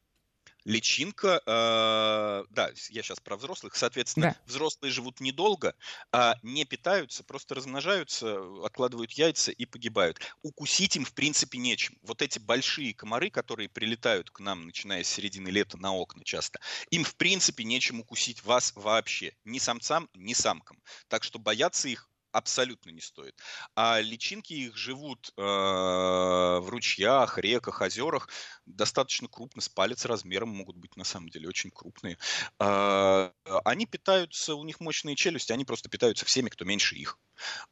Личинка, 0.65 1.41
э, 1.45 2.45
да, 2.49 2.71
я 2.89 3.03
сейчас 3.03 3.19
про 3.19 3.35
взрослых, 3.35 3.75
соответственно, 3.75 4.35
да. 4.37 4.51
взрослые 4.51 4.91
живут 4.91 5.19
недолго, 5.19 5.75
а 6.11 6.35
не 6.41 6.65
питаются, 6.65 7.23
просто 7.23 7.55
размножаются, 7.55 8.39
откладывают 8.63 9.11
яйца 9.11 9.51
и 9.51 9.65
погибают. 9.65 10.19
Укусить 10.41 10.95
им, 10.95 11.05
в 11.05 11.13
принципе, 11.13 11.57
нечем. 11.57 11.97
Вот 12.01 12.21
эти 12.21 12.39
большие 12.39 12.93
комары, 12.93 13.29
которые 13.29 13.69
прилетают 13.69 14.29
к 14.29 14.39
нам, 14.39 14.65
начиная 14.65 15.03
с 15.03 15.07
середины 15.07 15.49
лета 15.49 15.77
на 15.77 15.93
окна 15.93 16.23
часто, 16.23 16.59
им, 16.89 17.03
в 17.03 17.15
принципе, 17.15 17.63
нечем 17.63 17.99
укусить 17.99 18.43
вас 18.43 18.73
вообще. 18.75 19.33
Ни 19.43 19.59
самцам, 19.59 20.09
ни 20.13 20.33
самкам. 20.33 20.81
Так 21.07 21.23
что 21.23 21.39
бояться 21.39 21.89
их 21.89 22.09
абсолютно 22.33 22.89
не 22.89 22.99
стоит. 22.99 23.39
А 23.75 24.01
личинки 24.01 24.53
их 24.53 24.75
живут 24.75 25.31
э, 25.37 25.41
в 25.41 26.65
ручьях, 26.67 27.37
реках, 27.37 27.81
озерах, 27.81 28.27
достаточно 28.65 29.27
крупно, 29.27 29.61
с 29.61 29.69
палец 29.69 30.05
размером 30.05 30.49
могут 30.49 30.75
быть 30.75 30.97
на 30.97 31.03
самом 31.03 31.29
деле 31.29 31.47
очень 31.47 31.71
крупные. 31.71 32.17
Э, 32.59 33.29
они 33.63 33.85
питаются, 33.85 34.55
у 34.55 34.63
них 34.63 34.79
мощные 34.79 35.15
челюсти, 35.15 35.53
они 35.53 35.63
просто 35.63 35.89
питаются 35.89 36.25
всеми, 36.25 36.49
кто 36.49 36.65
меньше 36.65 36.95
их. 36.95 37.19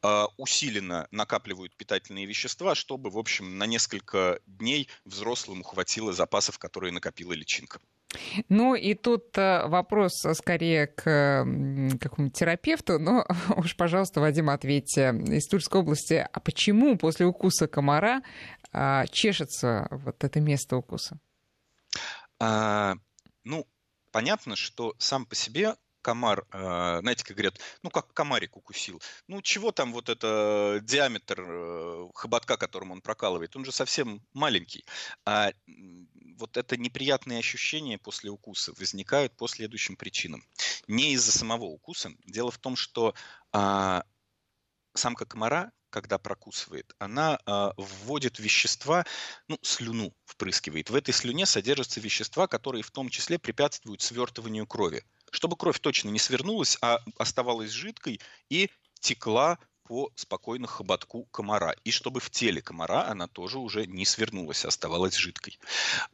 Э, 0.04 0.26
усиленно 0.38 1.08
накапливают 1.12 1.76
питательные 1.76 2.26
вещества, 2.26 2.76
чтобы, 2.76 3.10
в 3.10 3.18
общем, 3.18 3.58
на 3.58 3.66
несколько 3.66 4.40
дней 4.46 4.88
взрослому 5.06 5.64
хватило 5.64 6.14
запасов, 6.14 6.60
которые 6.60 6.94
накопила 6.94 7.34
личинка. 7.34 7.82
Ну 8.50 8.76
и 8.76 8.94
тут 8.94 9.38
э, 9.38 9.68
вопрос 9.68 10.14
скорее 10.34 10.88
к 10.88 11.46
какому-нибудь 12.00 12.38
терапевту, 12.38 13.00
но 13.00 13.26
уж, 13.56 13.76
пожалуйста, 13.76 14.20
Вадим, 14.20 14.50
ответьте. 14.50 15.10
Из 15.28 15.48
Тульской 15.48 15.82
области, 15.82 16.28
а 16.32 16.40
почему 16.40 16.98
после 16.98 17.26
укуса 17.26 17.68
комара 17.68 18.22
а, 18.74 19.06
чешется 19.08 19.88
вот 19.92 20.24
это 20.24 20.40
место 20.40 20.78
укуса? 20.78 21.20
А, 22.40 22.96
ну, 23.44 23.68
понятно, 24.12 24.56
что 24.56 24.94
сам 24.98 25.26
по 25.26 25.36
себе 25.36 25.76
комар, 26.02 26.46
э, 26.52 27.00
знаете, 27.02 27.24
как 27.24 27.38
говорят, 27.38 27.60
ну, 27.84 27.90
как 27.90 28.14
комарик 28.14 28.58
укусил. 28.58 29.02
Ну, 29.28 29.42
чего 29.42 29.72
там 29.72 29.94
вот 29.94 30.10
это 30.10 30.80
диаметр 30.84 31.42
э, 31.42 32.08
хоботка, 32.14 32.58
которым 32.58 32.92
он 32.92 33.02
прокалывает? 33.02 33.56
Он 33.56 33.66
же 33.66 33.72
совсем 33.72 34.22
маленький. 34.34 34.86
А 35.26 35.52
вот 36.38 36.58
это 36.58 36.78
неприятные 36.78 37.40
ощущения 37.40 37.98
после 37.98 38.30
укуса 38.30 38.74
возникают 38.78 39.36
по 39.36 39.48
следующим 39.48 39.96
причинам. 39.96 40.44
Не 40.88 41.14
из-за 41.14 41.32
самого 41.32 41.66
укуса. 41.66 42.12
Дело 42.26 42.52
в 42.52 42.58
том, 42.58 42.76
что 42.76 43.14
а, 43.52 44.04
самка 44.94 45.26
комара 45.26 45.72
когда 45.92 46.18
прокусывает, 46.18 46.96
она 46.98 47.38
э, 47.46 47.70
вводит 47.78 48.40
вещества, 48.40 49.06
ну, 49.48 49.60
слюну 49.62 50.16
впрыскивает. 50.26 50.90
В 50.90 50.96
этой 50.96 51.14
слюне 51.14 51.46
содержатся 51.46 52.00
вещества, 52.00 52.48
которые 52.48 52.82
в 52.82 52.92
том 52.92 53.10
числе 53.10 53.38
препятствуют 53.38 54.02
свертыванию 54.02 54.66
крови 54.66 55.04
чтобы 55.32 55.56
кровь 55.56 55.80
точно 55.80 56.10
не 56.10 56.20
свернулась, 56.20 56.78
а 56.82 57.00
оставалась 57.18 57.72
жидкой 57.72 58.20
и 58.50 58.70
текла 59.00 59.58
по 59.92 60.10
спокойно 60.16 60.68
хоботку 60.68 61.26
комара. 61.32 61.76
И 61.84 61.92
чтобы 61.92 62.22
в 62.22 62.30
теле 62.30 62.62
комара 62.62 63.08
она 63.08 63.28
тоже 63.28 63.58
уже 63.58 63.86
не 63.88 64.06
свернулась, 64.06 64.64
а 64.64 64.70
оставалась 64.70 65.16
жидкой. 65.16 65.60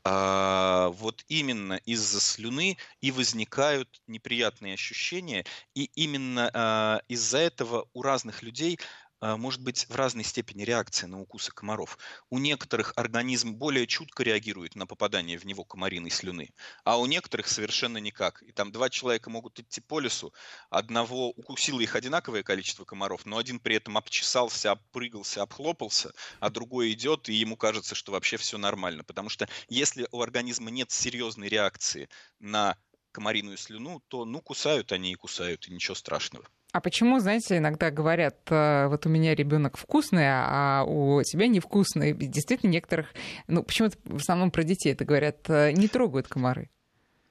А, 0.03 0.89
вот 0.89 1.23
именно 1.27 1.73
из-за 1.85 2.19
слюны 2.19 2.77
и 3.01 3.11
возникают 3.11 4.01
неприятные 4.07 4.73
ощущения. 4.73 5.45
И 5.75 5.91
именно 5.93 6.49
а, 6.53 7.01
из-за 7.07 7.37
этого 7.37 7.87
у 7.93 8.01
разных 8.01 8.41
людей 8.41 8.79
может 9.21 9.61
быть 9.61 9.87
в 9.89 9.95
разной 9.95 10.23
степени 10.23 10.63
реакция 10.63 11.07
на 11.07 11.19
укусы 11.19 11.51
комаров. 11.51 11.97
У 12.29 12.37
некоторых 12.37 12.93
организм 12.95 13.53
более 13.55 13.87
чутко 13.87 14.23
реагирует 14.23 14.75
на 14.75 14.85
попадание 14.85 15.37
в 15.37 15.45
него 15.45 15.63
комариной 15.63 16.09
слюны, 16.11 16.49
а 16.83 16.99
у 16.99 17.05
некоторых 17.05 17.47
совершенно 17.47 17.97
никак. 17.97 18.43
И 18.43 18.51
там 18.51 18.71
два 18.71 18.89
человека 18.89 19.29
могут 19.29 19.59
идти 19.59 19.81
по 19.81 19.99
лесу, 19.99 20.33
одного 20.69 21.29
укусило 21.31 21.79
их 21.79 21.95
одинаковое 21.95 22.43
количество 22.43 22.85
комаров, 22.85 23.25
но 23.25 23.37
один 23.37 23.59
при 23.59 23.75
этом 23.75 23.97
обчесался, 23.97 24.71
обпрыгался, 24.71 25.41
обхлопался, 25.41 26.11
а 26.39 26.49
другой 26.49 26.91
идет, 26.93 27.29
и 27.29 27.33
ему 27.33 27.57
кажется, 27.57 27.95
что 27.95 28.11
вообще 28.11 28.37
все 28.37 28.57
нормально. 28.57 29.03
Потому 29.03 29.29
что 29.29 29.47
если 29.69 30.07
у 30.11 30.21
организма 30.21 30.69
нет 30.69 30.91
серьезной 30.91 31.47
реакции 31.49 32.09
на 32.39 32.77
комариную 33.11 33.57
слюну, 33.57 34.01
то 34.09 34.25
ну 34.25 34.41
кусают 34.41 34.91
они 34.91 35.11
и 35.11 35.15
кусают, 35.15 35.67
и 35.67 35.73
ничего 35.73 35.95
страшного. 35.95 36.47
А 36.77 36.79
почему, 36.79 37.17
знаете, 37.17 37.57
иногда 37.57 37.89
говорят, 37.89 38.37
э, 38.51 38.85
вот 38.87 39.07
у 39.07 39.09
меня 39.09 39.33
ребенок 39.33 39.77
вкусный, 39.77 40.27
а 40.27 40.83
у 40.87 41.23
тебя 41.23 41.47
невкусный? 41.47 42.13
Действительно, 42.13 42.69
некоторых, 42.69 43.15
ну, 43.47 43.63
почему-то 43.63 43.97
в 44.03 44.17
основном 44.17 44.51
про 44.51 44.63
детей 44.63 44.93
это 44.93 45.03
говорят, 45.03 45.49
э, 45.49 45.71
не 45.71 45.87
трогают 45.87 46.27
комары. 46.27 46.69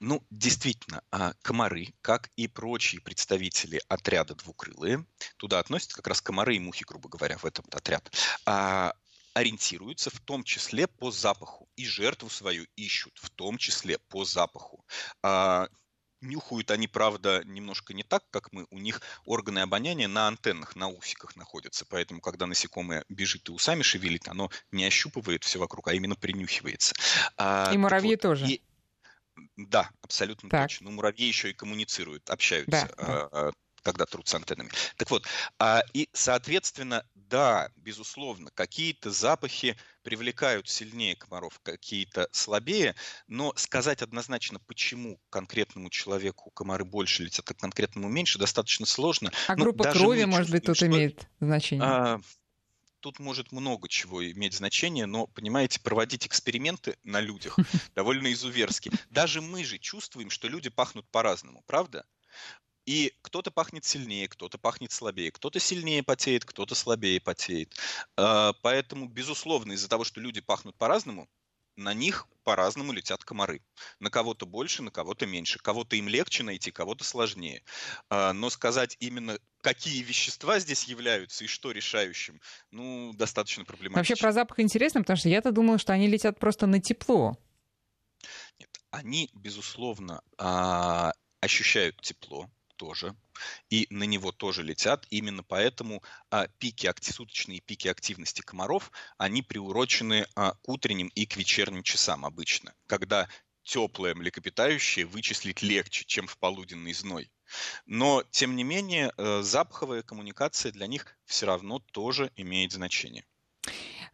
Ну, 0.01 0.21
действительно, 0.31 1.01
а 1.13 1.33
комары, 1.43 1.95
как 2.01 2.29
и 2.35 2.49
прочие 2.49 3.01
представители 3.01 3.81
отряда 3.87 4.35
двукрылые, 4.35 5.07
туда 5.37 5.61
относятся 5.61 5.95
как 5.95 6.09
раз 6.09 6.21
комары 6.21 6.57
и 6.57 6.59
мухи, 6.59 6.85
грубо 6.85 7.09
говоря, 7.09 7.39
в 7.39 7.45
этот 7.45 7.73
отряд, 7.73 8.11
а, 8.47 8.95
ориентируются 9.33 10.11
в 10.11 10.19
том 10.19 10.43
числе 10.43 10.89
по 10.89 11.13
запаху. 11.13 11.69
И 11.77 11.87
жертву 11.87 12.31
свою 12.31 12.67
ищут 12.75 13.17
в 13.23 13.31
том 13.31 13.59
числе 13.59 13.99
по 14.09 14.25
запаху. 14.25 14.85
А, 16.21 16.27
Нюхают 16.27 16.71
они, 16.71 16.89
правда, 16.89 17.43
немножко 17.45 17.95
не 17.95 18.03
так, 18.03 18.25
как 18.31 18.53
мы. 18.53 18.67
У 18.71 18.79
них 18.79 19.01
органы 19.25 19.61
обоняния 19.61 20.09
на 20.09 20.29
антеннах, 20.29 20.77
на 20.77 20.89
усиках 20.89 21.37
находятся. 21.37 21.85
Поэтому, 21.89 22.21
когда 22.21 22.47
насекомое 22.47 23.05
бежит 23.09 23.49
и 23.49 23.53
усами 23.53 23.83
шевелит, 23.83 24.29
оно 24.29 24.51
не 24.71 24.85
ощупывает 24.85 25.45
все 25.45 25.59
вокруг, 25.59 25.89
а 25.89 25.95
именно 25.95 26.17
принюхивается. 26.17 26.95
А, 27.37 27.71
и 27.73 27.79
муравьи 27.79 28.13
вот, 28.13 28.21
тоже. 28.21 28.47
И... 28.47 28.63
Да, 29.57 29.91
абсолютно 30.03 30.49
так. 30.49 30.69
точно. 30.69 30.91
Ну, 30.91 30.97
муравьи 30.97 31.27
еще 31.27 31.51
и 31.51 31.55
коммуницируют, 31.55 32.31
общаются. 32.31 32.89
Да, 32.97 33.29
а, 33.33 33.45
да 33.47 33.53
когда 33.87 34.05
трут 34.05 34.27
с 34.27 34.35
антеннами. 34.35 34.69
Так 34.97 35.13
вот, 35.13 35.25
а, 35.61 35.81
и, 35.95 36.09
соответственно, 36.13 37.07
да, 37.15 37.71
безусловно, 37.77 38.51
какие-то 38.53 39.13
запахи 39.13 39.77
привлекают 40.03 40.69
сильнее 40.69 41.15
комаров, 41.15 41.61
какие-то 41.63 42.29
слабее, 42.33 42.97
но 43.29 43.53
сказать 43.55 44.03
однозначно, 44.03 44.59
почему 44.59 45.21
конкретному 45.31 45.89
человеку 45.89 46.51
комары 46.51 46.85
больше 46.85 47.23
летят, 47.23 47.49
а 47.49 47.55
конкретному 47.55 48.09
меньше, 48.09 48.41
достаточно 48.41 48.87
сложно. 48.87 49.31
А 49.47 49.55
ну, 49.55 49.63
группа 49.63 49.85
крови, 49.93 50.25
может 50.25 50.51
быть, 50.51 50.65
тут 50.65 50.79
что, 50.79 50.87
имеет 50.89 51.29
значение? 51.39 51.87
А, 51.87 52.21
тут 52.99 53.21
может 53.21 53.53
много 53.53 53.89
чего 53.89 54.29
иметь 54.33 54.55
значение, 54.55 55.07
но, 55.07 55.29
понимаете, 55.29 55.79
проводить 55.79 56.27
эксперименты 56.27 56.97
на 57.05 57.21
людях 57.21 57.57
довольно 57.95 58.33
изуверски. 58.33 58.91
Даже 59.11 59.41
мы 59.41 59.63
же 59.63 59.79
чувствуем, 59.79 60.29
что 60.29 60.49
люди 60.49 60.71
пахнут 60.71 61.09
по-разному, 61.13 61.63
правда? 61.69 62.05
И 62.87 63.13
кто-то 63.23 63.51
пахнет 63.51 63.85
сильнее, 63.85 64.29
кто-то 64.29 64.59
пахнет 64.59 64.93
слабее, 64.93 65.33
кто-то 65.33 65.59
сильнее 65.59 66.05
потеет, 66.05 66.45
кто-то 66.45 66.77
слабее 66.77 67.21
потеет. 67.21 67.77
А, 68.17 68.53
поэтому, 68.63 69.09
безусловно, 69.09 69.73
из-за 69.73 69.89
того, 69.89 70.05
что 70.05 70.21
люди 70.21 70.41
пахнут 70.41 70.77
по-разному, 70.77 71.29
на 71.75 71.93
них 71.93 72.27
по-разному 72.45 72.93
летят 72.93 73.25
комары. 73.25 73.61
На 73.99 74.09
кого-то 74.09 74.47
больше, 74.47 74.83
на 74.83 74.91
кого-то 74.91 75.27
меньше. 75.27 75.59
Кого-то 75.59 75.97
им 75.97 76.09
легче 76.09 76.43
найти, 76.43 76.71
кого-то 76.71 77.05
сложнее. 77.05 77.63
А, 78.09 78.33
но 78.33 78.51
сказать 78.51 78.97
именно, 79.01 79.39
какие 79.61 80.03
вещества 80.03 80.61
здесь 80.61 80.85
являются 80.85 81.45
и 81.45 81.49
что 81.49 81.73
решающим, 81.73 82.41
ну, 82.71 83.13
достаточно 83.15 83.65
проблематично. 83.65 83.99
Вообще 83.99 84.17
про 84.17 84.33
запах 84.33 84.61
интересно, 84.61 85.01
потому 85.01 85.17
что 85.17 85.29
я-то 85.29 85.51
думала, 85.51 85.79
что 85.79 85.93
они 85.93 86.07
летят 86.07 86.39
просто 86.39 86.67
на 86.67 86.81
тепло. 86.81 87.37
Нет, 88.61 88.71
они, 88.91 89.29
безусловно, 89.35 90.23
а, 90.39 91.13
ощущают 91.41 92.01
тепло, 92.01 92.49
тоже, 92.77 93.17
и 93.71 93.87
на 93.91 94.05
него 94.05 94.33
тоже 94.33 94.63
летят. 94.63 95.07
Именно 95.11 95.43
поэтому 95.43 96.03
а, 96.31 96.49
пики, 96.59 96.93
суточные 97.01 97.61
пики 97.61 97.89
активности 97.89 98.41
комаров, 98.41 98.91
они 99.19 99.43
приурочены 99.43 100.27
а, 100.35 100.53
к 100.53 100.69
утренним 100.69 101.09
и 101.09 101.27
к 101.27 101.37
вечерним 101.37 101.83
часам 101.83 102.25
обычно, 102.25 102.75
когда 102.87 103.29
теплое 103.67 104.15
млекопитающее 104.15 105.05
вычислить 105.05 105.61
легче, 105.63 106.05
чем 106.07 106.27
в 106.27 106.39
полуденный 106.39 106.93
зной. 106.93 107.31
Но, 107.85 108.23
тем 108.31 108.57
не 108.57 108.65
менее, 108.65 109.13
э, 109.17 109.43
запаховая 109.43 110.03
коммуникация 110.03 110.73
для 110.73 110.87
них 110.87 111.07
все 111.25 111.47
равно 111.47 111.81
тоже 111.93 112.31
имеет 112.37 112.73
значение. 112.73 113.25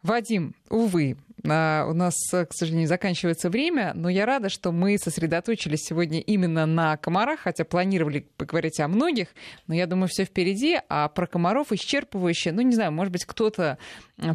Вадим, 0.03 0.53
увы, 0.69 1.17
а, 1.45 1.85
у 1.89 1.93
нас, 1.93 2.15
к 2.31 2.49
сожалению, 2.51 2.87
заканчивается 2.87 3.49
время, 3.49 3.91
но 3.95 4.09
я 4.09 4.25
рада, 4.25 4.49
что 4.49 4.71
мы 4.71 4.97
сосредоточились 4.97 5.81
сегодня 5.81 6.21
именно 6.21 6.65
на 6.65 6.95
комарах, 6.97 7.41
хотя 7.41 7.65
планировали 7.65 8.25
поговорить 8.37 8.79
о 8.79 8.87
многих, 8.87 9.27
но 9.67 9.75
я 9.75 9.85
думаю, 9.85 10.07
все 10.07 10.23
впереди, 10.23 10.79
а 10.87 11.09
про 11.09 11.27
комаров 11.27 11.71
исчерпывающе, 11.71 12.51
ну, 12.53 12.61
не 12.61 12.73
знаю, 12.73 12.91
может 12.93 13.11
быть, 13.11 13.25
кто-то 13.25 13.77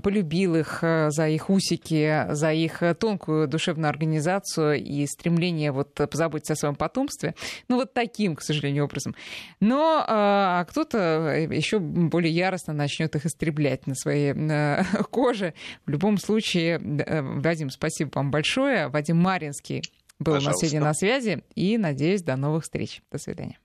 полюбил 0.03 0.57
их 0.57 0.81
э, 0.83 1.11
за 1.11 1.29
их 1.29 1.49
усики, 1.49 2.27
за 2.31 2.53
их 2.53 2.83
тонкую 2.99 3.49
душевную 3.49 3.89
организацию 3.89 4.83
и 4.83 5.07
стремление 5.07 5.73
вот 5.73 5.95
позаботиться 5.95 6.55
о 6.55 6.57
своем 6.57 6.75
потомстве. 6.75 7.35
Ну, 7.69 7.77
вот 7.77 7.95
таким, 7.95 8.37
к 8.37 8.43
сожалению, 8.43 8.85
образом. 8.85 9.15
Но 9.61 10.05
а 10.07 10.65
кто-то 10.65 11.47
еще 11.51 11.79
более 11.79 12.35
яростно 12.35 12.75
начнет 12.75 13.15
их 13.15 13.25
истреблять 13.25 13.87
на 13.87 13.95
своей 13.95 14.35
э, 14.35 14.83
коже. 15.11 15.55
В 15.87 15.91
любом 15.91 16.19
случае, 16.19 16.79
Вадим, 16.81 17.71
спасибо 17.71 18.11
вам 18.15 18.31
большое. 18.31 18.89
Вадим 18.89 19.19
Маринский 19.19 19.83
был 20.19 20.35
Пожалуйста. 20.35 20.49
у 20.49 20.51
нас 20.51 20.61
сегодня 20.61 20.81
на 20.81 20.95
связи. 20.95 21.45
И, 21.55 21.79
надеюсь, 21.79 22.23
до 22.23 22.37
новых 22.37 22.65
встреч. 22.65 23.03
До 23.11 23.19
свидания. 23.19 23.59